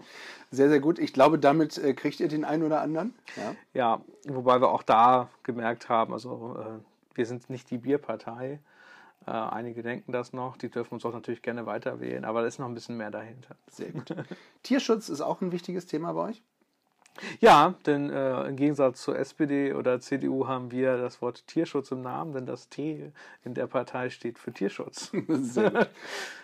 Sehr, 0.53 0.69
sehr 0.69 0.81
gut. 0.81 1.01
Ich 1.01 1.13
glaube, 1.13 1.41
damit 1.41 1.79
äh, 1.79 1.93
kriegt 1.93 2.21
ihr 2.21 2.29
den 2.29 2.45
einen 2.45 2.63
oder 2.63 2.81
anderen. 2.81 3.13
Ja, 3.37 3.55
ja 3.75 4.01
wobei 4.29 4.61
wir 4.61 4.71
auch 4.71 4.85
da 4.85 5.29
gemerkt 5.43 5.89
haben, 5.89 6.13
also 6.13 6.57
äh, 6.61 7.17
wir 7.17 7.27
sind 7.27 7.51
nicht 7.51 7.71
die 7.71 7.79
Bierpartei. 7.79 8.61
Äh, 9.27 9.31
einige 9.31 9.83
denken 9.83 10.13
das 10.13 10.33
noch, 10.33 10.57
die 10.57 10.71
dürfen 10.71 10.95
uns 10.95 11.05
auch 11.05 11.13
natürlich 11.13 11.43
gerne 11.43 11.67
weiter 11.67 12.01
wählen, 12.01 12.25
aber 12.25 12.43
da 12.43 12.47
ist 12.47 12.59
noch 12.59 12.67
ein 12.67 12.75
bisschen 12.75 12.97
mehr 12.97 13.11
dahinter. 13.11 13.57
Sehr 13.69 13.91
gut. 13.91 14.15
Tierschutz 14.63 15.09
ist 15.09 15.21
auch 15.21 15.41
ein 15.41 15.53
wichtiges 15.53 15.87
Thema 15.87 16.13
bei 16.13 16.29
euch? 16.29 16.43
Ja, 17.41 17.75
denn 17.87 18.11
äh, 18.11 18.47
im 18.47 18.57
Gegensatz 18.57 19.03
zur 19.03 19.19
SPD 19.19 19.73
oder 19.73 20.01
CDU 20.01 20.47
haben 20.47 20.71
wir 20.71 20.99
das 20.99 21.23
Wort 21.23 21.47
Tierschutz 21.47 21.91
im 21.91 22.03
Namen, 22.03 22.35
denn 22.35 22.47
das 22.47 22.69
T 22.69 23.11
in 23.43 23.55
der 23.55 23.67
Partei 23.67 24.11
steht 24.11 24.39
für 24.39 24.53
Tierschutz. 24.53 25.13
Sehr 25.29 25.71
gut. 25.71 25.91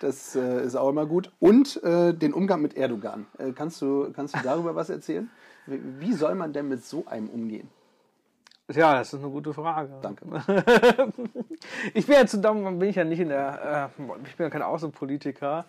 Das 0.00 0.34
äh, 0.34 0.64
ist 0.64 0.76
auch 0.76 0.88
immer 0.88 1.06
gut. 1.06 1.30
Und 1.40 1.82
äh, 1.82 2.14
den 2.14 2.32
Umgang 2.32 2.62
mit 2.62 2.74
Erdogan. 2.74 3.26
Äh, 3.38 3.52
kannst, 3.52 3.82
du, 3.82 4.10
kannst 4.12 4.34
du 4.34 4.40
darüber 4.42 4.74
was 4.74 4.88
erzählen? 4.88 5.30
Wie, 5.66 5.80
wie 6.00 6.12
soll 6.14 6.34
man 6.34 6.52
denn 6.52 6.68
mit 6.68 6.84
so 6.84 7.04
einem 7.06 7.28
umgehen? 7.28 7.68
Ja, 8.70 8.94
das 8.94 9.12
ist 9.12 9.20
eine 9.20 9.30
gute 9.30 9.52
Frage. 9.52 9.90
Danke. 10.00 10.24
ich 11.94 12.06
bin 12.06 12.16
ja 12.16 12.26
zu 12.26 12.38
dumm, 12.40 12.78
bin 12.78 12.88
ich 12.88 12.96
ja 12.96 13.04
nicht 13.04 13.20
in 13.20 13.28
der, 13.28 13.90
äh, 13.98 14.12
ich 14.24 14.36
bin 14.36 14.44
ja 14.46 14.50
kein 14.50 14.62
Außenpolitiker. 14.62 15.64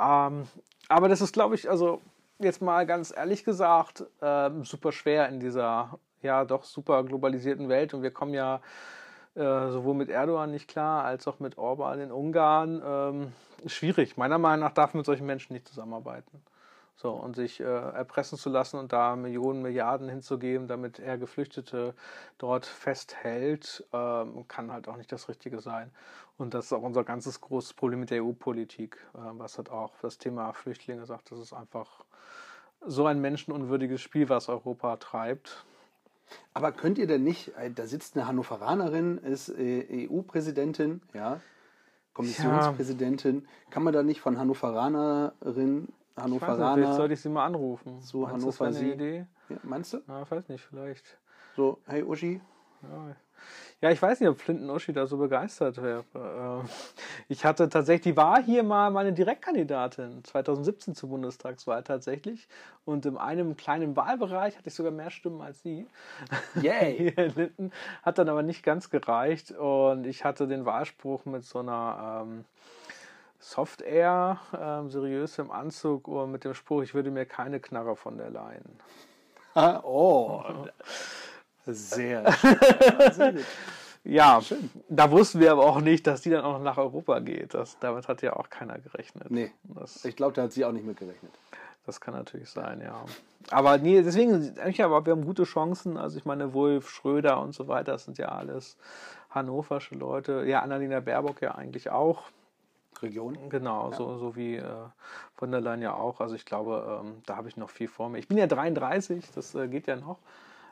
Ähm, 0.00 0.48
aber 0.88 1.08
das 1.08 1.20
ist, 1.20 1.32
glaube 1.32 1.54
ich, 1.54 1.68
also 1.70 2.00
jetzt 2.38 2.62
mal 2.62 2.86
ganz 2.86 3.12
ehrlich 3.16 3.44
gesagt, 3.44 4.04
äh, 4.20 4.50
super 4.62 4.92
schwer 4.92 5.28
in 5.28 5.40
dieser 5.40 5.98
ja 6.22 6.44
doch 6.44 6.64
super 6.64 7.02
globalisierten 7.04 7.68
Welt 7.68 7.94
und 7.94 8.02
wir 8.02 8.12
kommen 8.12 8.34
ja 8.34 8.60
äh, 9.34 9.70
sowohl 9.70 9.94
mit 9.94 10.08
Erdogan 10.08 10.50
nicht 10.50 10.68
klar, 10.68 11.04
als 11.04 11.26
auch 11.26 11.40
mit 11.40 11.58
Orban 11.58 12.00
in 12.00 12.12
Ungarn. 12.12 12.82
Ähm, 12.84 13.32
schwierig. 13.66 14.16
Meiner 14.16 14.38
Meinung 14.38 14.60
nach 14.66 14.74
darf 14.74 14.94
man 14.94 15.00
mit 15.00 15.06
solchen 15.06 15.26
Menschen 15.26 15.54
nicht 15.54 15.66
zusammenarbeiten. 15.66 16.42
So, 16.96 17.10
und 17.10 17.34
sich 17.34 17.60
äh, 17.60 17.64
erpressen 17.64 18.38
zu 18.38 18.48
lassen 18.48 18.78
und 18.78 18.92
da 18.92 19.16
Millionen, 19.16 19.62
Milliarden 19.62 20.08
hinzugeben, 20.08 20.68
damit 20.68 20.98
er 20.98 21.18
Geflüchtete 21.18 21.94
dort 22.38 22.66
festhält, 22.66 23.84
ähm, 23.92 24.46
kann 24.46 24.70
halt 24.70 24.88
auch 24.88 24.96
nicht 24.96 25.10
das 25.10 25.28
Richtige 25.28 25.60
sein. 25.60 25.90
Und 26.38 26.54
das 26.54 26.66
ist 26.66 26.72
auch 26.72 26.82
unser 26.82 27.02
ganzes 27.02 27.40
großes 27.40 27.74
Problem 27.74 28.00
mit 28.00 28.10
der 28.10 28.22
EU-Politik, 28.24 28.98
äh, 29.14 29.18
was 29.32 29.58
halt 29.58 29.70
auch 29.70 29.92
das 30.00 30.18
Thema 30.18 30.52
Flüchtlinge 30.52 31.06
sagt. 31.06 31.32
Das 31.32 31.40
ist 31.40 31.52
einfach 31.52 32.04
so 32.86 33.06
ein 33.06 33.20
menschenunwürdiges 33.20 34.00
Spiel, 34.00 34.28
was 34.28 34.48
Europa 34.48 34.96
treibt. 34.96 35.64
Aber 36.54 36.72
könnt 36.72 36.98
ihr 36.98 37.06
denn 37.06 37.24
nicht, 37.24 37.56
äh, 37.56 37.70
da 37.70 37.86
sitzt 37.86 38.16
eine 38.16 38.26
Hannoveranerin, 38.26 39.18
ist 39.18 39.48
äh, 39.48 40.08
EU-Präsidentin, 40.08 41.02
ja, 41.14 41.40
Kommissionspräsidentin, 42.14 43.46
kann 43.70 43.82
man 43.82 43.94
da 43.94 44.02
nicht 44.02 44.20
von 44.20 44.38
Hannoveranerin 44.38 45.88
Hannoveraner. 46.16 46.74
Vielleicht 46.74 46.94
sollte 46.94 47.14
ich 47.14 47.20
sie 47.20 47.28
mal 47.28 47.46
anrufen. 47.46 48.00
So 48.00 48.20
meinst 48.20 48.34
Hannover 48.34 48.66
das 48.66 48.76
eine 48.76 48.92
Idee? 48.92 49.26
Ja, 49.48 49.56
meinst 49.62 49.92
du? 49.92 50.02
Ja, 50.06 50.30
weiß 50.30 50.48
nicht, 50.48 50.64
vielleicht. 50.64 51.04
So, 51.56 51.78
hey 51.86 52.02
Uschi. 52.02 52.40
Ja. 52.82 53.16
ja, 53.80 53.90
ich 53.90 54.02
weiß 54.02 54.18
nicht, 54.20 54.28
ob 54.28 54.40
Flinten 54.40 54.68
Uschi 54.68 54.92
da 54.92 55.06
so 55.06 55.16
begeistert 55.16 55.80
wäre. 55.80 56.04
Äh, 56.14 56.68
ich 57.28 57.44
hatte 57.44 57.68
tatsächlich, 57.68 58.14
die 58.14 58.16
war 58.16 58.42
hier 58.42 58.64
mal 58.64 58.90
meine 58.90 59.12
Direktkandidatin, 59.12 60.24
2017 60.24 60.94
zur 60.94 61.10
Bundestagswahl 61.10 61.84
tatsächlich. 61.84 62.48
Und 62.84 63.06
in 63.06 63.16
einem 63.16 63.56
kleinen 63.56 63.94
Wahlbereich 63.94 64.56
hatte 64.56 64.68
ich 64.68 64.74
sogar 64.74 64.90
mehr 64.90 65.10
Stimmen 65.10 65.40
als 65.40 65.62
sie. 65.62 65.86
Yay! 66.60 67.10
Linden. 67.36 67.70
Hat 68.02 68.18
dann 68.18 68.28
aber 68.28 68.42
nicht 68.42 68.64
ganz 68.64 68.90
gereicht. 68.90 69.52
Und 69.52 70.06
ich 70.06 70.24
hatte 70.24 70.48
den 70.48 70.64
Wahlspruch 70.64 71.24
mit 71.24 71.44
so 71.44 71.60
einer. 71.60 72.24
Ähm, 72.26 72.44
Soft 73.42 73.82
Air, 73.82 74.38
ähm, 74.56 74.88
seriös 74.88 75.36
im 75.38 75.50
Anzug 75.50 76.06
und 76.06 76.30
mit 76.30 76.44
dem 76.44 76.54
Spruch, 76.54 76.82
ich 76.82 76.94
würde 76.94 77.10
mir 77.10 77.26
keine 77.26 77.58
Knarre 77.58 77.96
von 77.96 78.16
der 78.16 78.30
leihen. 78.30 78.78
Ah, 79.54 79.80
oh, 79.82 80.44
sehr 81.66 82.32
schön. 82.32 83.44
Ja, 84.04 84.40
Schön. 84.40 84.70
da 84.88 85.10
wussten 85.10 85.38
wir 85.38 85.52
aber 85.52 85.64
auch 85.64 85.80
nicht, 85.80 86.06
dass 86.08 86.22
die 86.22 86.30
dann 86.30 86.44
auch 86.44 86.60
nach 86.60 86.76
Europa 86.76 87.20
geht. 87.20 87.54
Das, 87.54 87.78
damit 87.78 88.08
hat 88.08 88.20
ja 88.22 88.34
auch 88.34 88.50
keiner 88.50 88.78
gerechnet. 88.78 89.30
Nee, 89.30 89.52
das, 89.62 90.04
ich 90.04 90.16
glaube, 90.16 90.32
da 90.32 90.42
hat 90.42 90.52
sie 90.52 90.64
auch 90.64 90.72
nicht 90.72 90.84
mit 90.84 90.98
gerechnet. 90.98 91.32
Das 91.86 92.00
kann 92.00 92.14
natürlich 92.14 92.48
sein, 92.48 92.80
ja. 92.80 93.04
Aber 93.50 93.78
nee, 93.78 94.02
deswegen, 94.02 94.58
eigentlich 94.58 94.82
aber 94.82 95.04
wir 95.06 95.12
haben 95.12 95.24
gute 95.24 95.44
Chancen. 95.44 95.96
Also 95.96 96.18
ich 96.18 96.24
meine, 96.24 96.52
Wolf, 96.52 96.90
Schröder 96.90 97.40
und 97.40 97.54
so 97.54 97.68
weiter, 97.68 97.92
das 97.92 98.04
sind 98.04 98.18
ja 98.18 98.28
alles 98.28 98.76
hannoversche 99.30 99.94
Leute. 99.94 100.44
Ja, 100.46 100.60
Annalena 100.60 101.00
Baerbock 101.00 101.40
ja 101.40 101.54
eigentlich 101.54 101.90
auch. 101.90 102.24
Region. 103.02 103.36
Genau, 103.48 103.90
ja. 103.90 103.96
so, 103.96 104.18
so 104.18 104.36
wie 104.36 104.56
äh, 104.56 104.64
von 105.34 105.50
der 105.50 105.60
Leyen 105.60 105.82
ja 105.82 105.94
auch. 105.94 106.20
Also 106.20 106.34
ich 106.34 106.44
glaube, 106.44 107.00
ähm, 107.02 107.22
da 107.26 107.36
habe 107.36 107.48
ich 107.48 107.56
noch 107.56 107.70
viel 107.70 107.88
vor 107.88 108.08
mir. 108.08 108.18
Ich 108.18 108.28
bin 108.28 108.38
ja 108.38 108.46
33, 108.46 109.24
das 109.34 109.54
äh, 109.54 109.68
geht 109.68 109.86
ja 109.86 109.96
noch. 109.96 110.18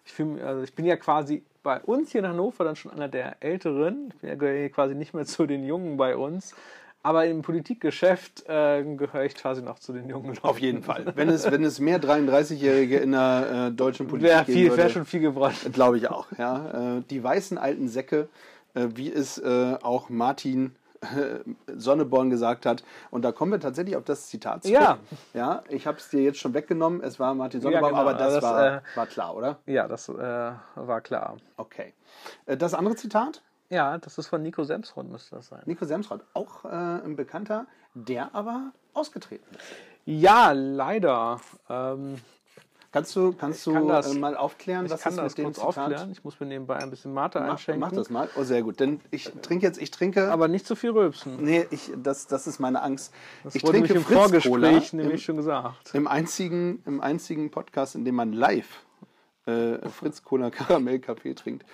Ich, 0.05 0.13
fühl, 0.13 0.41
also 0.43 0.63
ich 0.63 0.75
bin 0.75 0.87
ja 0.87 0.97
quasi 0.97 1.43
bei 1.63 1.81
uns 1.81 2.13
hier 2.13 2.21
in 2.21 2.29
Hannover 2.29 2.65
dann 2.65 2.77
schon 2.77 2.93
einer 2.93 3.09
der 3.09 3.43
Älteren. 3.43 4.13
Ich 4.23 4.39
bin 4.39 4.41
ja 4.43 4.69
quasi 4.69 4.95
nicht 4.95 5.15
mehr 5.15 5.27
zu 5.27 5.47
den 5.47 5.65
Jungen 5.65 5.97
bei 5.97 6.17
uns. 6.17 6.55
Aber 7.03 7.27
im 7.27 7.41
Politikgeschäft 7.41 8.45
äh, 8.47 8.85
gehöre 8.85 9.25
ich 9.25 9.35
quasi 9.35 9.63
noch 9.63 9.79
zu 9.79 9.95
den 9.95 10.09
jungen 10.09 10.29
Leuten. 10.29 10.47
Auf 10.47 10.59
jeden 10.59 10.83
Fall. 10.83 11.07
Wenn 11.17 11.31
es, 11.31 11.51
wenn 11.51 11.65
es 11.65 11.81
mehr 11.81 11.99
33-Jährige 11.99 12.99
in 12.99 13.13
der 13.13 13.69
äh, 13.69 13.75
deutschen 13.75 14.07
Politik 14.07 14.31
wäre 14.31 14.45
viel, 14.45 14.77
wäre 14.77 14.91
schon 14.91 15.07
viel 15.07 15.21
geworden. 15.21 15.55
Glaube 15.73 15.97
ich 15.97 16.11
auch. 16.11 16.27
Ja. 16.37 16.99
Äh, 16.99 17.03
die 17.09 17.25
weißen 17.25 17.57
alten 17.57 17.89
Säcke, 17.89 18.29
äh, 18.75 18.89
wie 18.95 19.11
es 19.11 19.39
äh, 19.39 19.77
auch 19.81 20.11
Martin 20.11 20.73
Sonneborn 21.67 22.31
gesagt 22.31 22.67
hat. 22.67 22.85
Und 23.11 23.23
da 23.23 23.33
kommen 23.33 23.53
wir 23.53 23.61
tatsächlich 23.61 23.97
auf 23.97 24.05
das 24.05 24.27
Zitat 24.29 24.65
zurück. 24.65 24.79
Ja. 24.81 24.99
Ja, 25.35 25.63
ich 25.69 25.87
habe 25.87 25.99
es 25.99 26.09
dir 26.09 26.23
jetzt 26.23 26.39
schon 26.39 26.55
weggenommen. 26.55 27.03
Es 27.03 27.19
war 27.19 27.35
Martin 27.35 27.61
Sonneborn, 27.61 27.95
ja, 27.95 28.01
genau. 28.01 28.11
aber 28.11 28.19
das, 28.19 28.35
das 28.35 28.43
war, 28.43 28.77
äh, 28.77 28.81
war, 28.95 29.07
klar, 29.07 29.37
oder? 29.37 29.59
Ja, 29.67 29.89
das 29.89 30.09
äh, 30.09 30.13
war 30.13 31.01
klar. 31.01 31.37
Okay. 31.57 31.95
Äh, 32.47 32.57
das 32.57 32.75
andere 32.75 32.97
Zitat? 32.97 33.43
Ja, 33.71 33.99
das 33.99 34.19
ist 34.19 34.27
von 34.27 34.43
Nico 34.43 34.65
Semsrott, 34.65 35.09
müsste 35.09 35.37
das 35.37 35.47
sein. 35.47 35.63
Nico 35.65 35.85
Semsrott, 35.85 36.23
auch 36.35 36.65
äh, 36.65 36.69
ein 36.69 37.15
Bekannter, 37.17 37.67
der 37.95 38.35
aber 38.35 38.73
ausgetreten 38.95 39.47
ist. 39.55 39.65
Ja, 40.07 40.53
leider. 40.53 41.41
Ähm, 41.69 42.17
Kannst 42.93 43.15
du, 43.15 43.33
kannst 43.33 43.65
du 43.67 43.87
das, 43.87 44.13
äh, 44.13 44.19
mal 44.19 44.37
aufklären, 44.37 44.91
was 44.91 45.03
kann 45.03 45.17
das 45.17 45.37
mit 45.37 45.47
dem 45.47 45.55
Zitat? 45.55 45.79
aufklären. 45.79 46.11
Ich 46.11 46.25
muss 46.25 46.41
mir 46.41 46.47
nebenbei 46.47 46.77
ein 46.77 46.91
bisschen 46.91 47.13
Mate 47.13 47.39
mach, 47.39 47.51
einschenken. 47.51 47.81
Mach 47.81 47.93
das 47.93 48.11
mal. 48.11 48.29
Oh, 48.35 48.43
sehr 48.43 48.63
gut. 48.63 48.81
Denn 48.81 49.01
ich 49.13 49.31
trinke 49.43 49.65
jetzt, 49.65 49.81
ich 49.81 49.93
trinke. 49.93 50.33
Aber 50.33 50.49
nicht 50.49 50.67
zu 50.67 50.75
viel 50.75 50.91
rübsen. 50.91 51.37
Nee, 51.41 51.67
ich, 51.71 51.93
das, 51.97 52.27
das 52.27 52.49
ist 52.49 52.59
meine 52.59 52.83
Angst. 52.83 53.15
Das 53.45 53.55
ich 53.55 53.63
wurde 53.63 53.79
trinke 53.79 53.95
im 53.95 54.05
Vorgespräch 54.05 54.93
nämlich 54.93 55.13
im, 55.13 55.19
schon 55.19 55.37
gesagt. 55.37 55.95
Im 55.95 56.09
einzigen, 56.09 56.83
Im 56.85 57.01
einzigen 57.01 57.53
Podcast, 57.53 57.95
in 57.95 58.05
dem 58.05 58.17
man 58.17 58.33
live 58.33 58.85
äh, 59.47 59.89
Fritz 59.89 60.25
Cola 60.25 60.51
Karamell 60.51 60.99
Kaffee 60.99 61.35
trinkt 61.35 61.65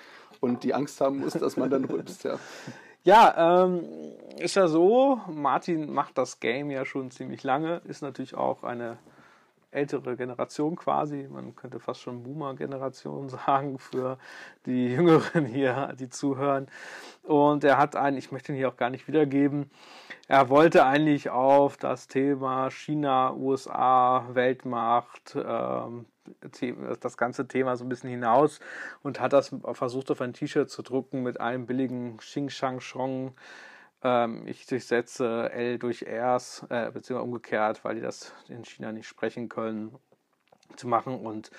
und 0.41 0.65
die 0.65 0.75
Angst 0.75 1.01
haben 1.01 1.21
muss, 1.21 1.33
dass 1.33 1.57
man 1.57 1.71
dann 1.71 1.85
rülpst, 1.87 2.25
ja. 2.25 2.39
Ja, 3.05 3.65
ähm, 3.65 3.85
ist 4.39 4.57
ja 4.57 4.67
so, 4.67 5.21
Martin 5.33 5.93
macht 5.93 6.19
das 6.19 6.41
Game 6.41 6.71
ja 6.71 6.85
schon 6.85 7.11
ziemlich 7.13 7.45
lange, 7.45 7.81
ist 7.85 8.03
natürlich 8.03 8.35
auch 8.35 8.65
eine 8.65 8.99
ältere 9.77 10.17
Generation 10.17 10.75
quasi. 10.77 11.29
Man 11.31 11.55
könnte 11.55 11.79
fast 11.79 12.01
schon 12.01 12.23
Boomer-Generation 12.23 13.29
sagen 13.47 13.79
für 13.79 14.19
die 14.65 14.89
Jüngeren 14.89 15.45
hier, 15.47 15.95
die 15.99 16.09
zuhören. 16.09 16.67
Und 17.23 17.63
er 17.65 17.79
hat 17.79 17.95
einen, 17.95 18.17
ich 18.17 18.33
möchte 18.33 18.53
ihn 18.53 18.57
hier 18.57 18.69
auch 18.69 18.77
gar 18.77 18.91
nicht 18.91 19.07
wiedergeben, 19.07 19.71
er 20.29 20.49
wollte 20.49 20.85
eigentlich 20.85 21.31
auf 21.31 21.77
das 21.77 22.09
Thema 22.09 22.69
China, 22.71 23.33
USA, 23.35 24.27
Weltmacht, 24.33 25.37
ähm, 25.37 26.07
das 27.01 27.17
ganze 27.17 27.47
Thema 27.47 27.77
so 27.77 27.85
ein 27.85 27.89
bisschen 27.89 28.11
hinaus 28.11 28.59
und 29.05 29.21
hat 29.21 29.33
das 29.33 29.55
versucht 29.73 30.11
auf 30.11 30.21
ein 30.21 30.33
T-Shirt 30.33 30.69
zu 30.69 30.83
drucken 30.83 31.23
mit 31.23 31.41
einem 31.41 31.67
billigen 31.67 32.17
Xing 32.17 32.49
Shang 32.49 32.81
Shong 32.81 33.35
ähm, 34.03 34.47
ich 34.47 34.67
durchsetze 34.67 35.51
L 35.53 35.79
durch 35.79 36.05
Rs, 36.07 36.67
äh, 36.69 36.91
beziehungsweise 36.91 37.23
umgekehrt, 37.23 37.85
weil 37.85 37.97
die 37.97 38.01
das 38.01 38.33
in 38.49 38.65
China 38.65 38.93
nicht 38.93 39.09
sprechen 39.09 39.49
können, 39.49 39.99
zu 40.77 40.89
machen. 40.89 41.25
Und 41.25 41.51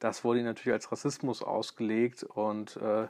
das 0.00 0.24
wurde 0.24 0.42
natürlich 0.42 0.74
als 0.74 0.90
Rassismus 0.90 1.42
ausgelegt. 1.42 2.24
Und 2.24 2.76
äh, 2.76 3.08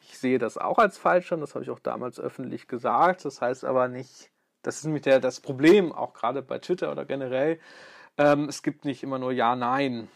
ich 0.00 0.18
sehe 0.18 0.38
das 0.38 0.58
auch 0.58 0.78
als 0.78 0.98
falsch 0.98 1.32
an, 1.32 1.40
das 1.40 1.54
habe 1.54 1.64
ich 1.64 1.70
auch 1.70 1.80
damals 1.80 2.20
öffentlich 2.20 2.68
gesagt. 2.68 3.24
Das 3.24 3.40
heißt 3.40 3.64
aber 3.64 3.88
nicht, 3.88 4.30
das 4.62 4.78
ist 4.78 4.84
nämlich 4.84 5.02
der, 5.02 5.20
das 5.20 5.40
Problem, 5.40 5.92
auch 5.92 6.12
gerade 6.12 6.42
bei 6.42 6.58
Twitter 6.58 6.90
oder 6.92 7.04
generell, 7.04 7.60
ähm, 8.18 8.48
es 8.48 8.62
gibt 8.62 8.84
nicht 8.84 9.02
immer 9.02 9.18
nur 9.18 9.32
Ja, 9.32 9.56
Nein. 9.56 10.08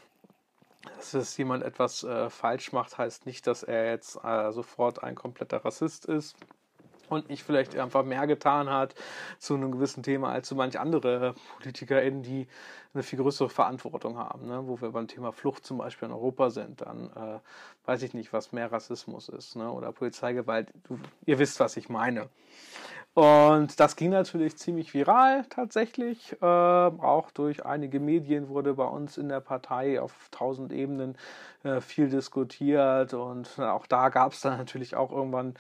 Dass 0.97 1.13
es 1.13 1.37
jemand 1.37 1.63
etwas 1.63 2.05
äh, 2.05 2.31
falsch 2.31 2.73
macht, 2.73 2.97
heißt 2.97 3.27
nicht, 3.27 3.47
dass 3.47 3.63
er 3.63 3.91
jetzt 3.91 4.17
äh, 4.25 4.51
sofort 4.51 5.03
ein 5.03 5.15
kompletter 5.15 5.63
Rassist 5.63 6.07
ist 6.07 6.35
und 7.11 7.29
nicht 7.29 7.43
vielleicht 7.43 7.77
einfach 7.77 8.05
mehr 8.05 8.27
getan 8.27 8.71
hat 8.71 8.95
zu 9.39 9.55
einem 9.55 9.73
gewissen 9.73 10.03
Thema 10.03 10.31
als 10.31 10.49
so 10.49 10.55
manche 10.55 10.81
andere 10.81 11.35
PolitikerInnen, 11.59 12.23
die 12.23 12.47
eine 12.95 13.03
viel 13.03 13.19
größere 13.19 13.49
Verantwortung 13.49 14.19
haben. 14.19 14.47
Ne? 14.47 14.67
Wo 14.67 14.81
wir 14.81 14.91
beim 14.91 15.07
Thema 15.07 15.33
Flucht 15.33 15.65
zum 15.65 15.79
Beispiel 15.79 16.09
in 16.09 16.15
Europa 16.15 16.51
sind, 16.51 16.81
dann 16.81 17.11
äh, 17.11 17.39
weiß 17.87 18.03
ich 18.03 18.15
nicht, 18.15 18.33
was 18.33 18.53
mehr 18.53 18.73
Rassismus 18.73 19.29
ist 19.29 19.57
ne? 19.57 19.71
oder 19.71 19.93
Polizeigewalt. 19.93 20.73
Du, 20.89 20.99
ihr 21.27 21.39
wisst, 21.39 21.61
was 21.61 21.77
ich 21.77 21.89
meine. 21.89 22.29
Und 23.13 23.81
das 23.81 23.97
ging 23.97 24.11
natürlich 24.11 24.57
ziemlich 24.57 24.95
viral 24.95 25.45
tatsächlich. 25.51 26.37
Äh, 26.41 26.45
auch 26.45 27.31
durch 27.33 27.67
einige 27.67 27.99
Medien 27.99 28.49
wurde 28.49 28.75
bei 28.75 28.85
uns 28.85 29.19
in 29.19 29.29
der 29.29 29.41
Partei 29.41 30.01
auf 30.01 30.29
tausend 30.31 30.73
Ebenen 30.73 31.17
äh, 31.65 31.81
viel 31.81 32.09
diskutiert. 32.09 33.13
Und 33.15 33.59
auch 33.59 33.87
da 33.87 34.11
gab 34.11 34.33
es 34.33 34.43
dann 34.43 34.59
natürlich 34.59 34.95
auch 34.95 35.11
irgendwann 35.11 35.55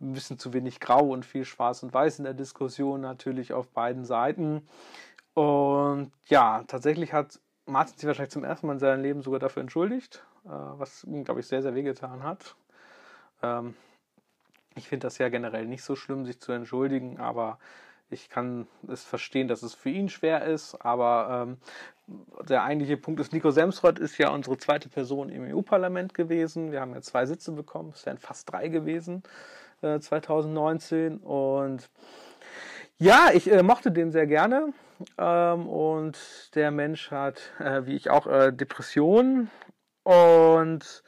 ein 0.00 0.12
bisschen 0.12 0.38
zu 0.38 0.52
wenig 0.52 0.80
Grau 0.80 1.08
und 1.08 1.24
viel 1.24 1.44
Schwarz 1.44 1.82
und 1.82 1.94
Weiß 1.94 2.18
in 2.18 2.24
der 2.24 2.34
Diskussion 2.34 3.00
natürlich 3.00 3.52
auf 3.52 3.68
beiden 3.68 4.04
Seiten. 4.04 4.66
Und 5.34 6.12
ja, 6.26 6.64
tatsächlich 6.66 7.12
hat 7.12 7.40
Martin 7.66 7.96
sich 7.96 8.06
wahrscheinlich 8.06 8.32
zum 8.32 8.44
ersten 8.44 8.66
Mal 8.66 8.74
in 8.74 8.78
seinem 8.78 9.02
Leben 9.02 9.22
sogar 9.22 9.40
dafür 9.40 9.62
entschuldigt, 9.62 10.24
äh, 10.44 10.48
was 10.48 11.04
ihm, 11.04 11.24
glaube 11.24 11.40
ich, 11.40 11.46
sehr, 11.46 11.62
sehr 11.62 11.74
wehgetan 11.74 12.22
hat. 12.22 12.56
Ähm, 13.42 13.74
ich 14.76 14.88
finde 14.88 15.06
das 15.06 15.18
ja 15.18 15.28
generell 15.28 15.66
nicht 15.66 15.82
so 15.82 15.96
schlimm, 15.96 16.24
sich 16.24 16.40
zu 16.40 16.52
entschuldigen, 16.52 17.18
aber 17.18 17.58
ich 18.10 18.28
kann 18.28 18.66
es 18.88 19.04
verstehen, 19.04 19.48
dass 19.48 19.62
es 19.62 19.74
für 19.74 19.90
ihn 19.90 20.08
schwer 20.08 20.44
ist. 20.44 20.74
Aber 20.84 21.46
ähm, 21.48 21.58
der 22.48 22.64
eigentliche 22.64 22.96
Punkt 22.96 23.20
ist, 23.20 23.32
Nico 23.32 23.50
Semsrott 23.50 23.98
ist 23.98 24.18
ja 24.18 24.30
unsere 24.30 24.58
zweite 24.58 24.88
Person 24.88 25.30
im 25.30 25.54
EU-Parlament 25.54 26.14
gewesen. 26.14 26.70
Wir 26.70 26.80
haben 26.80 26.94
ja 26.94 27.02
zwei 27.02 27.26
Sitze 27.26 27.52
bekommen, 27.52 27.92
es 27.94 28.04
wären 28.04 28.18
fast 28.18 28.50
drei 28.50 28.68
gewesen. 28.68 29.22
2019. 30.00 31.20
Äh, 31.22 31.26
und 31.26 31.90
ja, 32.98 33.30
ich 33.32 33.50
äh, 33.50 33.62
mochte 33.62 33.90
den 33.92 34.12
sehr 34.12 34.26
gerne. 34.26 34.72
Ähm, 35.18 35.68
und 35.68 36.18
der 36.54 36.70
Mensch 36.70 37.10
hat, 37.10 37.52
äh, 37.58 37.86
wie 37.86 37.96
ich 37.96 38.10
auch, 38.10 38.26
äh, 38.26 38.52
Depressionen. 38.52 39.50
Und 40.04 41.02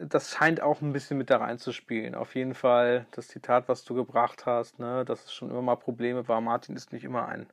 das 0.00 0.30
scheint 0.30 0.60
auch 0.62 0.80
ein 0.80 0.92
bisschen 0.92 1.18
mit 1.18 1.30
da 1.30 1.38
reinzuspielen. 1.38 2.14
Auf 2.14 2.34
jeden 2.34 2.54
Fall 2.54 3.06
das 3.12 3.28
Zitat, 3.28 3.68
was 3.68 3.84
du 3.84 3.94
gebracht 3.94 4.46
hast, 4.46 4.78
ne, 4.78 5.04
dass 5.04 5.24
es 5.24 5.32
schon 5.32 5.50
immer 5.50 5.62
mal 5.62 5.76
Probleme 5.76 6.28
war. 6.28 6.40
Martin 6.40 6.76
ist 6.76 6.92
nicht 6.92 7.04
immer 7.04 7.26
ein 7.28 7.46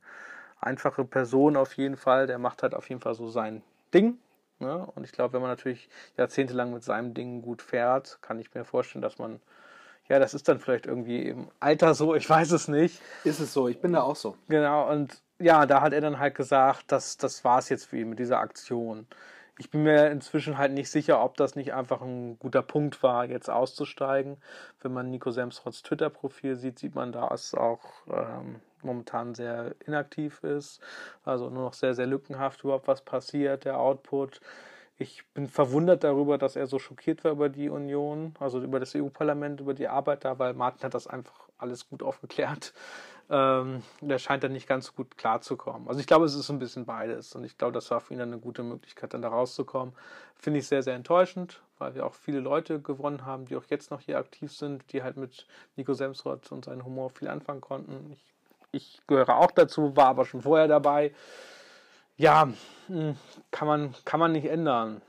einfache 0.59 1.05
Person 1.05 1.55
auf 1.57 1.73
jeden 1.77 1.97
Fall. 1.97 2.27
Der 2.27 2.39
macht 2.39 2.63
halt 2.63 2.73
auf 2.73 2.89
jeden 2.89 3.01
Fall 3.01 3.15
so 3.15 3.29
sein 3.29 3.61
Ding. 3.93 4.19
Ne? 4.59 4.85
Und 4.95 5.03
ich 5.03 5.11
glaube, 5.11 5.33
wenn 5.33 5.41
man 5.41 5.49
natürlich 5.49 5.89
jahrzehntelang 6.17 6.73
mit 6.73 6.83
seinem 6.83 7.13
Ding 7.13 7.41
gut 7.41 7.61
fährt, 7.61 8.19
kann 8.21 8.39
ich 8.39 8.53
mir 8.53 8.65
vorstellen, 8.65 9.01
dass 9.01 9.17
man, 9.17 9.39
ja, 10.07 10.19
das 10.19 10.33
ist 10.33 10.47
dann 10.47 10.59
vielleicht 10.59 10.85
irgendwie 10.85 11.29
im 11.29 11.47
Alter 11.59 11.93
so, 11.95 12.15
ich 12.15 12.29
weiß 12.29 12.51
es 12.51 12.67
nicht. 12.67 13.01
Ist 13.23 13.39
es 13.39 13.53
so, 13.53 13.67
ich 13.67 13.79
bin 13.79 13.93
da 13.93 14.01
auch 14.01 14.15
so. 14.15 14.35
Genau, 14.47 14.89
und 14.89 15.21
ja, 15.39 15.65
da 15.65 15.81
hat 15.81 15.93
er 15.93 16.01
dann 16.01 16.19
halt 16.19 16.35
gesagt, 16.35 16.91
dass 16.91 17.17
das 17.17 17.43
war 17.43 17.59
es 17.59 17.69
jetzt 17.69 17.85
für 17.85 17.97
ihn 17.97 18.09
mit 18.09 18.19
dieser 18.19 18.39
Aktion. 18.39 19.07
Ich 19.57 19.69
bin 19.69 19.83
mir 19.83 20.11
inzwischen 20.11 20.57
halt 20.57 20.73
nicht 20.73 20.91
sicher, 20.91 21.23
ob 21.23 21.37
das 21.37 21.55
nicht 21.55 21.73
einfach 21.73 22.01
ein 22.01 22.37
guter 22.39 22.61
Punkt 22.61 23.01
war, 23.03 23.25
jetzt 23.25 23.49
auszusteigen. 23.49 24.37
Wenn 24.81 24.93
man 24.93 25.09
Nico 25.09 25.31
Semsroths 25.31 25.81
Twitter-Profil 25.81 26.57
sieht, 26.57 26.77
sieht 26.77 26.93
man, 26.93 27.13
da 27.13 27.29
es 27.33 27.55
auch 27.55 27.79
ähm, 28.11 28.57
momentan 28.81 29.33
sehr 29.33 29.73
inaktiv 29.85 30.43
ist. 30.43 30.81
Also 31.23 31.49
nur 31.49 31.63
noch 31.63 31.73
sehr, 31.73 31.95
sehr 31.95 32.05
lückenhaft 32.05 32.63
überhaupt 32.63 32.87
was 32.87 33.01
passiert, 33.01 33.65
der 33.65 33.79
Output. 33.79 34.41
Ich 34.97 35.25
bin 35.33 35.49
verwundert 35.49 36.03
darüber, 36.03 36.37
dass 36.37 36.55
er 36.55 36.67
so 36.67 36.79
schockiert 36.79 37.23
war 37.23 37.31
über 37.31 37.49
die 37.49 37.69
Union, 37.69 38.33
also 38.39 38.61
über 38.61 38.79
das 38.79 38.95
EU-Parlament, 38.95 39.59
über 39.59 39.73
die 39.73 39.87
Arbeit 39.87 40.23
da, 40.23 40.39
weil 40.39 40.53
Martin 40.53 40.83
hat 40.83 40.93
das 40.93 41.07
einfach 41.07 41.49
alles 41.57 41.89
gut 41.89 42.01
aufgeklärt 42.01 42.73
ähm, 43.29 43.81
der 44.01 44.19
scheint 44.19 44.43
dann 44.43 44.51
nicht 44.51 44.67
ganz 44.67 44.93
gut 44.93 45.17
klarzukommen. 45.17 45.87
Also 45.87 45.99
ich 45.99 46.07
glaube, 46.07 46.25
es 46.25 46.35
ist 46.35 46.49
ein 46.49 46.59
bisschen 46.59 46.85
beides 46.85 47.33
und 47.35 47.43
ich 47.43 47.57
glaube, 47.57 47.73
das 47.73 47.89
war 47.89 47.99
für 47.99 48.13
ihn 48.13 48.19
dann 48.19 48.31
eine 48.31 48.41
gute 48.41 48.63
Möglichkeit, 48.63 49.13
dann 49.13 49.21
da 49.21 49.29
rauszukommen. 49.29 49.95
Finde 50.35 50.59
ich 50.59 50.67
sehr, 50.67 50.83
sehr 50.83 50.95
enttäuschend, 50.95 51.61
weil 51.79 51.95
wir 51.95 52.05
auch 52.05 52.13
viele 52.13 52.39
Leute 52.39 52.79
gewonnen 52.79 53.25
haben, 53.25 53.45
die 53.45 53.55
auch 53.55 53.65
jetzt 53.69 53.89
noch 53.89 54.01
hier 54.01 54.19
aktiv 54.19 54.51
sind, 54.51 54.91
die 54.91 55.01
halt 55.01 55.17
mit 55.17 55.47
Nico 55.75 55.93
Semsrott 55.93 56.51
und 56.51 56.65
seinem 56.65 56.85
Humor 56.85 57.09
viel 57.09 57.27
anfangen 57.27 57.61
konnten. 57.61 58.11
Ich, 58.11 58.23
ich 58.71 59.01
gehöre 59.07 59.37
auch 59.37 59.51
dazu, 59.51 59.95
war 59.95 60.07
aber 60.07 60.25
schon 60.25 60.41
vorher 60.41 60.67
dabei. 60.67 61.11
Ja, 62.17 62.49
hm, 62.87 63.17
kann 63.51 63.67
man, 63.67 63.95
kann 64.05 64.19
man 64.19 64.31
nicht 64.31 64.45
ändern. 64.45 65.01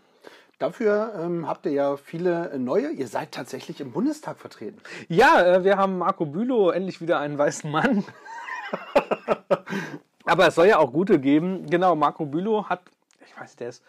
Dafür 0.59 1.12
ähm, 1.20 1.46
habt 1.46 1.66
ihr 1.66 1.72
ja 1.72 1.96
viele 1.96 2.59
neue. 2.59 2.90
Ihr 2.90 3.09
seid 3.09 3.32
tatsächlich 3.32 3.80
im 3.80 3.92
Bundestag 3.92 4.38
vertreten. 4.38 4.80
Ja, 5.09 5.42
äh, 5.42 5.64
wir 5.64 5.76
haben 5.76 5.98
Marco 5.98 6.24
Bülow, 6.24 6.70
endlich 6.70 7.00
wieder 7.00 7.20
einen 7.20 7.36
weißen 7.36 7.70
Mann. 7.70 8.04
Aber 10.24 10.48
es 10.48 10.54
soll 10.54 10.66
ja 10.66 10.78
auch 10.78 10.92
gute 10.92 11.20
geben. 11.20 11.66
Genau, 11.66 11.94
Marco 11.94 12.24
Bülow 12.24 12.64
hat, 12.64 12.80
ich 13.24 13.38
weiß, 13.38 13.57
der 13.57 13.68
ist 13.68 13.84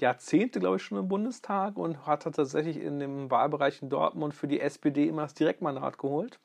Jahrzehnte, 0.00 0.60
glaube 0.60 0.76
ich, 0.76 0.82
schon 0.82 0.98
im 0.98 1.08
Bundestag 1.08 1.76
und 1.76 2.06
hat 2.06 2.24
tatsächlich 2.24 2.76
in 2.76 2.98
dem 2.98 3.30
Wahlbereich 3.30 3.80
in 3.80 3.88
Dortmund 3.88 4.34
für 4.34 4.48
die 4.48 4.60
SPD 4.60 5.06
immer 5.06 5.22
das 5.22 5.34
Direktmandat 5.34 5.98
geholt. 5.98 6.38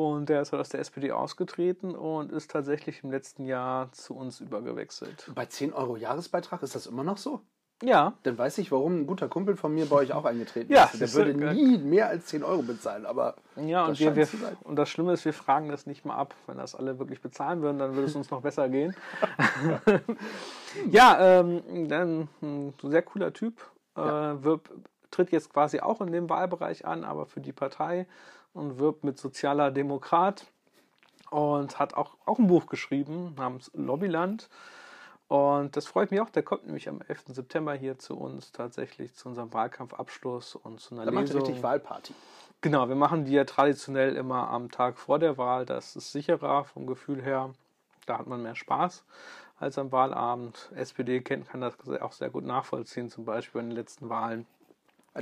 Und 0.00 0.30
der 0.30 0.40
ist 0.40 0.52
halt 0.52 0.60
aus 0.60 0.70
der 0.70 0.80
SPD 0.80 1.12
ausgetreten 1.12 1.94
und 1.94 2.32
ist 2.32 2.50
tatsächlich 2.50 3.04
im 3.04 3.10
letzten 3.10 3.44
Jahr 3.44 3.92
zu 3.92 4.16
uns 4.16 4.40
übergewechselt. 4.40 5.30
Bei 5.34 5.44
10 5.44 5.74
Euro 5.74 5.96
Jahresbeitrag 5.96 6.62
ist 6.62 6.74
das 6.74 6.86
immer 6.86 7.04
noch 7.04 7.18
so? 7.18 7.42
Ja. 7.82 8.14
Dann 8.22 8.38
weiß 8.38 8.58
ich, 8.58 8.72
warum 8.72 9.00
ein 9.00 9.06
guter 9.06 9.28
Kumpel 9.28 9.56
von 9.56 9.74
mir 9.74 9.84
bei 9.86 9.96
euch 9.96 10.12
auch 10.14 10.24
eingetreten 10.24 10.72
ja, 10.72 10.84
ist. 10.84 11.00
Der 11.00 11.12
würde 11.12 11.34
nie 11.34 11.76
mehr 11.76 12.08
als 12.08 12.26
10 12.26 12.42
Euro 12.42 12.62
bezahlen, 12.62 13.04
aber. 13.04 13.36
Ja, 13.56 13.86
und, 13.86 14.00
wir, 14.00 14.16
wir, 14.16 14.28
und 14.64 14.76
das 14.76 14.88
Schlimme 14.88 15.12
ist, 15.12 15.26
wir 15.26 15.34
fragen 15.34 15.68
das 15.68 15.86
nicht 15.86 16.06
mal 16.06 16.16
ab. 16.16 16.34
Wenn 16.46 16.56
das 16.56 16.74
alle 16.74 16.98
wirklich 16.98 17.20
bezahlen 17.20 17.60
würden, 17.60 17.78
dann 17.78 17.94
würde 17.94 18.06
es 18.06 18.16
uns 18.16 18.30
noch 18.30 18.40
besser 18.40 18.70
gehen. 18.70 18.96
ja, 20.90 21.40
ähm, 21.40 21.88
dann 21.88 22.28
ein 22.40 22.72
sehr 22.82 23.02
cooler 23.02 23.34
Typ. 23.34 23.60
Ja. 23.96 24.32
Äh, 24.32 24.44
wirb, 24.44 24.70
tritt 25.10 25.30
jetzt 25.30 25.52
quasi 25.52 25.80
auch 25.80 26.00
in 26.00 26.12
dem 26.12 26.30
Wahlbereich 26.30 26.86
an, 26.86 27.04
aber 27.04 27.26
für 27.26 27.40
die 27.40 27.52
Partei 27.52 28.06
und 28.52 28.78
wirbt 28.78 29.04
mit 29.04 29.18
sozialer 29.18 29.70
Demokrat 29.70 30.46
und 31.30 31.78
hat 31.78 31.94
auch, 31.94 32.16
auch 32.26 32.38
ein 32.38 32.46
Buch 32.46 32.66
geschrieben 32.66 33.34
namens 33.36 33.70
Lobbyland. 33.74 34.48
Und 35.28 35.76
das 35.76 35.86
freut 35.86 36.10
mich 36.10 36.20
auch. 36.20 36.30
Der 36.30 36.42
kommt 36.42 36.66
nämlich 36.66 36.88
am 36.88 37.00
11. 37.06 37.26
September 37.28 37.72
hier 37.74 37.98
zu 37.98 38.16
uns 38.16 38.50
tatsächlich 38.50 39.14
zu 39.14 39.28
unserem 39.28 39.52
Wahlkampfabschluss 39.52 40.56
und 40.56 40.80
zu 40.80 40.94
einer 40.94 41.04
da 41.04 41.12
Lesung. 41.12 41.36
macht 41.36 41.48
richtig 41.48 41.62
Wahlparty. 41.62 42.14
Genau, 42.62 42.88
wir 42.88 42.96
machen 42.96 43.24
die 43.24 43.32
ja 43.32 43.44
traditionell 43.44 44.16
immer 44.16 44.50
am 44.50 44.70
Tag 44.70 44.98
vor 44.98 45.20
der 45.20 45.38
Wahl. 45.38 45.64
Das 45.66 45.94
ist 45.94 46.10
sicherer 46.10 46.64
vom 46.64 46.86
Gefühl 46.86 47.22
her. 47.22 47.54
Da 48.06 48.18
hat 48.18 48.26
man 48.26 48.42
mehr 48.42 48.56
Spaß 48.56 49.04
als 49.60 49.78
am 49.78 49.92
Wahlabend. 49.92 50.70
SPD 50.74 51.20
kennt, 51.20 51.48
kann 51.48 51.60
das 51.60 51.74
auch 52.00 52.12
sehr 52.12 52.30
gut 52.30 52.44
nachvollziehen, 52.44 53.08
zum 53.08 53.24
Beispiel 53.24 53.60
in 53.60 53.68
den 53.68 53.76
letzten 53.76 54.08
Wahlen. 54.08 54.46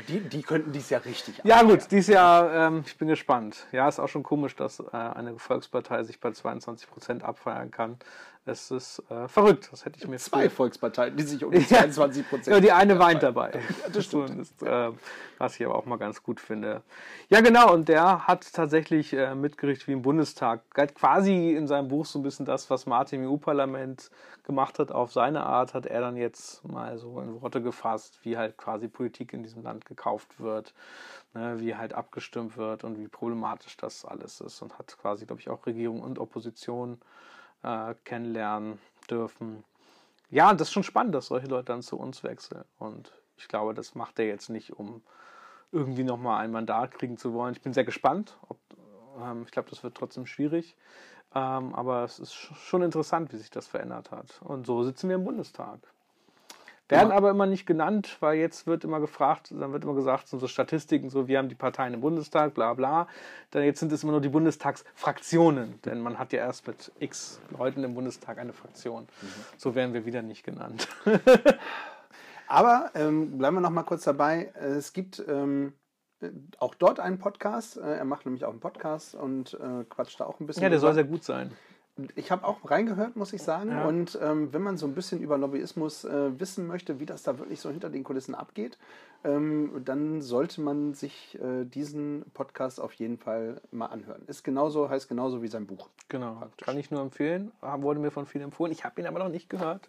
Die, 0.06 0.20
die 0.20 0.42
könnten 0.42 0.70
dies 0.70 0.90
Jahr 0.90 1.02
richtig 1.06 1.40
Ja, 1.44 1.62
gut, 1.62 1.90
dieses 1.90 2.08
Jahr, 2.08 2.52
ähm, 2.52 2.82
ich 2.86 2.98
bin 2.98 3.08
gespannt. 3.08 3.66
Ja, 3.72 3.88
ist 3.88 3.98
auch 3.98 4.08
schon 4.08 4.22
komisch, 4.22 4.54
dass 4.54 4.80
äh, 4.80 4.84
eine 4.92 5.38
Volkspartei 5.38 6.04
sich 6.04 6.20
bei 6.20 6.30
22 6.30 6.88
Prozent 6.90 7.22
abfeiern 7.22 7.70
kann. 7.70 7.96
Es 8.48 8.70
ist 8.70 9.02
äh, 9.10 9.28
verrückt, 9.28 9.68
das 9.70 9.84
hätte 9.84 9.98
ich 9.98 10.08
mir 10.08 10.16
Zwei 10.16 10.42
früher. 10.42 10.50
Volksparteien, 10.50 11.16
die 11.16 11.22
sich 11.22 11.44
um 11.44 11.52
die 11.52 11.66
22 11.66 12.28
Prozent. 12.28 12.54
ja, 12.56 12.60
die 12.60 12.72
eine 12.72 12.98
weint 12.98 13.22
dabei. 13.22 13.60
Das 13.92 14.06
stimmt. 14.06 14.40
Ist, 14.40 14.62
äh, 14.62 14.90
was 15.36 15.60
ich 15.60 15.66
aber 15.66 15.74
auch 15.76 15.84
mal 15.84 15.98
ganz 15.98 16.22
gut 16.22 16.40
finde. 16.40 16.82
Ja, 17.28 17.40
genau, 17.42 17.72
und 17.74 17.88
der 17.88 18.26
hat 18.26 18.50
tatsächlich 18.52 19.12
äh, 19.12 19.34
mitgerichtet 19.34 19.86
wie 19.88 19.92
im 19.92 20.02
Bundestag. 20.02 20.62
Hat 20.76 20.94
quasi 20.94 21.52
in 21.54 21.66
seinem 21.66 21.88
Buch 21.88 22.06
so 22.06 22.18
ein 22.18 22.22
bisschen 22.22 22.46
das, 22.46 22.70
was 22.70 22.86
Martin 22.86 23.22
im 23.22 23.30
EU-Parlament 23.30 24.10
gemacht 24.44 24.78
hat, 24.78 24.90
auf 24.92 25.12
seine 25.12 25.44
Art, 25.44 25.74
hat 25.74 25.84
er 25.84 26.00
dann 26.00 26.16
jetzt 26.16 26.64
mal 26.64 26.96
so 26.96 27.20
in 27.20 27.42
Worte 27.42 27.60
gefasst, 27.60 28.18
wie 28.22 28.38
halt 28.38 28.56
quasi 28.56 28.88
Politik 28.88 29.34
in 29.34 29.42
diesem 29.42 29.62
Land 29.62 29.84
gekauft 29.84 30.40
wird, 30.40 30.72
ne, 31.34 31.56
wie 31.60 31.76
halt 31.76 31.92
abgestimmt 31.92 32.56
wird 32.56 32.82
und 32.82 32.98
wie 32.98 33.08
problematisch 33.08 33.76
das 33.76 34.06
alles 34.06 34.40
ist. 34.40 34.62
Und 34.62 34.78
hat 34.78 34.96
quasi, 35.00 35.26
glaube 35.26 35.42
ich, 35.42 35.50
auch 35.50 35.66
Regierung 35.66 36.00
und 36.00 36.18
Opposition 36.18 36.98
äh, 37.62 37.94
kennenlernen 38.04 38.78
dürfen. 39.10 39.64
Ja, 40.30 40.52
das 40.52 40.68
ist 40.68 40.72
schon 40.72 40.82
spannend, 40.82 41.14
dass 41.14 41.26
solche 41.26 41.46
Leute 41.46 41.66
dann 41.66 41.82
zu 41.82 41.98
uns 41.98 42.22
wechseln. 42.22 42.64
Und 42.78 43.12
ich 43.36 43.48
glaube, 43.48 43.74
das 43.74 43.94
macht 43.94 44.18
er 44.18 44.26
jetzt 44.26 44.50
nicht, 44.50 44.72
um 44.72 45.02
irgendwie 45.72 46.04
nochmal 46.04 46.44
ein 46.44 46.50
Mandat 46.50 46.92
kriegen 46.92 47.16
zu 47.16 47.32
wollen. 47.32 47.54
Ich 47.54 47.62
bin 47.62 47.72
sehr 47.72 47.84
gespannt. 47.84 48.38
Ob, 48.48 48.58
ähm, 49.20 49.42
ich 49.44 49.50
glaube, 49.50 49.70
das 49.70 49.82
wird 49.82 49.96
trotzdem 49.96 50.26
schwierig. 50.26 50.76
Ähm, 51.34 51.74
aber 51.74 52.04
es 52.04 52.18
ist 52.18 52.34
schon 52.34 52.82
interessant, 52.82 53.32
wie 53.32 53.36
sich 53.36 53.50
das 53.50 53.66
verändert 53.66 54.10
hat. 54.10 54.40
Und 54.42 54.66
so 54.66 54.82
sitzen 54.82 55.08
wir 55.08 55.16
im 55.16 55.24
Bundestag. 55.24 55.80
Werden 56.88 57.12
aber 57.12 57.30
immer 57.30 57.44
nicht 57.44 57.66
genannt, 57.66 58.16
weil 58.20 58.38
jetzt 58.38 58.66
wird 58.66 58.82
immer 58.82 58.98
gefragt, 58.98 59.50
dann 59.50 59.72
wird 59.72 59.84
immer 59.84 59.94
gesagt, 59.94 60.26
so 60.28 60.46
Statistiken, 60.46 61.10
so 61.10 61.28
wir 61.28 61.36
haben 61.36 61.50
die 61.50 61.54
Parteien 61.54 61.92
im 61.92 62.00
Bundestag, 62.00 62.54
bla 62.54 62.72
bla. 62.72 63.08
Dann 63.50 63.62
jetzt 63.64 63.80
sind 63.80 63.92
es 63.92 64.02
immer 64.02 64.12
nur 64.12 64.22
die 64.22 64.30
Bundestagsfraktionen, 64.30 65.80
denn 65.84 66.00
man 66.00 66.18
hat 66.18 66.32
ja 66.32 66.38
erst 66.40 66.66
mit 66.66 66.90
x 66.98 67.40
Leuten 67.50 67.84
im 67.84 67.94
Bundestag 67.94 68.38
eine 68.38 68.54
Fraktion. 68.54 69.02
Mhm. 69.02 69.26
So 69.58 69.74
werden 69.74 69.92
wir 69.92 70.06
wieder 70.06 70.22
nicht 70.22 70.44
genannt. 70.44 70.88
aber 72.48 72.90
ähm, 72.94 73.36
bleiben 73.36 73.56
wir 73.56 73.60
noch 73.60 73.70
mal 73.70 73.82
kurz 73.82 74.04
dabei. 74.04 74.50
Es 74.54 74.94
gibt 74.94 75.22
ähm, 75.28 75.74
auch 76.58 76.74
dort 76.74 77.00
einen 77.00 77.18
Podcast. 77.18 77.76
Äh, 77.76 77.98
er 77.98 78.04
macht 78.06 78.24
nämlich 78.24 78.46
auch 78.46 78.50
einen 78.50 78.60
Podcast 78.60 79.14
und 79.14 79.52
äh, 79.54 79.84
quatscht 79.84 80.20
da 80.20 80.24
auch 80.24 80.40
ein 80.40 80.46
bisschen. 80.46 80.62
Ja, 80.62 80.70
der 80.70 80.78
soll 80.78 80.94
sehr 80.94 81.04
gut 81.04 81.22
sein 81.22 81.52
ich 82.14 82.30
habe 82.30 82.46
auch 82.46 82.70
reingehört, 82.70 83.16
muss 83.16 83.32
ich 83.32 83.42
sagen. 83.42 83.70
Ja. 83.70 83.86
Und 83.86 84.18
ähm, 84.22 84.52
wenn 84.52 84.62
man 84.62 84.76
so 84.76 84.86
ein 84.86 84.94
bisschen 84.94 85.20
über 85.20 85.36
Lobbyismus 85.38 86.04
äh, 86.04 86.38
wissen 86.38 86.66
möchte, 86.66 87.00
wie 87.00 87.06
das 87.06 87.22
da 87.22 87.38
wirklich 87.38 87.60
so 87.60 87.70
hinter 87.70 87.90
den 87.90 88.04
Kulissen 88.04 88.34
abgeht, 88.34 88.78
ähm, 89.24 89.82
dann 89.84 90.22
sollte 90.22 90.60
man 90.60 90.94
sich 90.94 91.38
äh, 91.40 91.64
diesen 91.64 92.24
Podcast 92.34 92.80
auf 92.80 92.92
jeden 92.94 93.18
Fall 93.18 93.60
mal 93.70 93.86
anhören. 93.86 94.22
Ist 94.26 94.44
genauso, 94.44 94.88
heißt 94.88 95.08
genauso 95.08 95.42
wie 95.42 95.48
sein 95.48 95.66
Buch. 95.66 95.88
Genau, 96.08 96.34
praktisch. 96.34 96.66
kann 96.66 96.78
ich 96.78 96.90
nur 96.90 97.00
empfehlen. 97.00 97.52
Wurde 97.60 98.00
mir 98.00 98.10
von 98.10 98.26
vielen 98.26 98.44
empfohlen. 98.44 98.72
Ich 98.72 98.84
habe 98.84 99.00
ihn 99.00 99.06
aber 99.06 99.18
noch 99.18 99.28
nicht 99.28 99.50
gehört. 99.50 99.88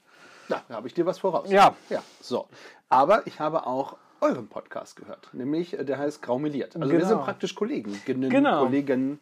Ja, 0.49 0.63
da 0.67 0.75
habe 0.75 0.87
ich 0.87 0.93
dir 0.93 1.05
was 1.05 1.19
voraus. 1.19 1.49
Ja. 1.51 1.75
Ja, 1.89 2.01
so. 2.21 2.47
Aber 2.89 3.27
ich 3.27 3.39
habe 3.39 3.67
auch 3.67 3.97
euren 4.21 4.47
Podcast 4.47 4.95
gehört, 4.95 5.29
nämlich 5.33 5.77
äh, 5.77 5.85
der 5.85 5.97
heißt 5.97 6.21
Graumeliert. 6.21 6.75
Also 6.75 6.89
genau. 6.89 6.99
wir 6.99 7.07
sind 7.07 7.21
praktisch 7.21 7.55
Kollegen, 7.55 7.99
genau. 8.05 8.65
Kollegen 8.65 9.19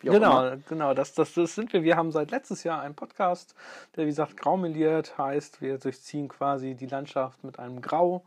genau, 0.00 0.46
immer. 0.46 0.56
genau, 0.68 0.94
das, 0.94 1.14
das, 1.14 1.34
das 1.34 1.54
sind 1.54 1.72
wir. 1.72 1.82
Wir 1.82 1.96
haben 1.96 2.12
seit 2.12 2.30
letztes 2.30 2.64
Jahr 2.64 2.80
einen 2.80 2.94
Podcast, 2.94 3.54
der 3.96 4.04
wie 4.04 4.10
gesagt 4.10 4.36
graumeliert 4.36 5.18
heißt. 5.18 5.60
Wir 5.60 5.78
durchziehen 5.78 6.28
quasi 6.28 6.74
die 6.74 6.86
Landschaft 6.86 7.42
mit 7.44 7.58
einem 7.58 7.80
Grau. 7.80 8.24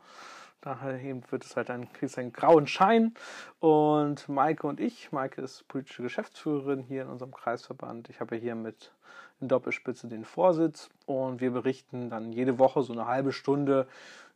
Daher 0.62 1.00
eben 1.00 1.24
wird 1.32 1.46
es 1.46 1.56
halt 1.56 1.70
ein, 1.70 1.92
kriegst 1.94 2.18
einen 2.18 2.34
grauen 2.34 2.68
Schein. 2.68 3.14
Und 3.60 4.28
Maike 4.28 4.68
und 4.68 4.80
ich, 4.80 5.12
Maike 5.12 5.42
ist 5.42 5.68
politische 5.68 6.04
Geschäftsführerin 6.04 6.82
hier 6.82 7.04
in 7.04 7.08
unserem 7.08 7.34
Kreisverband. 7.34 8.10
Ich 8.10 8.20
habe 8.20 8.36
hier 8.36 8.56
mit 8.56 8.92
in 9.42 9.48
Doppelspitze 9.48 10.08
den 10.08 10.26
Vorsitz 10.26 10.90
und 11.06 11.40
wir 11.40 11.52
berichten 11.52 12.10
dann 12.10 12.34
jede 12.34 12.60
Woche 12.60 12.84
so 12.84 12.94
eine 12.94 13.08
halbe 13.08 13.32
Stunde 13.32 13.88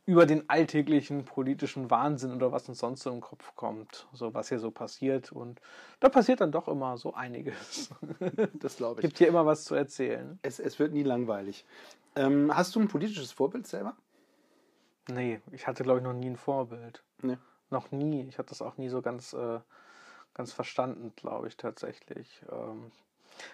über 0.06 0.26
den 0.26 0.48
alltäglichen 0.50 1.24
politischen 1.24 1.90
Wahnsinn 1.90 2.34
oder 2.34 2.52
was 2.52 2.68
uns 2.68 2.78
sonst 2.78 3.02
so 3.02 3.10
im 3.10 3.20
Kopf 3.20 3.54
kommt, 3.56 4.06
so 4.12 4.34
was 4.34 4.50
hier 4.50 4.58
so 4.58 4.70
passiert. 4.70 5.32
Und 5.32 5.60
da 6.00 6.10
passiert 6.10 6.40
dann 6.40 6.52
doch 6.52 6.68
immer 6.68 6.98
so 6.98 7.14
einiges. 7.14 7.90
Das 8.54 8.76
glaube 8.76 9.00
ich. 9.00 9.06
Gibt 9.06 9.18
hier 9.18 9.28
immer 9.28 9.46
was 9.46 9.64
zu 9.64 9.74
erzählen. 9.74 10.38
Es, 10.42 10.58
es 10.58 10.78
wird 10.78 10.92
nie 10.92 11.02
langweilig. 11.02 11.64
Ähm, 12.16 12.54
hast 12.54 12.74
du 12.74 12.80
ein 12.80 12.88
politisches 12.88 13.32
Vorbild 13.32 13.66
selber? 13.66 13.96
Nee, 15.08 15.40
ich 15.52 15.66
hatte, 15.66 15.82
glaube 15.82 16.00
ich, 16.00 16.04
noch 16.04 16.12
nie 16.12 16.30
ein 16.30 16.36
Vorbild. 16.36 17.02
Nee. 17.22 17.38
Noch 17.70 17.90
nie. 17.90 18.22
Ich 18.28 18.38
habe 18.38 18.48
das 18.48 18.62
auch 18.62 18.76
nie 18.76 18.88
so 18.88 19.02
ganz, 19.02 19.32
äh, 19.32 19.60
ganz 20.34 20.52
verstanden, 20.52 21.12
glaube 21.16 21.48
ich, 21.48 21.56
tatsächlich. 21.56 22.42
Ähm, 22.50 22.90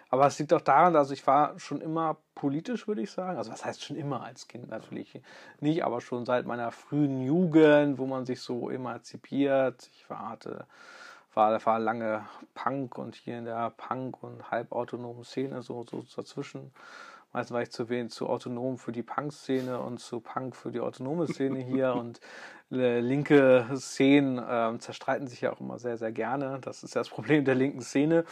aber 0.09 0.27
es 0.27 0.39
liegt 0.39 0.53
auch 0.53 0.61
daran, 0.61 0.97
also 0.97 1.13
ich 1.13 1.27
war 1.27 1.59
schon 1.59 1.81
immer 1.81 2.17
politisch, 2.35 2.89
würde 2.89 3.03
ich 3.03 3.11
sagen. 3.11 3.39
Also 3.39 3.53
was 3.53 3.65
heißt 3.65 3.83
schon 3.83 3.97
immer 3.97 4.23
als 4.23 4.49
Kind 4.49 4.69
natürlich 4.69 5.21
nicht, 5.61 5.85
aber 5.85 6.01
schon 6.01 6.25
seit 6.25 6.47
meiner 6.47 6.73
frühen 6.73 7.23
Jugend, 7.23 7.99
wo 7.99 8.07
man 8.07 8.27
sich 8.27 8.41
so 8.41 8.71
emanzipiert. 8.71 9.91
Ich 9.95 10.09
war, 10.11 10.31
hatte, 10.31 10.67
war, 11.35 11.65
war 11.65 11.79
lange 11.79 12.27
Punk 12.55 12.99
und 12.99 13.15
hier 13.15 13.39
in 13.39 13.45
der 13.45 13.71
Punk- 13.71 14.23
und 14.23 14.51
halbautonomen 14.51 15.25
Szene 15.25 15.63
so, 15.63 15.85
so 15.89 16.05
dazwischen. 16.17 16.73
Meistens 17.33 17.55
war 17.55 17.63
ich 17.63 17.71
zu 17.71 17.89
wenig 17.89 18.11
zu 18.11 18.29
autonom 18.29 18.77
für 18.77 18.91
die 18.91 19.05
Punk-Szene 19.05 19.79
und 19.79 19.99
zu 19.99 20.19
Punk 20.21 20.57
für 20.57 20.73
die 20.73 20.81
autonome 20.81 21.29
Szene 21.29 21.61
hier 21.61 21.95
und 21.95 22.21
linke 22.71 23.67
Szenen 23.75 24.39
äh, 24.39 24.79
zerstreiten 24.79 25.27
sich 25.27 25.41
ja 25.41 25.53
auch 25.53 25.61
immer 25.61 25.79
sehr, 25.79 25.99
sehr 25.99 26.13
gerne. 26.13 26.59
Das 26.61 26.83
ist 26.83 26.95
ja 26.95 27.01
das 27.01 27.09
Problem 27.09 27.45
der 27.45 27.57
linken 27.57 27.83
Szene. 27.83 28.25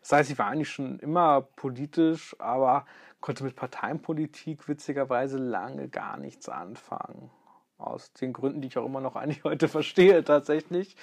Das 0.00 0.12
heißt, 0.12 0.30
ich 0.30 0.38
war 0.38 0.46
eigentlich 0.46 0.70
schon 0.70 0.98
immer 0.98 1.42
politisch, 1.42 2.34
aber 2.38 2.86
konnte 3.20 3.44
mit 3.44 3.54
Parteienpolitik 3.54 4.66
witzigerweise 4.66 5.38
lange 5.38 5.88
gar 5.88 6.16
nichts 6.16 6.48
anfangen. 6.48 7.30
Aus 7.76 8.12
den 8.14 8.32
Gründen, 8.32 8.60
die 8.60 8.68
ich 8.68 8.78
auch 8.78 8.86
immer 8.86 9.00
noch 9.00 9.16
eigentlich 9.16 9.44
heute 9.44 9.68
verstehe, 9.68 10.24
tatsächlich. 10.24 10.96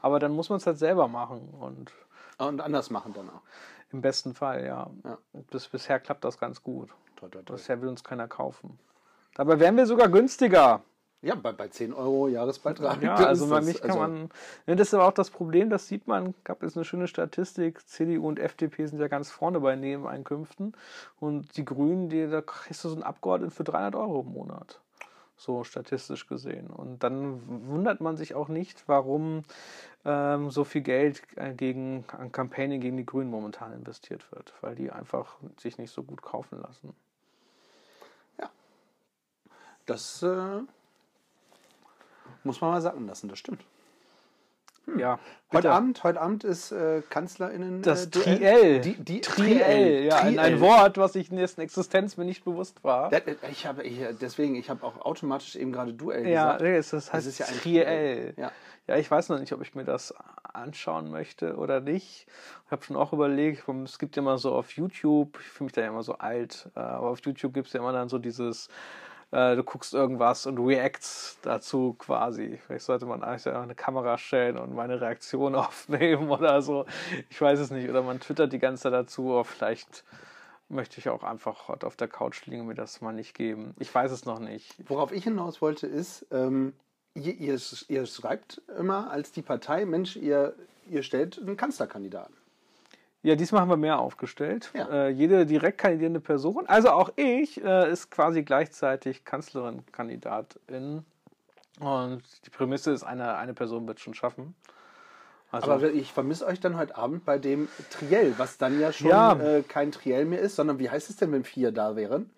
Aber 0.00 0.18
dann 0.20 0.32
muss 0.32 0.48
man 0.48 0.58
es 0.58 0.66
halt 0.66 0.78
selber 0.78 1.08
machen 1.08 1.52
und. 1.60 1.92
Und 2.38 2.60
anders 2.60 2.90
machen 2.90 3.14
dann 3.14 3.30
auch. 3.30 3.40
Im 3.92 4.02
besten 4.02 4.34
Fall, 4.34 4.64
ja. 4.64 4.90
Ja. 5.04 5.18
Bis, 5.50 5.68
bisher 5.68 5.98
klappt 5.98 6.24
das 6.24 6.38
ganz 6.38 6.62
gut. 6.62 6.90
Toi, 7.16 7.28
toi, 7.28 7.42
toi. 7.42 7.54
Bisher 7.54 7.80
will 7.80 7.88
uns 7.88 8.04
keiner 8.04 8.28
kaufen. 8.28 8.78
Dabei 9.34 9.58
wären 9.58 9.76
wir 9.76 9.86
sogar 9.86 10.08
günstiger. 10.08 10.82
Ja, 11.26 11.34
bei, 11.34 11.50
bei 11.50 11.66
10 11.66 11.92
Euro 11.92 12.28
Jahresbeitrag. 12.28 13.02
Ja, 13.02 13.14
also 13.26 13.50
das- 13.50 13.64
mich 13.64 13.80
kann 13.80 13.90
also- 13.90 14.00
man. 14.00 14.30
Ne, 14.66 14.76
das 14.76 14.88
ist 14.88 14.94
aber 14.94 15.08
auch 15.08 15.12
das 15.12 15.30
Problem, 15.30 15.70
das 15.70 15.88
sieht 15.88 16.06
man, 16.06 16.34
gab 16.44 16.62
es 16.62 16.76
eine 16.76 16.84
schöne 16.84 17.08
Statistik, 17.08 17.86
CDU 17.88 18.28
und 18.28 18.38
FDP 18.38 18.86
sind 18.86 19.00
ja 19.00 19.08
ganz 19.08 19.30
vorne 19.30 19.58
bei 19.58 19.74
Nebeneinkünften. 19.74 20.74
Und 21.18 21.56
die 21.56 21.64
Grünen, 21.64 22.08
die, 22.08 22.28
da 22.28 22.42
kriegst 22.42 22.84
du 22.84 22.88
so 22.88 22.94
einen 22.94 23.02
Abgeordneten 23.02 23.50
für 23.50 23.64
300 23.64 23.96
Euro 23.96 24.20
im 24.20 24.32
Monat. 24.32 24.80
So 25.36 25.64
statistisch 25.64 26.28
gesehen. 26.28 26.68
Und 26.68 27.02
dann 27.02 27.42
wundert 27.68 28.00
man 28.00 28.16
sich 28.16 28.34
auch 28.34 28.48
nicht, 28.48 28.84
warum 28.86 29.42
ähm, 30.04 30.50
so 30.50 30.62
viel 30.62 30.82
Geld 30.82 31.22
äh, 31.34 31.52
gegen, 31.54 32.04
an 32.16 32.30
Campaigning 32.30 32.80
gegen 32.80 32.96
die 32.96 33.04
Grünen 33.04 33.30
momentan 33.30 33.72
investiert 33.72 34.30
wird. 34.30 34.54
Weil 34.60 34.76
die 34.76 34.92
einfach 34.92 35.36
sich 35.58 35.76
nicht 35.76 35.90
so 35.90 36.04
gut 36.04 36.22
kaufen 36.22 36.60
lassen. 36.60 36.94
Das 39.86 40.20
äh, 40.24 40.60
muss 42.46 42.60
man 42.60 42.70
mal 42.70 42.80
sagen 42.80 43.06
lassen, 43.06 43.28
das 43.28 43.38
stimmt. 43.38 43.62
Ja. 44.96 45.14
Hm. 45.14 45.18
Heute 45.52 45.62
bitte. 45.68 45.72
Abend, 45.72 46.04
heute 46.04 46.20
Abend 46.20 46.44
ist 46.44 46.70
äh, 46.72 47.02
KanzlerInnen. 47.10 47.82
Das 47.82 48.06
äh. 48.06 48.10
Triell. 48.10 48.80
Die, 48.80 48.94
die, 48.94 49.20
Triell, 49.20 50.04
ja, 50.04 50.18
ein, 50.18 50.38
ein 50.38 50.54
Triell. 50.54 50.60
Wort, 50.60 50.96
was 50.98 51.14
ich 51.16 51.30
in 51.30 51.36
dessen 51.38 51.60
Existenz 51.60 52.16
mir 52.16 52.24
nicht 52.24 52.44
bewusst 52.44 52.82
war. 52.84 53.10
Das- 53.10 53.22
Ich 53.50 53.66
habe 53.66 53.82
ich, 53.82 53.98
deswegen, 54.20 54.54
ich 54.54 54.70
habe 54.70 54.84
auch 54.84 55.00
automatisch 55.04 55.56
eben 55.56 55.72
gerade 55.72 55.92
Duell 55.92 56.26
Ja, 56.28 56.56
gesagt. 56.56 56.62
es- 56.62 56.90
das 56.90 57.12
heißt 57.12 57.26
ist 57.26 57.38
ja 57.38 57.46
ein 57.46 57.54
Triell. 57.54 57.84
Triell. 57.84 58.34
Ja. 58.36 58.52
Ja, 58.88 58.96
ich 58.96 59.10
weiß 59.10 59.28
noch 59.30 59.40
nicht, 59.40 59.52
ob 59.52 59.60
ich 59.62 59.74
mir 59.74 59.82
das 59.84 60.14
anschauen 60.52 61.10
möchte 61.10 61.56
oder 61.56 61.80
nicht. 61.80 62.26
Ich 62.66 62.70
habe 62.70 62.84
schon 62.84 62.94
auch 62.94 63.12
überlegt, 63.12 63.64
es 63.84 63.98
gibt 63.98 64.14
ja 64.14 64.22
immer 64.22 64.38
so 64.38 64.52
auf 64.54 64.70
YouTube, 64.72 65.38
ich 65.40 65.46
fühle 65.48 65.66
mich 65.66 65.72
da 65.72 65.80
ja 65.82 65.88
immer 65.88 66.04
so 66.04 66.14
alt, 66.18 66.68
äh, 66.76 66.78
aber 66.80 67.08
auf 67.10 67.18
YouTube 67.24 67.52
gibt 67.54 67.66
es 67.66 67.72
ja 67.72 67.80
immer 67.80 67.92
dann 67.92 68.08
so 68.08 68.18
dieses, 68.18 68.68
äh, 68.68 68.70
du 69.30 69.62
guckst 69.64 69.92
irgendwas 69.92 70.46
und 70.46 70.58
reacts 70.58 71.38
dazu 71.42 71.94
quasi. 71.94 72.58
Vielleicht 72.64 72.84
sollte 72.84 73.06
man 73.06 73.22
eigentlich 73.22 73.46
eine 73.48 73.74
Kamera 73.74 74.18
stellen 74.18 74.56
und 74.56 74.74
meine 74.74 75.00
Reaktion 75.00 75.54
aufnehmen 75.56 76.30
oder 76.30 76.62
so. 76.62 76.86
Ich 77.28 77.40
weiß 77.40 77.58
es 77.58 77.70
nicht. 77.70 77.88
Oder 77.88 78.02
man 78.02 78.20
twittert 78.20 78.52
die 78.52 78.58
ganze 78.58 78.84
Zeit 78.84 78.92
dazu, 78.92 79.32
aber 79.32 79.44
vielleicht 79.44 80.04
möchte 80.68 80.98
ich 81.00 81.08
auch 81.08 81.22
einfach 81.22 81.68
auf 81.68 81.96
der 81.96 82.08
Couch 82.08 82.46
liegen 82.46 82.62
und 82.62 82.68
mir 82.68 82.74
das 82.74 83.00
mal 83.00 83.12
nicht 83.12 83.34
geben. 83.34 83.74
Ich 83.78 83.94
weiß 83.94 84.10
es 84.10 84.24
noch 84.24 84.38
nicht. 84.38 84.74
Worauf 84.88 85.12
ich 85.12 85.24
hinaus 85.24 85.60
wollte, 85.62 85.86
ist, 85.86 86.26
ähm, 86.30 86.72
ihr, 87.14 87.34
ihr, 87.34 87.58
ihr 87.88 88.06
schreibt 88.06 88.62
immer 88.78 89.10
als 89.10 89.32
die 89.32 89.42
Partei, 89.42 89.84
Mensch, 89.84 90.16
ihr, 90.16 90.54
ihr 90.88 91.02
stellt 91.02 91.38
einen 91.38 91.56
Kanzlerkandidaten. 91.56 92.34
Ja, 93.26 93.34
diesmal 93.34 93.60
haben 93.62 93.70
wir 93.70 93.76
mehr 93.76 93.98
aufgestellt. 93.98 94.70
Ja. 94.72 94.88
Äh, 94.88 95.08
jede 95.08 95.46
direkt 95.46 95.78
kandidierende 95.78 96.20
Person, 96.20 96.64
also 96.68 96.90
auch 96.90 97.10
ich, 97.16 97.60
äh, 97.60 97.90
ist 97.90 98.08
quasi 98.08 98.44
gleichzeitig 98.44 99.24
Kanzlerin-Kandidatin. 99.24 101.04
Und 101.80 102.22
die 102.46 102.50
Prämisse 102.50 102.92
ist, 102.92 103.02
eine, 103.02 103.34
eine 103.34 103.52
Person 103.52 103.88
wird 103.88 103.98
schon 103.98 104.14
schaffen. 104.14 104.54
Also, 105.50 105.72
Aber 105.72 105.90
ich 105.90 106.12
vermisse 106.12 106.46
euch 106.46 106.60
dann 106.60 106.76
heute 106.76 106.96
Abend 106.96 107.24
bei 107.24 107.40
dem 107.40 107.66
Triell, 107.90 108.32
was 108.36 108.58
dann 108.58 108.78
ja 108.78 108.92
schon 108.92 109.08
Ja. 109.08 109.32
äh, 109.32 109.62
kein 109.62 109.90
Triell 109.90 110.24
mehr 110.24 110.38
ist, 110.38 110.54
sondern 110.54 110.78
wie 110.78 110.88
heißt 110.88 111.10
es 111.10 111.16
denn, 111.16 111.32
wenn 111.32 111.42
vier 111.42 111.72
da 111.72 111.96
wären? 111.96 112.30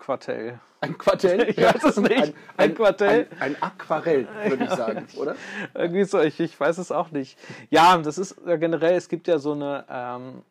Quartell. 0.00 0.58
Ein 0.80 0.96
Quartell? 0.96 1.42
Ich 1.50 1.58
weiß 1.58 1.84
es 1.84 1.96
nicht. 1.98 2.34
Ein 2.56 2.74
Quartell? 2.74 3.28
Ein, 3.38 3.54
ein 3.54 3.62
Aquarell, 3.62 4.26
würde 4.46 4.64
ich 4.64 4.70
sagen, 4.70 5.06
oder? 5.16 5.36
Irgendwie 5.74 6.04
so, 6.04 6.20
ich, 6.20 6.40
ich 6.40 6.58
weiß 6.58 6.78
es 6.78 6.90
auch 6.90 7.10
nicht. 7.10 7.38
Ja, 7.68 7.96
das 7.98 8.16
ist 8.16 8.36
generell, 8.44 8.94
es 8.94 9.08
gibt 9.10 9.28
ja 9.28 9.38
so 9.38 9.52
eine, 9.52 9.84
ähm, 9.90 10.42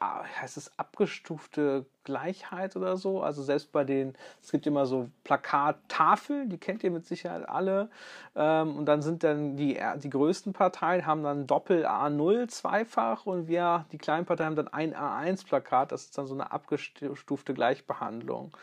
heißt 0.00 0.56
es 0.56 0.78
abgestufte 0.78 1.86
Gleichheit 2.04 2.76
oder 2.76 2.96
so. 2.96 3.22
Also 3.22 3.42
selbst 3.42 3.72
bei 3.72 3.84
den, 3.84 4.14
es 4.42 4.52
gibt 4.52 4.66
immer 4.66 4.86
so 4.86 5.10
Plakattafeln, 5.24 6.48
die 6.48 6.58
kennt 6.58 6.84
ihr 6.84 6.90
mit 6.90 7.06
Sicherheit 7.06 7.48
alle. 7.48 7.90
Ähm, 8.36 8.76
und 8.76 8.86
dann 8.86 9.02
sind 9.02 9.24
dann 9.24 9.56
die, 9.56 9.80
die 9.96 10.10
größten 10.10 10.52
Parteien 10.52 11.04
haben 11.04 11.22
dann 11.22 11.46
Doppel 11.46 11.86
A0 11.86 12.48
zweifach 12.48 13.26
und 13.26 13.48
wir, 13.48 13.86
die 13.92 13.98
kleinen 13.98 14.26
Parteien, 14.26 14.48
haben 14.48 14.56
dann 14.56 14.68
ein 14.68 14.94
A1-Plakat. 14.94 15.92
Das 15.92 16.04
ist 16.04 16.18
dann 16.18 16.26
so 16.26 16.34
eine 16.34 16.52
abgestufte 16.52 17.54
Gleichbehandlung. 17.54 18.56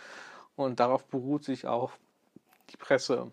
Und 0.55 0.79
darauf 0.79 1.03
beruht 1.05 1.43
sich 1.43 1.67
auch 1.67 1.91
die 2.69 2.77
Presse. 2.77 3.31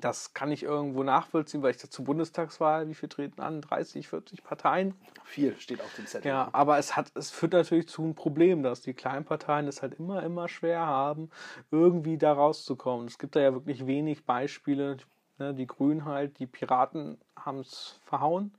Das 0.00 0.32
kann 0.34 0.50
ich 0.50 0.62
irgendwo 0.62 1.02
nachvollziehen, 1.02 1.62
weil 1.62 1.72
ich 1.72 1.78
zur 1.78 2.04
Bundestagswahl, 2.04 2.88
wie 2.88 2.94
viel 2.94 3.08
treten 3.08 3.40
an? 3.40 3.60
30, 3.60 4.08
40 4.08 4.42
Parteien. 4.42 4.94
Viel 5.24 5.58
steht 5.58 5.80
auf 5.80 5.94
dem 5.94 6.06
Zettel. 6.06 6.28
Ja, 6.28 6.48
aber 6.52 6.78
es 6.78 6.96
hat, 6.96 7.12
es 7.14 7.30
führt 7.30 7.52
natürlich 7.52 7.88
zu 7.88 8.02
einem 8.02 8.14
Problem, 8.14 8.62
dass 8.62 8.80
die 8.80 8.94
kleinen 8.94 9.24
Parteien 9.24 9.68
es 9.68 9.82
halt 9.82 9.94
immer, 9.94 10.22
immer 10.22 10.48
schwer 10.48 10.86
haben, 10.86 11.30
irgendwie 11.70 12.16
da 12.16 12.32
rauszukommen. 12.32 13.06
Es 13.06 13.18
gibt 13.18 13.36
da 13.36 13.40
ja 13.40 13.52
wirklich 13.52 13.86
wenig 13.86 14.24
Beispiele. 14.24 14.96
Ne, 15.38 15.54
die 15.54 15.66
Grünen 15.66 16.04
halt, 16.04 16.38
die 16.38 16.46
Piraten 16.46 17.18
haben 17.36 17.60
es 17.60 17.98
verhauen, 18.04 18.54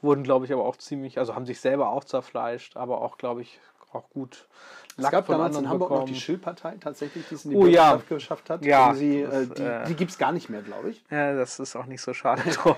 wurden, 0.00 0.24
glaube 0.24 0.44
ich, 0.46 0.52
aber 0.52 0.64
auch 0.64 0.76
ziemlich, 0.76 1.18
also 1.18 1.34
haben 1.34 1.46
sich 1.46 1.60
selber 1.60 1.90
auch 1.90 2.04
zerfleischt, 2.04 2.76
aber 2.76 3.00
auch, 3.02 3.18
glaube 3.18 3.42
ich, 3.42 3.60
auch 3.94 4.10
gut 4.10 4.48
Es 4.96 5.10
gab 5.10 5.26
von 5.26 5.34
damals 5.36 5.56
in 5.56 5.68
Hamburg 5.68 5.90
noch 5.90 5.96
bekommen. 5.98 6.12
die 6.14 6.20
Schill-Partei 6.20 6.76
tatsächlich, 6.80 7.26
die 7.28 7.34
es 7.34 7.44
in 7.44 7.50
die 7.52 7.56
Oh 7.56 7.66
ja. 7.66 7.96
Geschafft 8.08 8.50
hat. 8.50 8.64
Ja, 8.64 8.94
sie, 8.94 9.22
das, 9.22 9.34
äh, 9.34 9.46
die 9.54 9.62
äh, 9.62 9.84
die 9.86 9.94
gibt 9.94 10.10
es 10.10 10.18
gar 10.18 10.32
nicht 10.32 10.48
mehr, 10.48 10.62
glaube 10.62 10.90
ich. 10.90 11.04
Ja, 11.10 11.34
das 11.34 11.58
ist 11.58 11.76
auch 11.76 11.86
nicht 11.86 12.00
so 12.02 12.12
schade 12.12 12.42
drum. 12.50 12.76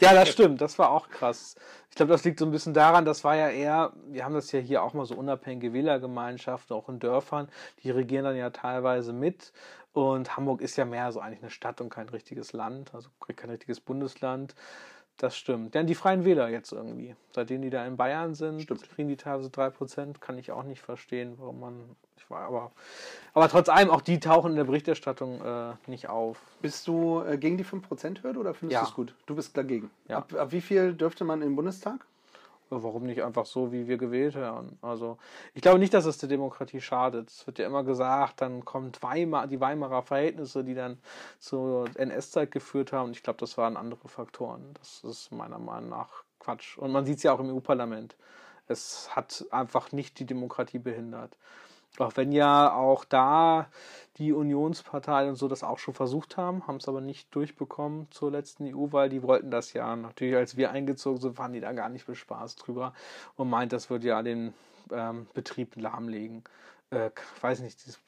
ja, 0.00 0.12
das 0.14 0.28
stimmt, 0.30 0.60
das 0.60 0.78
war 0.78 0.90
auch 0.90 1.08
krass. 1.08 1.56
Ich 1.90 1.96
glaube, 1.96 2.12
das 2.12 2.24
liegt 2.24 2.38
so 2.38 2.44
ein 2.44 2.50
bisschen 2.52 2.72
daran, 2.74 3.04
das 3.04 3.24
war 3.24 3.34
ja 3.36 3.48
eher, 3.48 3.92
wir 4.08 4.24
haben 4.24 4.34
das 4.34 4.52
ja 4.52 4.60
hier 4.60 4.82
auch 4.82 4.94
mal 4.94 5.06
so 5.06 5.14
unabhängige 5.16 5.72
Wählergemeinschaften, 5.72 6.76
auch 6.76 6.88
in 6.88 6.98
Dörfern, 7.00 7.48
die 7.82 7.90
regieren 7.90 8.24
dann 8.24 8.36
ja 8.36 8.50
teilweise 8.50 9.12
mit. 9.12 9.52
Und 9.92 10.36
Hamburg 10.36 10.60
ist 10.60 10.76
ja 10.76 10.84
mehr 10.84 11.10
so 11.10 11.18
eigentlich 11.18 11.42
eine 11.42 11.50
Stadt 11.50 11.80
und 11.80 11.88
kein 11.88 12.08
richtiges 12.08 12.52
Land, 12.52 12.94
also 12.94 13.08
kein 13.34 13.50
richtiges 13.50 13.80
Bundesland. 13.80 14.54
Das 15.20 15.36
stimmt. 15.36 15.74
Denn 15.74 15.86
die 15.86 15.94
Freien 15.94 16.24
Wähler 16.24 16.48
jetzt 16.48 16.72
irgendwie, 16.72 17.14
seitdem 17.34 17.60
die 17.60 17.68
da 17.68 17.84
in 17.86 17.98
Bayern 17.98 18.34
sind, 18.34 18.62
Stimmt. 18.62 18.88
kriegen 18.90 19.08
die 19.08 19.16
teilweise 19.18 19.50
3%, 19.50 20.18
kann 20.18 20.38
ich 20.38 20.50
auch 20.50 20.62
nicht 20.62 20.80
verstehen, 20.80 21.34
warum 21.38 21.60
man. 21.60 21.74
Ich 22.16 22.30
war 22.30 22.40
aber. 22.40 22.72
Aber 23.34 23.48
trotz 23.50 23.68
allem, 23.68 23.90
auch 23.90 24.00
die 24.00 24.18
tauchen 24.18 24.52
in 24.52 24.56
der 24.56 24.64
Berichterstattung 24.64 25.42
äh, 25.44 25.74
nicht 25.86 26.08
auf. 26.08 26.40
Bist 26.62 26.88
du 26.88 27.20
äh, 27.22 27.36
gegen 27.36 27.58
die 27.58 27.64
5%-Hürde 27.66 28.38
oder 28.38 28.54
findest 28.54 28.74
Ja. 28.76 28.80
du 28.80 28.88
es 28.88 28.94
gut? 28.94 29.14
Du 29.26 29.34
bist 29.34 29.54
dagegen. 29.58 29.90
Ja. 30.08 30.18
Ab, 30.18 30.32
ab 30.32 30.52
wie 30.52 30.62
viel 30.62 30.94
dürfte 30.94 31.24
man 31.24 31.42
im 31.42 31.54
Bundestag? 31.54 32.06
Warum 32.70 33.02
nicht 33.02 33.22
einfach 33.24 33.46
so, 33.46 33.72
wie 33.72 33.88
wir 33.88 33.98
gewählt 33.98 34.36
werden? 34.36 34.78
Also, 34.80 35.18
ich 35.54 35.62
glaube 35.62 35.80
nicht, 35.80 35.92
dass 35.92 36.04
es 36.04 36.18
der 36.18 36.28
Demokratie 36.28 36.80
schadet. 36.80 37.28
Es 37.28 37.46
wird 37.46 37.58
ja 37.58 37.66
immer 37.66 37.82
gesagt, 37.82 38.40
dann 38.40 38.64
kommt 38.64 39.02
Weimar, 39.02 39.48
die 39.48 39.60
Weimarer 39.60 40.02
Verhältnisse, 40.02 40.62
die 40.62 40.74
dann 40.74 40.98
zur 41.40 41.88
NS-Zeit 41.96 42.52
geführt 42.52 42.92
haben. 42.92 43.10
Ich 43.10 43.24
glaube, 43.24 43.40
das 43.40 43.58
waren 43.58 43.76
andere 43.76 44.08
Faktoren. 44.08 44.72
Das 44.74 45.02
ist 45.02 45.32
meiner 45.32 45.58
Meinung 45.58 45.90
nach 45.90 46.22
Quatsch. 46.38 46.78
Und 46.78 46.92
man 46.92 47.04
sieht 47.04 47.18
es 47.18 47.24
ja 47.24 47.32
auch 47.32 47.40
im 47.40 47.52
EU-Parlament. 47.52 48.16
Es 48.68 49.14
hat 49.16 49.44
einfach 49.50 49.90
nicht 49.90 50.20
die 50.20 50.26
Demokratie 50.26 50.78
behindert. 50.78 51.36
Auch 51.98 52.16
wenn 52.16 52.32
ja 52.32 52.72
auch 52.72 53.04
da 53.04 53.68
die 54.16 54.32
Unionspartei 54.32 55.28
und 55.28 55.36
so 55.36 55.48
das 55.48 55.64
auch 55.64 55.78
schon 55.78 55.94
versucht 55.94 56.36
haben, 56.36 56.66
haben 56.66 56.76
es 56.76 56.88
aber 56.88 57.00
nicht 57.00 57.34
durchbekommen 57.34 58.06
zur 58.10 58.30
letzten 58.30 58.66
EU-Wahl. 58.66 59.08
Die 59.08 59.22
wollten 59.22 59.50
das 59.50 59.72
ja. 59.72 59.96
Natürlich, 59.96 60.36
als 60.36 60.56
wir 60.56 60.70
eingezogen 60.70 61.20
sind, 61.20 61.38
waren 61.38 61.52
die 61.52 61.60
da 61.60 61.72
gar 61.72 61.88
nicht 61.88 62.06
bespaßt 62.06 62.66
drüber 62.66 62.92
und 63.36 63.48
meint, 63.50 63.72
das 63.72 63.90
würde 63.90 64.08
ja 64.08 64.22
den 64.22 64.54
ähm, 64.92 65.26
Betrieb 65.34 65.76
lahmlegen. 65.76 66.44
Äh, 66.90 67.08
ich 67.08 67.42
weiß 67.42 67.60
nicht, 67.60 67.84
dieses 67.84 67.98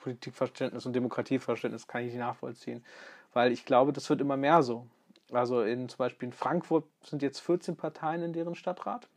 Politikverständnis 0.00 0.86
und 0.86 0.94
Demokratieverständnis 0.94 1.86
kann 1.86 2.02
ich 2.02 2.12
nicht 2.12 2.20
nachvollziehen. 2.20 2.84
weil 3.32 3.52
ich 3.52 3.64
glaube, 3.64 3.92
das 3.92 4.08
wird 4.10 4.20
immer 4.20 4.36
mehr 4.36 4.62
so. 4.62 4.86
Also 5.32 5.62
in 5.62 5.88
zum 5.88 5.98
Beispiel 5.98 6.28
in 6.28 6.32
Frankfurt 6.32 6.84
sind 7.04 7.22
jetzt 7.22 7.40
14 7.40 7.76
Parteien 7.76 8.22
in 8.22 8.32
deren 8.32 8.54
Stadtrat. 8.54 9.08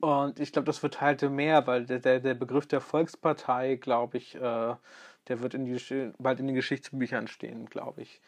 Und 0.00 0.40
ich 0.40 0.52
glaube, 0.52 0.66
das 0.66 0.82
wird 0.82 1.00
halt 1.00 1.22
mehr, 1.22 1.66
weil 1.66 1.86
der, 1.86 1.98
der, 1.98 2.20
der 2.20 2.34
Begriff 2.34 2.66
der 2.66 2.80
Volkspartei, 2.80 3.76
glaube 3.76 4.18
ich, 4.18 4.34
äh, 4.36 4.40
der 5.28 5.40
wird 5.40 5.54
in 5.54 5.64
die, 5.64 6.12
bald 6.18 6.40
in 6.40 6.46
den 6.46 6.56
Geschichtsbüchern 6.56 7.28
stehen, 7.28 7.66
glaube 7.66 8.02
ich. 8.02 8.20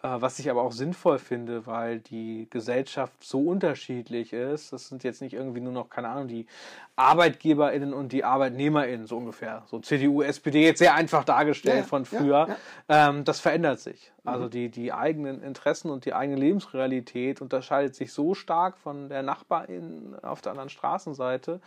Äh, 0.00 0.20
was 0.20 0.38
ich 0.38 0.48
aber 0.48 0.62
auch 0.62 0.70
sinnvoll 0.70 1.18
finde, 1.18 1.66
weil 1.66 1.98
die 1.98 2.46
Gesellschaft 2.50 3.24
so 3.24 3.40
unterschiedlich 3.40 4.32
ist. 4.32 4.72
Das 4.72 4.88
sind 4.88 5.02
jetzt 5.02 5.20
nicht 5.20 5.32
irgendwie 5.32 5.60
nur 5.60 5.72
noch, 5.72 5.90
keine 5.90 6.08
Ahnung, 6.08 6.28
die 6.28 6.46
ArbeitgeberInnen 6.94 7.92
und 7.92 8.12
die 8.12 8.22
ArbeitnehmerInnen, 8.22 9.08
so 9.08 9.16
ungefähr. 9.16 9.64
So 9.66 9.80
CDU, 9.80 10.22
SPD, 10.22 10.64
jetzt 10.64 10.78
sehr 10.78 10.94
einfach 10.94 11.24
dargestellt 11.24 11.78
ja, 11.78 11.82
von 11.82 12.04
früher. 12.04 12.46
Ja, 12.48 12.56
ja. 12.88 13.08
Ähm, 13.08 13.24
das 13.24 13.40
verändert 13.40 13.80
sich. 13.80 14.12
Mhm. 14.22 14.28
Also 14.28 14.48
die, 14.48 14.68
die 14.68 14.92
eigenen 14.92 15.42
Interessen 15.42 15.90
und 15.90 16.04
die 16.04 16.14
eigene 16.14 16.38
Lebensrealität 16.38 17.42
unterscheidet 17.42 17.96
sich 17.96 18.12
so 18.12 18.34
stark 18.34 18.78
von 18.78 19.08
der 19.08 19.24
Nachbarin 19.24 20.14
auf 20.22 20.40
der 20.42 20.52
anderen 20.52 20.68
Straßenseite. 20.68 21.60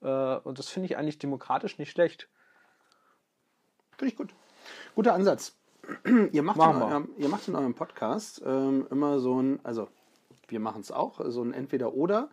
Äh, 0.00 0.06
und 0.36 0.58
das 0.58 0.70
finde 0.70 0.86
ich 0.86 0.96
eigentlich 0.96 1.18
demokratisch 1.18 1.78
nicht 1.78 1.90
schlecht. 1.90 2.30
Finde 3.98 4.10
ich 4.10 4.16
gut. 4.16 4.34
Guter 4.94 5.12
Ansatz 5.12 5.54
ihr, 6.32 6.42
macht 6.42 6.56
in 6.56 6.82
eurem, 6.82 7.08
ihr 7.18 7.28
macht 7.28 7.48
in 7.48 7.54
eurem 7.54 7.74
Podcast 7.74 8.42
ähm, 8.44 8.86
immer 8.90 9.18
so 9.18 9.40
ein, 9.40 9.60
also 9.62 9.88
wir 10.48 10.60
machen 10.60 10.80
es 10.80 10.90
auch, 10.92 11.20
so 11.26 11.42
ein 11.42 11.52
Entweder-Oder, 11.52 12.28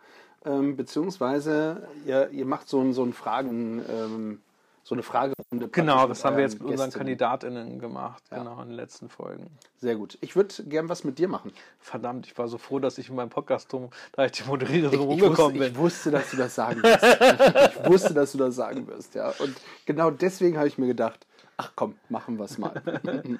ähm, 0.45 0.75
beziehungsweise 0.75 1.87
ihr, 2.05 2.29
ihr 2.31 2.45
macht 2.45 2.67
so 2.67 2.81
ein, 2.81 2.93
so 2.93 3.03
ein 3.03 3.13
Fragen, 3.13 3.83
ähm, 3.89 4.41
so 4.83 4.95
eine 4.95 5.03
Fragerunde. 5.03 5.67
Genau, 5.71 6.07
das 6.07 6.25
haben 6.25 6.37
wir 6.37 6.43
jetzt 6.43 6.59
mit 6.59 6.71
unseren 6.71 6.91
KandidatInnen 6.91 7.79
gemacht, 7.79 8.23
ja. 8.31 8.39
genau, 8.39 8.61
in 8.61 8.69
den 8.69 8.75
letzten 8.75 9.09
Folgen. 9.09 9.47
Sehr 9.77 9.95
gut. 9.95 10.17
Ich 10.21 10.35
würde 10.35 10.53
gern 10.63 10.89
was 10.89 11.03
mit 11.03 11.19
dir 11.19 11.27
machen. 11.27 11.53
Verdammt, 11.79 12.25
ich 12.25 12.37
war 12.37 12.47
so 12.47 12.57
froh, 12.57 12.79
dass 12.79 12.97
ich 12.97 13.09
in 13.09 13.15
meinem 13.15 13.29
Podcast, 13.29 13.69
da 14.13 14.25
ich 14.25 14.31
die 14.31 14.43
Moderiererin 14.43 14.99
rumgekommen 14.99 15.59
bin. 15.59 15.71
Ich 15.71 15.77
wusste, 15.77 16.09
dass 16.09 16.31
du 16.31 16.37
das 16.37 16.55
sagen 16.55 16.81
wirst. 16.81 17.03
ich, 17.03 17.83
ich 17.83 17.89
wusste, 17.89 18.13
dass 18.13 18.31
du 18.31 18.39
das 18.39 18.55
sagen 18.55 18.87
wirst, 18.87 19.13
ja. 19.13 19.29
Und 19.39 19.55
genau 19.85 20.09
deswegen 20.09 20.57
habe 20.57 20.67
ich 20.67 20.77
mir 20.77 20.87
gedacht, 20.87 21.27
ach 21.61 21.71
komm, 21.75 21.95
machen 22.09 22.37
wir 22.37 22.45
es 22.45 22.57
mal. 22.57 22.81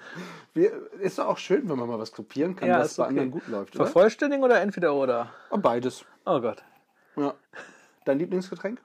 Wir, 0.53 0.91
ist 0.99 1.17
doch 1.17 1.27
auch 1.27 1.37
schön, 1.37 1.67
wenn 1.69 1.77
man 1.77 1.87
mal 1.87 1.97
was 1.97 2.11
kopieren 2.11 2.55
kann, 2.55 2.69
ja, 2.69 2.79
was 2.79 2.95
bei 2.95 3.03
okay. 3.03 3.09
anderen 3.09 3.31
gut 3.31 3.47
läuft. 3.47 3.75
Oder? 3.75 3.85
Vervollständigen 3.85 4.43
oder 4.43 4.61
entweder 4.61 4.93
oder? 4.93 5.31
Oh, 5.49 5.57
beides. 5.57 6.05
Oh 6.25 6.39
Gott. 6.39 6.63
Ja. 7.15 7.33
Dein 8.05 8.19
Lieblingsgetränk? 8.19 8.79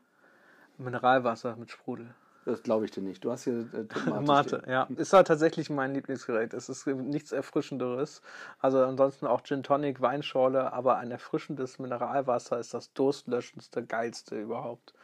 Mineralwasser 0.78 1.56
mit 1.56 1.70
Sprudel. 1.70 2.14
Das 2.46 2.62
glaube 2.62 2.84
ich 2.84 2.92
dir 2.92 3.02
nicht. 3.02 3.24
Du 3.24 3.32
hast 3.32 3.44
hier 3.44 3.66
äh, 3.74 4.10
Mate. 4.20 4.62
ja. 4.68 4.86
Ist 4.96 5.12
halt 5.12 5.26
tatsächlich 5.26 5.68
mein 5.68 5.92
Lieblingsgerät. 5.92 6.54
Es 6.54 6.68
ist 6.68 6.86
nichts 6.86 7.32
Erfrischenderes. 7.32 8.22
Also 8.60 8.84
ansonsten 8.84 9.26
auch 9.26 9.42
Gin 9.42 9.62
Tonic, 9.64 10.00
Weinschorle, 10.00 10.72
aber 10.72 10.96
ein 10.96 11.10
erfrischendes 11.10 11.78
Mineralwasser 11.78 12.58
ist 12.60 12.72
das 12.72 12.92
durstlöschendste, 12.92 13.84
geilste 13.84 14.40
überhaupt. 14.40 14.94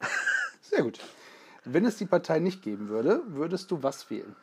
Sehr 0.60 0.82
gut. 0.82 1.00
Wenn 1.64 1.84
es 1.84 1.96
die 1.96 2.06
Partei 2.06 2.38
nicht 2.38 2.62
geben 2.62 2.88
würde, 2.88 3.22
würdest 3.26 3.70
du 3.70 3.82
was 3.82 4.10
wählen? 4.10 4.34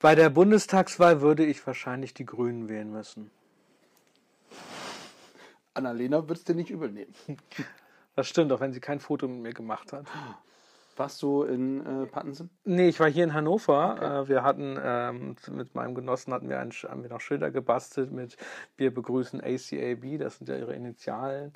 Bei 0.00 0.14
der 0.14 0.30
Bundestagswahl 0.30 1.20
würde 1.20 1.44
ich 1.44 1.66
wahrscheinlich 1.66 2.14
die 2.14 2.26
Grünen 2.26 2.68
wählen 2.68 2.90
müssen. 2.90 3.30
Annalena 5.74 6.28
wird 6.28 6.38
es 6.38 6.44
dir 6.44 6.54
nicht 6.54 6.70
übel 6.70 6.90
nehmen. 6.90 7.14
Das 8.16 8.28
stimmt, 8.28 8.52
auch 8.52 8.60
wenn 8.60 8.72
sie 8.72 8.78
kein 8.78 9.00
Foto 9.00 9.26
mit 9.26 9.40
mir 9.40 9.52
gemacht 9.52 9.92
hat. 9.92 10.06
Warst 10.96 11.20
du 11.22 11.42
in 11.42 11.84
äh, 11.84 12.06
Pattensen? 12.06 12.48
Nee, 12.64 12.88
ich 12.88 13.00
war 13.00 13.10
hier 13.10 13.24
in 13.24 13.34
Hannover. 13.34 13.94
Okay. 13.96 14.04
Äh, 14.04 14.28
wir 14.28 14.42
hatten 14.44 14.78
ähm, 14.80 15.36
mit 15.50 15.74
meinem 15.74 15.96
Genossen 15.96 16.32
hatten 16.32 16.48
wir, 16.48 16.60
ein, 16.60 16.70
haben 16.70 17.02
wir 17.02 17.10
noch 17.10 17.20
Schilder 17.20 17.50
gebastelt 17.50 18.12
mit 18.12 18.36
Wir 18.76 18.94
begrüßen 18.94 19.40
ACAB, 19.40 20.18
das 20.18 20.38
sind 20.38 20.48
ja 20.48 20.56
ihre 20.56 20.74
Initialen. 20.74 21.52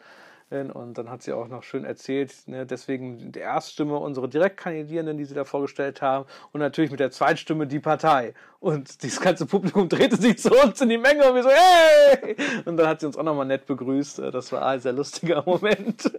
Und 0.50 0.96
dann 0.96 1.10
hat 1.10 1.22
sie 1.22 1.34
auch 1.34 1.48
noch 1.48 1.62
schön 1.62 1.84
erzählt, 1.84 2.32
ne, 2.46 2.64
deswegen 2.64 3.32
die 3.32 3.38
Erststimme 3.38 3.98
unsere 3.98 4.30
Direktkandidierenden, 4.30 5.18
die 5.18 5.26
sie 5.26 5.34
da 5.34 5.44
vorgestellt 5.44 6.00
haben, 6.00 6.24
und 6.52 6.60
natürlich 6.60 6.90
mit 6.90 7.00
der 7.00 7.10
Zweitstimme 7.10 7.66
die 7.66 7.80
Partei. 7.80 8.32
Und 8.58 9.02
dieses 9.02 9.20
ganze 9.20 9.44
Publikum 9.44 9.88
drehte 9.88 10.16
sich 10.16 10.38
zu 10.38 10.50
uns 10.50 10.80
in 10.80 10.88
die 10.88 10.96
Menge 10.96 11.28
und 11.28 11.34
wir 11.34 11.42
so, 11.42 11.50
hey! 11.50 12.34
Und 12.64 12.78
dann 12.78 12.88
hat 12.88 13.00
sie 13.00 13.06
uns 13.06 13.18
auch 13.18 13.22
nochmal 13.22 13.44
nett 13.44 13.66
begrüßt. 13.66 14.20
Das 14.20 14.50
war 14.52 14.64
ein 14.66 14.80
sehr 14.80 14.92
lustiger 14.92 15.42
Moment. 15.44 16.10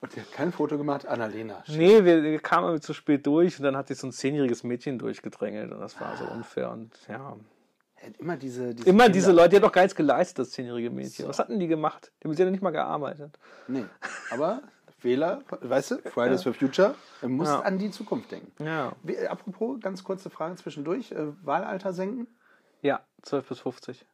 Und 0.00 0.12
sie 0.12 0.20
hat 0.20 0.32
kein 0.32 0.52
Foto 0.52 0.76
gemacht, 0.76 1.06
Annalena. 1.06 1.64
Nee, 1.68 2.04
wir, 2.04 2.22
wir 2.22 2.40
kamen 2.40 2.80
zu 2.80 2.92
spät 2.92 3.26
durch 3.26 3.58
und 3.58 3.64
dann 3.64 3.76
hat 3.76 3.88
sich 3.88 3.98
so 3.98 4.08
ein 4.08 4.12
zehnjähriges 4.12 4.64
Mädchen 4.64 4.98
durchgedrängelt 4.98 5.72
und 5.72 5.80
das 5.80 5.98
war 6.00 6.16
so 6.16 6.24
unfair 6.24 6.72
und 6.72 6.90
ja. 7.08 7.36
Immer 8.18 8.36
diese, 8.36 8.74
diese 8.74 8.88
Immer 8.88 9.04
Kinder. 9.04 9.12
diese 9.12 9.32
Leute, 9.32 9.50
die 9.50 9.56
hat 9.56 9.62
doch 9.62 9.72
gar 9.72 9.82
nichts 9.82 9.96
geleistet, 9.96 10.38
das 10.40 10.50
zehnjährige 10.50 10.90
Mädchen. 10.90 11.24
So. 11.24 11.28
Was 11.28 11.38
hatten 11.38 11.58
die 11.58 11.68
gemacht? 11.68 12.12
Die 12.22 12.28
haben 12.28 12.34
ja 12.34 12.50
nicht 12.50 12.62
mal 12.62 12.70
gearbeitet. 12.70 13.38
Nee, 13.68 13.84
aber 14.30 14.62
Wähler, 15.00 15.42
weißt 15.60 15.90
du, 15.92 15.98
Fridays 16.10 16.44
ja. 16.44 16.52
for 16.52 16.58
Future, 16.58 16.94
muss 17.22 17.48
ja. 17.48 17.60
an 17.60 17.78
die 17.78 17.90
Zukunft 17.90 18.30
denken. 18.30 18.64
Ja. 18.64 18.92
Apropos, 19.28 19.80
ganz 19.80 20.04
kurze 20.04 20.30
Frage 20.30 20.56
zwischendurch, 20.56 21.12
äh, 21.12 21.26
Wahlalter 21.44 21.92
senken? 21.92 22.28
Ja, 22.82 23.00
12 23.22 23.48
bis 23.48 23.60
50. 23.60 24.06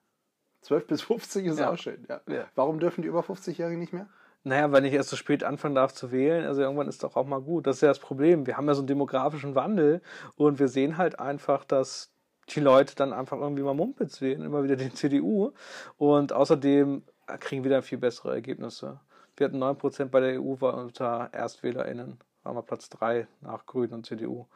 12 0.62 0.86
bis 0.86 1.02
50 1.02 1.46
ist 1.46 1.58
ja. 1.58 1.70
auch 1.70 1.78
schön, 1.78 2.06
ja. 2.08 2.20
ja. 2.28 2.46
Warum 2.54 2.80
dürfen 2.80 3.02
die 3.02 3.08
über 3.08 3.20
50-Jährigen 3.20 3.78
nicht 3.78 3.92
mehr? 3.92 4.08
Naja, 4.44 4.70
weil 4.72 4.84
ich 4.86 4.92
erst 4.92 5.10
so 5.10 5.16
spät 5.16 5.44
anfangen 5.44 5.74
darf 5.74 5.92
zu 5.92 6.10
wählen, 6.10 6.46
also 6.46 6.62
irgendwann 6.62 6.88
ist 6.88 7.02
doch 7.02 7.16
auch 7.16 7.26
mal 7.26 7.40
gut. 7.40 7.66
Das 7.66 7.76
ist 7.76 7.82
ja 7.82 7.88
das 7.88 7.98
Problem. 7.98 8.46
Wir 8.46 8.56
haben 8.56 8.66
ja 8.66 8.74
so 8.74 8.80
einen 8.80 8.86
demografischen 8.86 9.54
Wandel 9.54 10.00
und 10.36 10.58
wir 10.58 10.68
sehen 10.68 10.96
halt 10.96 11.18
einfach, 11.18 11.64
dass 11.64 12.12
die 12.54 12.60
Leute 12.60 12.94
dann 12.94 13.12
einfach 13.12 13.38
irgendwie 13.38 13.62
mal 13.62 13.74
Mumpitz 13.74 14.20
wählen, 14.20 14.42
immer 14.42 14.62
wieder 14.62 14.76
den 14.76 14.94
CDU. 14.94 15.52
Und 15.96 16.32
außerdem 16.32 17.02
kriegen 17.40 17.64
wir 17.64 17.70
dann 17.70 17.82
viel 17.82 17.98
bessere 17.98 18.32
Ergebnisse. 18.32 19.00
Wir 19.36 19.46
hatten 19.46 19.62
9% 19.62 20.06
bei 20.06 20.20
der 20.20 20.40
EU 20.40 20.60
war 20.60 20.74
unter 20.74 21.28
ErstwählerInnen. 21.32 22.18
Waren 22.42 22.56
wir 22.56 22.62
Platz 22.62 22.88
3 22.88 23.26
nach 23.40 23.66
Grünen 23.66 23.92
und 23.92 24.06
CDU. 24.06 24.46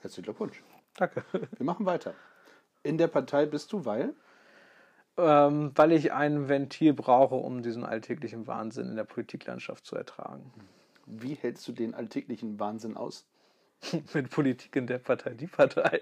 Herzlichen 0.00 0.24
Glückwunsch. 0.24 0.62
Danke. 0.96 1.24
Wir 1.32 1.64
machen 1.66 1.86
weiter. 1.86 2.14
In 2.82 2.98
der 2.98 3.08
Partei 3.08 3.46
bist 3.46 3.72
du, 3.72 3.84
weil? 3.84 4.14
Ähm, 5.16 5.72
weil 5.74 5.92
ich 5.92 6.12
ein 6.12 6.48
Ventil 6.48 6.92
brauche, 6.92 7.34
um 7.34 7.62
diesen 7.62 7.84
alltäglichen 7.84 8.46
Wahnsinn 8.46 8.88
in 8.90 8.96
der 8.96 9.04
Politiklandschaft 9.04 9.86
zu 9.86 9.96
ertragen. 9.96 10.52
Wie 11.06 11.34
hältst 11.34 11.66
du 11.68 11.72
den 11.72 11.94
alltäglichen 11.94 12.58
Wahnsinn 12.60 12.96
aus? 12.96 13.26
Mit 14.14 14.30
Politik 14.30 14.76
in 14.76 14.86
der 14.86 14.98
Partei, 14.98 15.34
die 15.34 15.46
Partei. 15.46 16.00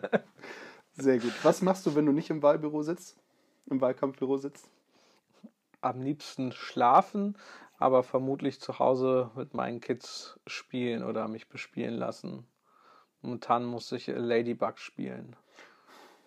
Sehr 0.96 1.18
gut. 1.18 1.32
Was 1.42 1.62
machst 1.62 1.86
du, 1.86 1.94
wenn 1.94 2.06
du 2.06 2.12
nicht 2.12 2.30
im 2.30 2.42
Wahlbüro 2.42 2.82
sitzt? 2.82 3.16
Im 3.66 3.80
Wahlkampfbüro 3.80 4.38
sitzt? 4.38 4.70
Am 5.80 6.00
liebsten 6.00 6.52
schlafen, 6.52 7.36
aber 7.78 8.02
vermutlich 8.02 8.60
zu 8.60 8.78
Hause 8.78 9.30
mit 9.34 9.54
meinen 9.54 9.80
Kids 9.80 10.38
spielen 10.46 11.04
oder 11.04 11.28
mich 11.28 11.48
bespielen 11.48 11.94
lassen. 11.94 12.46
Momentan 13.22 13.64
muss 13.64 13.92
ich 13.92 14.06
Ladybug 14.06 14.78
spielen. 14.78 15.36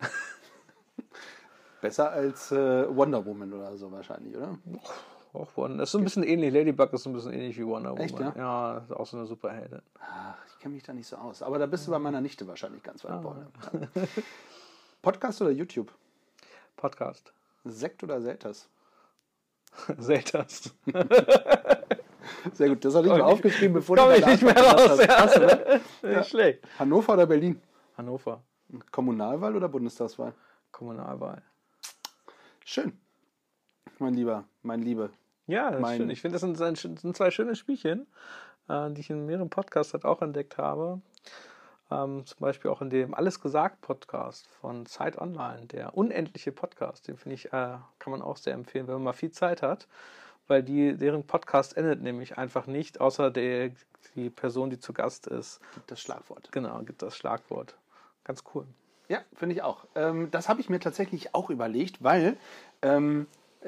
Besser 1.80 2.10
als 2.10 2.52
äh, 2.52 2.94
Wonder 2.94 3.24
Woman 3.24 3.52
oder 3.52 3.76
so 3.76 3.90
wahrscheinlich, 3.90 4.36
oder? 4.36 4.58
Auch 5.32 5.56
Wonder. 5.56 5.78
Das 5.78 5.88
ist 5.88 5.92
so 5.92 5.98
ein 5.98 6.04
bisschen 6.04 6.24
ähnlich. 6.24 6.52
Ladybug 6.52 6.92
ist 6.92 7.04
so 7.04 7.10
ein 7.10 7.12
bisschen 7.12 7.32
ähnlich 7.32 7.56
wie 7.56 7.66
Wonder 7.66 7.90
Woman. 7.90 8.04
Echt, 8.04 8.18
ja? 8.18 8.32
Ja, 8.36 8.78
ist 8.78 8.92
auch 8.92 9.06
so 9.06 9.16
eine 9.16 9.26
Superheldin. 9.26 9.82
Ach, 10.00 10.36
ich 10.48 10.58
kenne 10.58 10.74
mich 10.74 10.82
da 10.82 10.92
nicht 10.92 11.06
so 11.06 11.16
aus. 11.16 11.42
Aber 11.42 11.58
da 11.58 11.66
bist 11.66 11.86
du 11.86 11.92
bei 11.92 11.98
meiner 11.98 12.20
Nichte 12.20 12.46
wahrscheinlich 12.48 12.82
ganz 12.82 13.04
weit 13.04 13.12
ah. 13.12 13.22
vorne. 13.22 13.46
Podcast 15.02 15.40
oder 15.40 15.50
YouTube? 15.50 15.92
Podcast. 16.76 17.32
Sekt 17.64 18.02
oder 18.02 18.20
Selters? 18.20 18.68
Selters. 19.98 20.74
Sehr 22.52 22.68
gut, 22.68 22.84
das 22.84 22.94
habe 22.94 23.06
ich 23.06 23.12
mal 23.12 23.22
aufgeschrieben, 23.22 23.74
bevor 23.74 23.96
du 23.96 24.10
ich 24.16 24.26
nicht 24.26 24.42
mehr 24.42 24.56
raus. 24.56 24.98
Ja. 24.98 25.06
Krass, 25.06 25.36
oder? 25.36 25.80
Nicht 26.02 26.28
schlecht. 26.28 26.60
Hannover 26.78 27.14
oder 27.14 27.26
Berlin? 27.26 27.60
Hannover. 27.96 28.42
Kommunalwahl 28.90 29.56
oder 29.56 29.68
Bundestagswahl? 29.68 30.32
Kommunalwahl. 30.70 31.42
Schön. 32.64 32.98
Mein 34.00 34.14
Lieber, 34.14 34.44
mein 34.62 34.80
Liebe. 34.80 35.10
Ja, 35.46 35.70
das 35.70 35.80
mein 35.82 35.92
ist 35.92 35.98
schön. 35.98 36.10
Ich 36.10 36.20
finde, 36.22 36.38
das 36.38 36.58
sind, 36.58 36.98
sind, 36.98 37.14
zwei 37.14 37.30
schöne 37.30 37.54
Spielchen, 37.54 38.06
äh, 38.66 38.90
die 38.92 39.02
ich 39.02 39.10
in 39.10 39.26
mehreren 39.26 39.50
Podcasts 39.50 39.92
halt 39.92 40.06
auch 40.06 40.22
entdeckt 40.22 40.56
habe. 40.56 41.02
Ähm, 41.90 42.24
zum 42.24 42.38
Beispiel 42.38 42.70
auch 42.70 42.80
in 42.80 42.88
dem 42.88 43.12
Alles 43.12 43.42
gesagt 43.42 43.82
Podcast 43.82 44.46
von 44.46 44.86
Zeit 44.86 45.18
Online, 45.18 45.66
der 45.66 45.98
unendliche 45.98 46.50
Podcast. 46.50 47.08
Den 47.08 47.18
finde 47.18 47.34
ich, 47.34 47.46
äh, 47.48 47.76
kann 47.98 48.10
man 48.10 48.22
auch 48.22 48.38
sehr 48.38 48.54
empfehlen, 48.54 48.86
wenn 48.86 48.94
man 48.94 49.04
mal 49.04 49.12
viel 49.12 49.32
Zeit 49.32 49.60
hat, 49.60 49.86
weil 50.48 50.62
die, 50.62 50.96
deren 50.96 51.26
Podcast 51.26 51.76
endet 51.76 52.00
nämlich 52.00 52.38
einfach 52.38 52.66
nicht, 52.66 53.02
außer 53.02 53.30
der, 53.30 53.72
die 54.14 54.30
Person, 54.30 54.70
die 54.70 54.78
zu 54.78 54.94
Gast 54.94 55.26
ist. 55.26 55.60
Gibt 55.74 55.90
das 55.90 56.00
Schlagwort. 56.00 56.50
Genau, 56.52 56.78
gibt 56.84 57.02
das 57.02 57.18
Schlagwort. 57.18 57.76
Ganz 58.24 58.44
cool. 58.54 58.64
Ja, 59.08 59.18
finde 59.34 59.56
ich 59.56 59.62
auch. 59.62 59.84
Ähm, 59.94 60.30
das 60.30 60.48
habe 60.48 60.62
ich 60.62 60.70
mir 60.70 60.80
tatsächlich 60.80 61.34
auch 61.34 61.50
überlegt, 61.50 62.02
weil 62.02 62.38
ähm, 62.80 63.26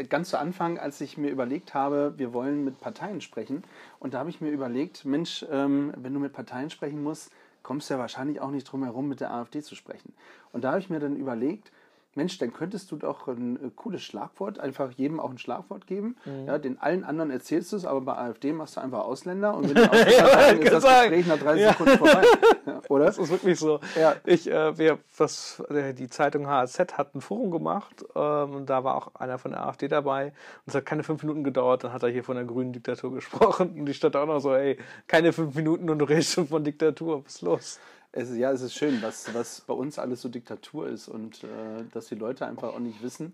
ganz 0.09 0.30
zu 0.30 0.38
Anfang, 0.38 0.78
als 0.78 1.01
ich 1.01 1.18
mir 1.18 1.30
überlegt 1.30 1.74
habe, 1.74 2.14
wir 2.16 2.32
wollen 2.32 2.64
mit 2.64 2.80
Parteien 2.80 3.20
sprechen, 3.20 3.62
und 3.99 4.14
da 4.14 4.20
habe 4.20 4.30
ich 4.30 4.40
mir 4.40 4.51
überlegt, 4.51 5.05
Mensch, 5.05 5.45
ähm, 5.51 5.93
wenn 5.97 6.14
du 6.14 6.20
mit 6.20 6.32
Parteien 6.32 6.70
sprechen 6.70 7.03
musst, 7.03 7.30
kommst 7.62 7.88
du 7.88 7.95
ja 7.95 8.01
wahrscheinlich 8.01 8.40
auch 8.40 8.51
nicht 8.51 8.64
drum 8.64 8.84
herum, 8.84 9.09
mit 9.09 9.20
der 9.20 9.32
AfD 9.32 9.62
zu 9.62 9.74
sprechen. 9.74 10.12
Und 10.53 10.64
da 10.64 10.70
habe 10.70 10.80
ich 10.80 10.90
mir 10.90 11.01
dann 11.01 11.16
überlegt, 11.16 11.70
Mensch, 12.15 12.39
dann 12.39 12.53
könntest 12.53 12.91
du 12.91 12.97
doch 12.97 13.27
ein 13.27 13.57
äh, 13.57 13.71
cooles 13.75 14.03
Schlagwort, 14.03 14.59
einfach 14.59 14.91
jedem 14.93 15.19
auch 15.19 15.31
ein 15.31 15.39
Schlagwort 15.39 15.87
geben. 15.87 16.17
Mhm. 16.25 16.47
Ja, 16.47 16.59
den 16.59 16.79
allen 16.79 17.05
anderen 17.05 17.31
erzählst 17.31 17.73
du 17.73 17.77
es, 17.77 17.87
aber 17.87 18.03
bei 18.03 18.17
AfD 18.17 18.53
machst 18.53 18.77
du 18.77 18.81
einfach 18.81 19.01
Ausländer 19.01 19.57
und 19.57 19.69
wenn 19.69 19.77
die 19.77 19.89
Ausländer 19.89 20.29
sagen, 20.29 20.63
ist 20.63 20.73
das 20.73 20.83
sagen. 20.83 21.11
Gespräch 21.11 21.27
nach 21.27 21.39
30 21.39 21.69
Sekunden 21.69 21.99
vorbei. 21.99 22.23
Ja, 22.65 22.81
oder? 22.89 23.07
Das 23.07 23.19
ist 23.19 23.31
wirklich 23.31 23.59
so. 23.59 23.81
Ja. 23.99 24.15
Ich, 24.25 24.49
äh, 24.49 24.79
wir, 24.79 24.99
was, 25.17 25.61
äh, 25.69 25.95
die 25.95 26.09
Zeitung 26.09 26.47
HAZ 26.47 26.79
hat 26.97 27.15
ein 27.15 27.21
Forum 27.21 27.51
gemacht 27.51 28.05
ähm, 28.15 28.55
und 28.55 28.71
da 28.71 28.85
war 28.85 28.95
auch 28.95 29.15
einer 29.17 29.39
von 29.39 29.51
der 29.51 29.67
AfD 29.67 29.89
dabei 29.89 30.27
und 30.27 30.69
es 30.69 30.75
hat 30.75 30.87
keine 30.87 31.03
fünf 31.03 31.23
Minuten 31.23 31.43
gedauert, 31.43 31.83
dann 31.83 31.93
hat 31.93 32.05
er 32.05 32.11
hier 32.11 32.23
von 32.23 32.37
der 32.37 32.45
grünen 32.45 32.73
Diktatur 32.73 33.13
gesprochen 33.15 33.75
und 33.77 33.87
die 33.87 33.95
stand 33.95 34.15
auch 34.15 34.27
noch 34.27 34.39
so, 34.39 34.55
ey, 34.55 34.79
keine 35.09 35.33
fünf 35.33 35.57
Minuten 35.57 35.91
und 35.91 35.99
du 35.99 36.05
redest 36.05 36.33
schon 36.35 36.47
von 36.47 36.63
Diktatur, 36.63 37.25
was 37.25 37.35
ist 37.35 37.43
los? 37.43 37.81
Es, 38.13 38.29
ist- 38.31 38.37
ja, 38.37 38.53
es 38.53 38.61
ist 38.63 38.75
schön, 38.75 39.01
was, 39.03 39.33
was 39.35 39.63
bei 39.63 39.75
uns 39.75 39.99
alles 39.99 40.21
so 40.23 40.29
Diktatur 40.29 40.89
ist 40.89 41.09
und 41.09 41.43
äh, 41.45 41.85
dass 41.93 42.07
die 42.07 42.15
Leute 42.15 42.47
einfach 42.47 42.75
auch 42.75 42.79
nicht 42.79 43.03
wissen, 43.03 43.33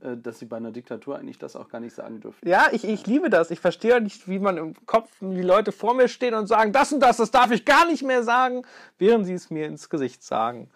äh, 0.00 0.16
dass 0.16 0.38
sie 0.38 0.46
bei 0.46 0.56
einer 0.56 0.70
Diktatur 0.72 1.18
eigentlich 1.18 1.38
das 1.38 1.56
auch 1.56 1.68
gar 1.68 1.80
nicht 1.80 1.94
sagen 1.94 2.20
dürfen. 2.20 2.48
Ja, 2.48 2.68
ich, 2.72 2.84
ich 2.84 3.06
liebe 3.06 3.28
das. 3.28 3.50
Ich 3.50 3.60
verstehe 3.60 4.00
nicht, 4.00 4.26
wie 4.28 4.38
man 4.38 4.56
im 4.56 4.86
Kopf, 4.86 5.10
wie 5.20 5.42
Leute 5.42 5.72
vor 5.72 5.94
mir 5.94 6.08
stehen 6.08 6.34
und 6.34 6.46
sagen, 6.46 6.72
das 6.72 6.92
und 6.92 7.00
das, 7.00 7.18
das 7.18 7.30
darf 7.30 7.50
ich 7.50 7.64
gar 7.66 7.86
nicht 7.86 8.02
mehr 8.02 8.22
sagen, 8.22 8.62
während 8.98 9.26
sie 9.26 9.34
es 9.34 9.50
mir 9.50 9.66
ins 9.66 9.90
Gesicht 9.90 10.22
sagen. 10.22 10.70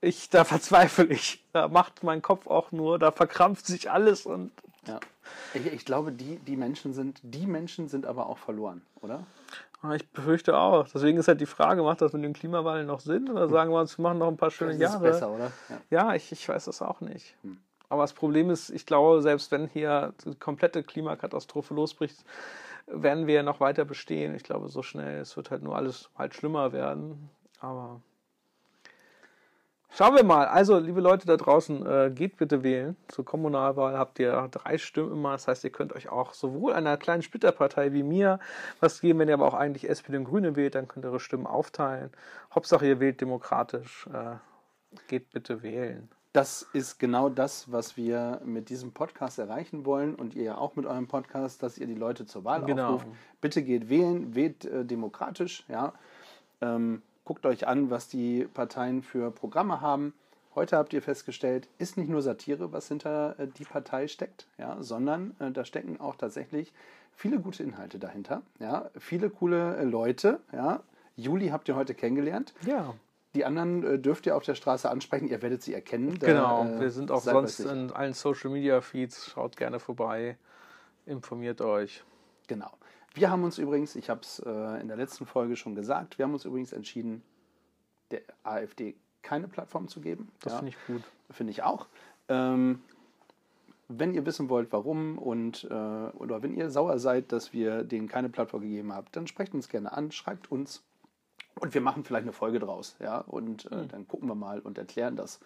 Ich, 0.00 0.30
da 0.30 0.44
verzweifle 0.44 1.06
ich. 1.06 1.44
Da 1.52 1.68
macht 1.68 2.02
mein 2.04 2.22
Kopf 2.22 2.46
auch 2.46 2.70
nur, 2.72 2.98
da 2.98 3.10
verkrampft 3.12 3.66
sich 3.66 3.90
alles 3.90 4.26
und 4.26 4.52
Ja. 4.86 5.00
Ich, 5.54 5.66
ich 5.66 5.84
glaube, 5.84 6.12
die, 6.12 6.38
die 6.38 6.56
Menschen 6.56 6.92
sind, 6.94 7.20
die 7.22 7.46
Menschen 7.46 7.88
sind 7.88 8.06
aber 8.06 8.26
auch 8.28 8.38
verloren, 8.38 8.82
oder? 9.00 9.26
Ah, 9.80 9.94
Ich 9.94 10.08
befürchte 10.10 10.56
auch. 10.58 10.88
Deswegen 10.88 11.18
ist 11.18 11.28
halt 11.28 11.40
die 11.40 11.46
Frage, 11.46 11.82
macht 11.82 12.00
das 12.00 12.12
mit 12.12 12.24
dem 12.24 12.32
Klimawandel 12.32 12.84
noch 12.84 13.00
Sinn? 13.00 13.28
Oder 13.30 13.48
sagen 13.48 13.70
wir 13.70 13.80
uns, 13.80 13.96
wir 13.98 14.02
machen 14.02 14.18
noch 14.18 14.28
ein 14.28 14.36
paar 14.36 14.50
schöne 14.50 14.72
Das 14.72 14.76
ist 14.78 14.82
Jahre? 14.94 15.04
besser, 15.04 15.30
oder? 15.32 15.52
Ja. 15.68 15.80
Ja, 16.08 16.14
ich, 16.14 16.32
ich 16.32 16.48
weiß 16.48 16.64
das 16.64 16.82
auch 16.82 17.00
nicht. 17.00 17.36
Aber 17.88 18.02
das 18.02 18.12
Problem 18.12 18.50
ist, 18.50 18.70
ich 18.70 18.86
glaube, 18.86 19.22
selbst 19.22 19.50
wenn 19.52 19.68
hier 19.68 20.12
die 20.24 20.34
komplette 20.34 20.82
Klimakatastrophe 20.82 21.74
losbricht, 21.74 22.24
werden 22.86 23.26
wir 23.26 23.42
noch 23.42 23.60
weiter 23.60 23.84
bestehen. 23.84 24.34
Ich 24.34 24.42
glaube, 24.42 24.68
so 24.68 24.82
schnell, 24.82 25.20
es 25.20 25.36
wird 25.36 25.50
halt 25.50 25.62
nur 25.62 25.76
alles 25.76 26.10
halt 26.16 26.34
schlimmer 26.34 26.72
werden. 26.72 27.30
Aber 27.60 28.00
schauen 29.98 30.14
wir 30.14 30.22
mal. 30.22 30.46
Also, 30.46 30.78
liebe 30.78 31.00
Leute 31.00 31.26
da 31.26 31.36
draußen, 31.36 31.84
äh, 31.84 32.10
geht 32.14 32.36
bitte 32.36 32.62
wählen. 32.62 32.96
Zur 33.08 33.24
Kommunalwahl 33.24 33.98
habt 33.98 34.20
ihr 34.20 34.48
drei 34.52 34.78
Stimmen 34.78 35.10
immer. 35.12 35.32
Das 35.32 35.48
heißt, 35.48 35.64
ihr 35.64 35.70
könnt 35.70 35.92
euch 35.92 36.08
auch 36.08 36.34
sowohl 36.34 36.72
einer 36.72 36.96
kleinen 36.96 37.22
Splitterpartei 37.22 37.92
wie 37.92 38.04
mir 38.04 38.38
was 38.78 39.00
geben, 39.00 39.18
wenn 39.18 39.28
ihr 39.28 39.34
aber 39.34 39.48
auch 39.48 39.54
eigentlich 39.54 39.88
SPD 39.88 40.16
und 40.16 40.24
Grüne 40.24 40.54
wählt, 40.54 40.76
dann 40.76 40.86
könnt 40.86 41.04
ihr 41.04 41.08
eure 41.08 41.20
Stimmen 41.20 41.46
aufteilen. 41.48 42.10
Hauptsache, 42.54 42.86
ihr 42.86 43.00
wählt 43.00 43.20
demokratisch. 43.20 44.06
Äh, 44.12 44.36
geht 45.08 45.30
bitte 45.32 45.62
wählen. 45.62 46.08
Das 46.32 46.62
ist 46.72 46.98
genau 46.98 47.28
das, 47.28 47.72
was 47.72 47.96
wir 47.96 48.40
mit 48.44 48.68
diesem 48.68 48.92
Podcast 48.92 49.38
erreichen 49.40 49.84
wollen 49.84 50.14
und 50.14 50.34
ihr 50.34 50.44
ja 50.44 50.58
auch 50.58 50.76
mit 50.76 50.86
eurem 50.86 51.08
Podcast, 51.08 51.62
dass 51.62 51.78
ihr 51.78 51.86
die 51.88 51.94
Leute 51.94 52.26
zur 52.26 52.44
Wahl 52.44 52.62
Genau. 52.64 52.94
aufruft. 52.94 53.16
Bitte 53.40 53.62
geht 53.62 53.88
wählen, 53.88 54.34
wählt 54.34 54.64
äh, 54.64 54.84
demokratisch, 54.84 55.64
ja. 55.68 55.92
Ähm, 56.60 57.02
guckt 57.28 57.44
euch 57.44 57.68
an, 57.68 57.90
was 57.90 58.08
die 58.08 58.48
Parteien 58.54 59.02
für 59.02 59.30
Programme 59.30 59.82
haben. 59.82 60.14
Heute 60.54 60.78
habt 60.78 60.94
ihr 60.94 61.02
festgestellt, 61.02 61.68
ist 61.76 61.98
nicht 61.98 62.08
nur 62.08 62.22
Satire, 62.22 62.72
was 62.72 62.88
hinter 62.88 63.38
äh, 63.38 63.48
die 63.48 63.66
Partei 63.66 64.08
steckt, 64.08 64.46
ja, 64.56 64.78
sondern 64.80 65.36
äh, 65.38 65.50
da 65.50 65.66
stecken 65.66 66.00
auch 66.00 66.16
tatsächlich 66.16 66.72
viele 67.12 67.38
gute 67.38 67.62
Inhalte 67.62 67.98
dahinter, 67.98 68.40
ja, 68.60 68.88
viele 68.96 69.28
coole 69.28 69.76
äh, 69.76 69.84
Leute, 69.84 70.40
ja. 70.54 70.80
Juli 71.16 71.48
habt 71.48 71.68
ihr 71.68 71.76
heute 71.76 71.94
kennengelernt. 71.94 72.54
Ja. 72.64 72.94
Die 73.34 73.44
anderen 73.44 73.84
äh, 73.84 73.98
dürft 73.98 74.24
ihr 74.24 74.34
auf 74.34 74.44
der 74.44 74.54
Straße 74.54 74.88
ansprechen, 74.88 75.28
ihr 75.28 75.42
werdet 75.42 75.62
sie 75.62 75.74
erkennen. 75.74 76.18
Da, 76.18 76.28
Genau, 76.28 76.64
äh, 76.64 76.80
wir 76.80 76.90
sind 76.90 77.10
auch 77.10 77.20
sonst 77.20 77.60
in 77.60 77.92
allen 77.92 78.14
Social 78.14 78.48
Media 78.48 78.80
Feeds. 78.80 79.32
Schaut 79.32 79.54
gerne 79.58 79.80
vorbei, 79.80 80.38
informiert 81.04 81.60
euch. 81.60 82.02
Genau. 82.46 82.70
Wir 83.18 83.30
haben 83.30 83.42
uns 83.42 83.58
übrigens, 83.58 83.96
ich 83.96 84.10
habe 84.10 84.20
es 84.20 84.38
äh, 84.46 84.80
in 84.80 84.86
der 84.86 84.96
letzten 84.96 85.26
Folge 85.26 85.56
schon 85.56 85.74
gesagt, 85.74 86.18
wir 86.18 86.24
haben 86.24 86.34
uns 86.34 86.44
übrigens 86.44 86.72
entschieden, 86.72 87.22
der 88.12 88.20
AfD 88.44 88.94
keine 89.22 89.48
Plattform 89.48 89.88
zu 89.88 90.00
geben. 90.00 90.30
Das 90.40 90.52
Ja, 90.52 90.58
finde 90.60 90.70
ich 90.70 90.86
gut. 90.86 91.02
Finde 91.30 91.50
ich 91.50 91.62
auch. 91.64 91.86
Ähm, 92.28 92.80
wenn 93.88 94.14
ihr 94.14 94.24
wissen 94.24 94.48
wollt, 94.48 94.70
warum 94.72 95.18
und 95.18 95.64
äh, 95.64 95.74
oder 95.74 96.42
wenn 96.42 96.54
ihr 96.54 96.70
sauer 96.70 96.98
seid, 97.00 97.32
dass 97.32 97.52
wir 97.52 97.82
denen 97.82 98.06
keine 98.06 98.28
Plattform 98.28 98.60
gegeben 98.62 98.92
haben, 98.92 99.08
dann 99.12 99.26
sprecht 99.26 99.52
uns 99.52 99.68
gerne 99.68 99.92
an, 99.92 100.12
schreibt 100.12 100.52
uns 100.52 100.84
und 101.58 101.74
wir 101.74 101.80
machen 101.80 102.04
vielleicht 102.04 102.22
eine 102.24 102.32
Folge 102.32 102.60
draus, 102.60 102.94
ja, 103.00 103.18
und 103.18 103.66
äh, 103.72 103.80
Hm. 103.80 103.88
dann 103.88 104.06
gucken 104.06 104.28
wir 104.28 104.36
mal 104.36 104.60
und 104.60 104.78
erklären 104.78 105.16
das. 105.16 105.40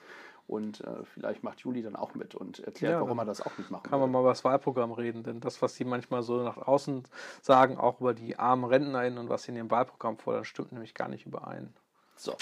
Und 0.53 0.83
äh, 0.83 1.03
vielleicht 1.05 1.43
macht 1.43 1.61
Juli 1.61 1.81
dann 1.81 1.97
auch 1.97 2.15
mit 2.15 2.35
und 2.35 2.59
erklärt, 2.59 2.93
Ja, 2.93 3.01
warum 3.01 3.19
er 3.19 3.25
das 3.25 3.41
auch 3.41 3.57
nicht 3.57 3.71
machen 3.71 3.89
Kann 3.89 3.99
man 3.99 4.11
mal 4.11 4.21
über 4.21 4.29
das 4.29 4.45
Wahlprogramm 4.45 4.93
reden, 4.93 5.23
denn 5.23 5.41
das, 5.41 5.63
was 5.63 5.77
sie 5.77 5.87
manchmal 5.87 6.23
so 6.23 6.43
nach 6.43 6.59
außen 6.59 7.05
sagen, 7.41 7.79
auch 7.79 8.03
über 8.03 8.13
die 8.13 8.39
armen 8.39 8.65
RentnerInnen 8.65 9.19
und 9.19 9.31
was 9.31 9.45
sie 9.45 9.53
in 9.53 9.57
ihrem 9.57 9.71
Wahlprogramm 9.71 10.19
fordern, 10.19 10.45
stimmt 10.45 10.73
nämlich 10.73 10.93
gar 10.93 11.09
nicht 11.09 11.25
überein. 11.25 11.73
So. 12.17 12.35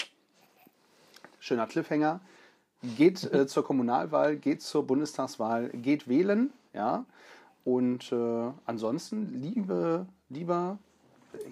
Schöner 1.39 1.67
Cliffhanger. 1.67 2.19
Geht 2.97 3.23
äh, 3.31 3.47
zur 3.47 3.63
Kommunalwahl, 3.63 4.35
geht 4.35 4.61
zur 4.61 4.85
Bundestagswahl, 4.85 5.69
geht 5.69 6.09
wählen, 6.09 6.51
ja. 6.73 7.05
Und 7.63 8.11
äh, 8.11 8.51
ansonsten, 8.65 9.41
liebe, 9.41 10.05
lieber, 10.27 10.79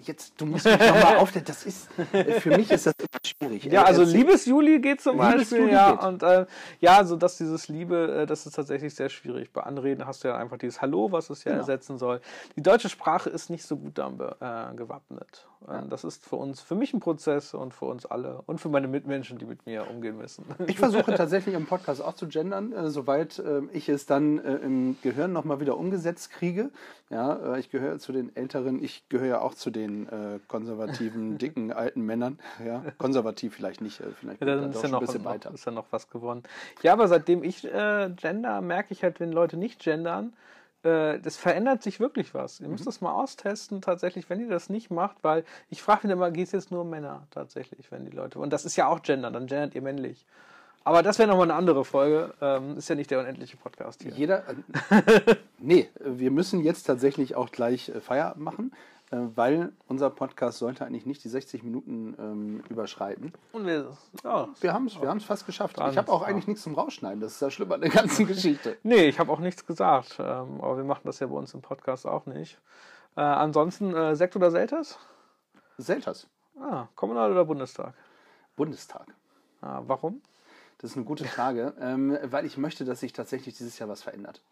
jetzt, 0.04 0.40
du 0.40 0.46
musst 0.46 0.64
mich 0.64 0.78
nochmal 0.78 1.16
aufklären, 1.18 1.44
das 1.46 1.64
ist, 1.66 1.88
für 2.40 2.50
mich 2.50 2.70
ist 2.70 2.86
das 2.86 2.94
immer 2.98 3.08
schwierig. 3.24 3.64
Ja, 3.64 3.84
also 3.84 4.02
liebes 4.02 4.46
Juli 4.46 4.80
geht 4.80 5.00
zum 5.00 5.16
Liebes 5.20 5.34
Beispiel, 5.50 5.58
Juli 5.58 5.72
ja, 5.72 5.90
geht. 5.92 6.02
und 6.04 6.22
äh, 6.22 6.46
ja, 6.80 6.96
also 6.96 7.16
dass 7.16 7.36
dieses 7.38 7.68
Liebe, 7.68 8.20
äh, 8.22 8.26
das 8.26 8.46
ist 8.46 8.54
tatsächlich 8.54 8.94
sehr 8.94 9.08
schwierig. 9.08 9.52
Bei 9.52 9.62
Anreden 9.62 10.06
hast 10.06 10.24
du 10.24 10.28
ja 10.28 10.36
einfach 10.36 10.58
dieses 10.58 10.80
Hallo, 10.80 11.12
was 11.12 11.30
es 11.30 11.44
ja 11.44 11.50
Genau. 11.52 11.62
ersetzen 11.62 11.98
soll. 11.98 12.20
Die 12.56 12.62
deutsche 12.62 12.88
Sprache 12.88 13.28
ist 13.30 13.50
nicht 13.50 13.64
so 13.64 13.76
gut 13.76 13.98
dann 13.98 14.14
äh, 14.20 14.74
gewappnet. 14.76 15.46
Ähm, 15.68 15.90
Das 15.90 16.04
ist 16.04 16.24
für 16.24 16.36
uns, 16.36 16.60
für 16.60 16.74
mich 16.76 16.94
ein 16.94 17.00
Prozess 17.00 17.54
und 17.54 17.74
für 17.74 17.86
uns 17.86 18.06
alle 18.06 18.42
und 18.46 18.60
für 18.60 18.68
meine 18.68 18.86
Mitmenschen, 18.88 19.38
die 19.38 19.44
mit 19.46 19.66
mir 19.66 19.88
umgehen 19.90 20.16
müssen. 20.16 20.44
Ich 20.66 20.78
versuche 20.78 21.12
tatsächlich 21.16 21.54
im 21.54 21.66
Podcast 21.66 22.02
auch 22.02 22.14
zu 22.14 22.28
gendern, 22.28 22.72
äh, 22.72 22.88
soweit 22.90 23.38
äh, 23.40 23.62
ich 23.72 23.88
es 23.88 24.06
dann 24.06 24.38
äh, 24.38 24.54
im 24.56 24.96
Gehirn 25.02 25.32
nochmal 25.32 25.60
wieder 25.60 25.76
umgesetzt 25.76 26.30
kriege. 26.30 26.70
Ja, 27.10 27.54
äh, 27.56 27.60
ich 27.60 27.70
gehöre 27.70 27.98
zu 27.98 28.12
den 28.12 28.34
älteren, 28.36 28.82
ich 28.82 29.08
gehöre 29.08 29.26
ja 29.26 29.40
auch 29.40 29.54
zu 29.54 29.69
den 29.72 30.08
äh, 30.08 30.38
konservativen, 30.48 31.38
dicken, 31.38 31.72
alten 31.72 32.02
Männern. 32.02 32.38
Ja, 32.64 32.82
konservativ 32.98 33.54
vielleicht 33.54 33.80
nicht, 33.80 34.00
äh, 34.00 34.04
vielleicht 34.18 34.40
Ja, 34.40 34.46
dann 34.46 34.72
da 34.72 34.78
ist 34.78 34.82
ja, 34.82 34.88
noch, 34.88 35.00
ein 35.00 35.06
bisschen 35.06 35.24
weiter. 35.24 35.52
ist 35.52 35.64
ja 35.64 35.72
noch 35.72 35.86
was 35.90 36.08
gewonnen. 36.10 36.42
Ja, 36.82 36.92
aber 36.92 37.08
seitdem 37.08 37.42
ich 37.44 37.64
äh, 37.64 38.10
gender, 38.16 38.60
merke 38.60 38.92
ich 38.92 39.02
halt, 39.02 39.20
wenn 39.20 39.32
Leute 39.32 39.56
nicht 39.56 39.80
gendern, 39.82 40.32
äh, 40.82 41.18
das 41.18 41.36
verändert 41.36 41.82
sich 41.82 42.00
wirklich 42.00 42.32
was. 42.34 42.60
Ihr 42.60 42.66
Mhm. 42.66 42.72
müsst 42.72 42.86
das 42.86 43.00
mal 43.00 43.12
austesten, 43.12 43.82
tatsächlich, 43.82 44.30
wenn 44.30 44.40
ihr 44.40 44.48
das 44.48 44.70
nicht 44.70 44.90
macht, 44.90 45.16
weil 45.22 45.44
ich 45.68 45.82
frage 45.82 46.06
mich 46.06 46.14
immer, 46.14 46.30
geht 46.30 46.46
es 46.46 46.52
jetzt 46.52 46.70
nur 46.70 46.82
um 46.82 46.90
Männer 46.90 47.26
tatsächlich, 47.30 47.90
wenn 47.92 48.04
die 48.04 48.16
Leute. 48.16 48.38
Und 48.38 48.52
das 48.52 48.64
ist 48.64 48.76
ja 48.76 48.86
auch 48.88 49.02
Gender, 49.02 49.30
dann 49.30 49.46
gendert 49.46 49.74
ihr 49.74 49.82
männlich. 49.82 50.24
Aber 50.82 51.02
das 51.02 51.18
wäre 51.18 51.28
nochmal 51.28 51.44
eine 51.50 51.54
andere 51.54 51.84
Folge. 51.84 52.32
Ähm, 52.40 52.78
ist 52.78 52.88
ja 52.88 52.94
nicht 52.94 53.10
der 53.10 53.20
unendliche 53.20 53.58
Podcast 53.58 54.02
hier. 54.02 54.12
Jeder, 54.12 54.44
äh, 54.48 55.34
nee, 55.58 55.90
wir 56.02 56.30
müssen 56.30 56.60
jetzt 56.64 56.84
tatsächlich 56.84 57.36
auch 57.36 57.50
gleich 57.52 57.90
äh, 57.90 58.00
Feierabend 58.00 58.42
machen, 58.42 58.72
weil 59.10 59.72
unser 59.88 60.10
Podcast 60.10 60.58
sollte 60.58 60.84
eigentlich 60.84 61.06
nicht 61.06 61.24
die 61.24 61.28
60 61.28 61.62
Minuten 61.62 62.14
ähm, 62.18 62.62
überschreiten. 62.68 63.32
Und 63.52 63.66
wir, 63.66 63.96
ja, 64.22 64.48
Wir 64.60 64.72
haben 64.72 64.86
es 64.86 65.00
wir 65.00 65.08
haben's 65.08 65.24
fast 65.24 65.46
geschafft. 65.46 65.78
Ich 65.90 65.96
habe 65.98 66.12
auch 66.12 66.22
eigentlich 66.22 66.46
nichts 66.46 66.62
zum 66.62 66.74
Rausschneiden, 66.74 67.20
das 67.20 67.32
ist 67.32 67.42
das 67.42 67.52
Schlimme 67.52 67.74
an 67.74 67.80
der 67.80 67.90
ganzen 67.90 68.26
Geschichte. 68.26 68.76
Nee, 68.82 69.08
ich 69.08 69.18
habe 69.18 69.32
auch 69.32 69.40
nichts 69.40 69.66
gesagt. 69.66 70.16
Ähm, 70.18 70.60
aber 70.60 70.76
wir 70.76 70.84
machen 70.84 71.02
das 71.04 71.18
ja 71.20 71.26
bei 71.26 71.34
uns 71.34 71.52
im 71.54 71.60
Podcast 71.62 72.06
auch 72.06 72.26
nicht. 72.26 72.58
Äh, 73.16 73.20
ansonsten, 73.22 73.94
äh, 73.94 74.14
Sekt 74.14 74.36
oder 74.36 74.50
Selters? 74.50 74.98
Selters, 75.78 76.28
Ah, 76.60 76.88
Kommunal 76.94 77.30
oder 77.32 77.44
Bundestag? 77.44 77.94
Bundestag. 78.54 79.06
Ah, 79.62 79.82
warum? 79.86 80.20
Das 80.78 80.90
ist 80.92 80.96
eine 80.96 81.04
gute 81.06 81.24
Frage, 81.24 81.74
ähm, 81.80 82.16
weil 82.24 82.44
ich 82.46 82.56
möchte, 82.58 82.84
dass 82.84 83.00
sich 83.00 83.12
tatsächlich 83.12 83.56
dieses 83.56 83.78
Jahr 83.78 83.88
was 83.88 84.02
verändert. 84.02 84.42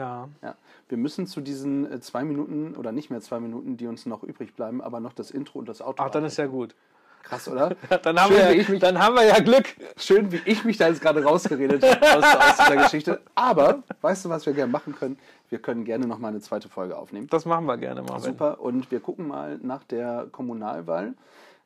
Ja. 0.00 0.28
Ja. 0.42 0.54
Wir 0.88 0.96
müssen 0.98 1.26
zu 1.26 1.40
diesen 1.40 1.90
äh, 1.92 2.00
zwei 2.00 2.24
Minuten 2.24 2.74
oder 2.76 2.90
nicht 2.92 3.10
mehr 3.10 3.20
zwei 3.20 3.38
Minuten, 3.38 3.76
die 3.76 3.86
uns 3.86 4.06
noch 4.06 4.22
übrig 4.22 4.54
bleiben, 4.54 4.80
aber 4.80 4.98
noch 5.00 5.12
das 5.12 5.30
Intro 5.30 5.58
und 5.58 5.68
das 5.68 5.82
Outro. 5.82 6.02
Ach, 6.04 6.10
dann 6.10 6.24
ist 6.24 6.38
ja 6.38 6.46
gut. 6.46 6.74
krass, 7.22 7.46
oder? 7.48 7.76
Dann 8.02 8.18
haben, 8.18 8.32
Schön, 8.34 8.48
wir, 8.48 8.50
ich 8.60 8.68
mich- 8.70 8.80
dann 8.80 8.98
haben 8.98 9.14
wir 9.14 9.24
ja 9.26 9.38
Glück. 9.40 9.66
Schön, 9.98 10.32
wie 10.32 10.40
ich 10.46 10.64
mich 10.64 10.78
da 10.78 10.88
jetzt 10.88 11.02
gerade 11.02 11.22
rausgeredet 11.22 11.82
habe 11.84 12.16
aus, 12.18 12.24
aus 12.34 12.56
dieser 12.66 12.76
Geschichte. 12.82 13.20
Aber 13.34 13.82
weißt 14.00 14.24
du, 14.24 14.30
was 14.30 14.46
wir 14.46 14.54
gerne 14.54 14.72
machen 14.72 14.94
können? 14.96 15.18
Wir 15.50 15.58
können 15.60 15.84
gerne 15.84 16.06
noch 16.06 16.18
mal 16.18 16.28
eine 16.28 16.40
zweite 16.40 16.68
Folge 16.70 16.96
aufnehmen. 16.96 17.26
Das 17.28 17.44
machen 17.44 17.66
wir 17.66 17.76
gerne 17.76 18.02
mal. 18.02 18.20
Super. 18.20 18.60
Und 18.60 18.90
wir 18.90 19.00
gucken 19.00 19.28
mal 19.28 19.58
nach 19.62 19.84
der 19.84 20.28
Kommunalwahl, 20.32 21.12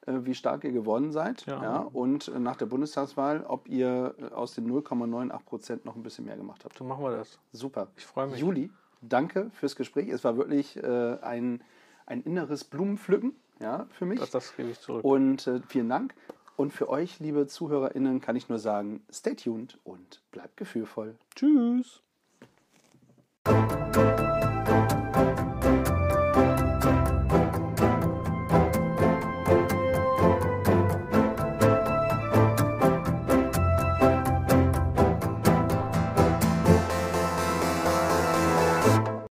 wie 0.07 0.35
stark 0.35 0.65
ihr 0.65 0.73
geworden 0.73 1.13
seid. 1.13 1.47
Ja. 1.47 1.63
Ja. 1.63 1.79
und 1.93 2.29
äh, 2.29 2.39
nach 2.39 2.57
der 2.57 2.67
Bundestagswahl, 2.67 3.45
ob 3.47 3.69
ihr 3.69 4.15
äh, 4.19 4.35
aus 4.35 4.55
den 4.55 4.71
0,98 4.71 5.39
Prozent 5.45 5.85
noch 5.85 5.97
ein 5.97 6.03
bisschen 6.03 6.25
mehr 6.25 6.37
gemacht 6.37 6.65
habt. 6.65 6.77
So 6.77 6.85
machen 6.85 7.05
wir 7.05 7.17
das. 7.17 7.39
Super. 7.53 7.89
Ich 7.97 8.07
freu 8.07 8.27
mich. 8.27 8.41
Juli, 8.41 8.71
danke 9.01 9.51
fürs 9.55 9.77
Gespräch. 9.77 10.09
Es 10.09 10.25
war 10.25 10.37
wirklich 10.37 10.77
äh, 10.77 11.19
ein, 11.23 11.63
ein 12.07 12.23
inneres 12.23 12.65
Blumenpflücken. 12.65 13.35
ja, 13.61 13.87
für 13.91 14.05
mich. 14.07 14.21
Das, 14.21 14.31
das 14.31 14.57
gebe 14.57 14.71
ich 14.71 14.81
zurück. 14.81 15.05
Und 15.05 15.47
äh, 15.47 15.61
vielen 15.69 15.89
Dank. 15.89 16.15
Und 16.57 16.73
für 16.73 16.89
euch, 16.89 17.19
liebe 17.19 17.47
ZuhörerInnen, 17.49 18.21
kann 18.21 18.37
ich 18.37 18.49
nur 18.49 18.59
sagen, 18.59 19.03
stay 19.13 19.35
tuned 19.35 19.79
und 19.83 20.21
bleibt 20.31 20.57
gefühlvoll. 20.57 21.17
Tschüss. 21.35 22.01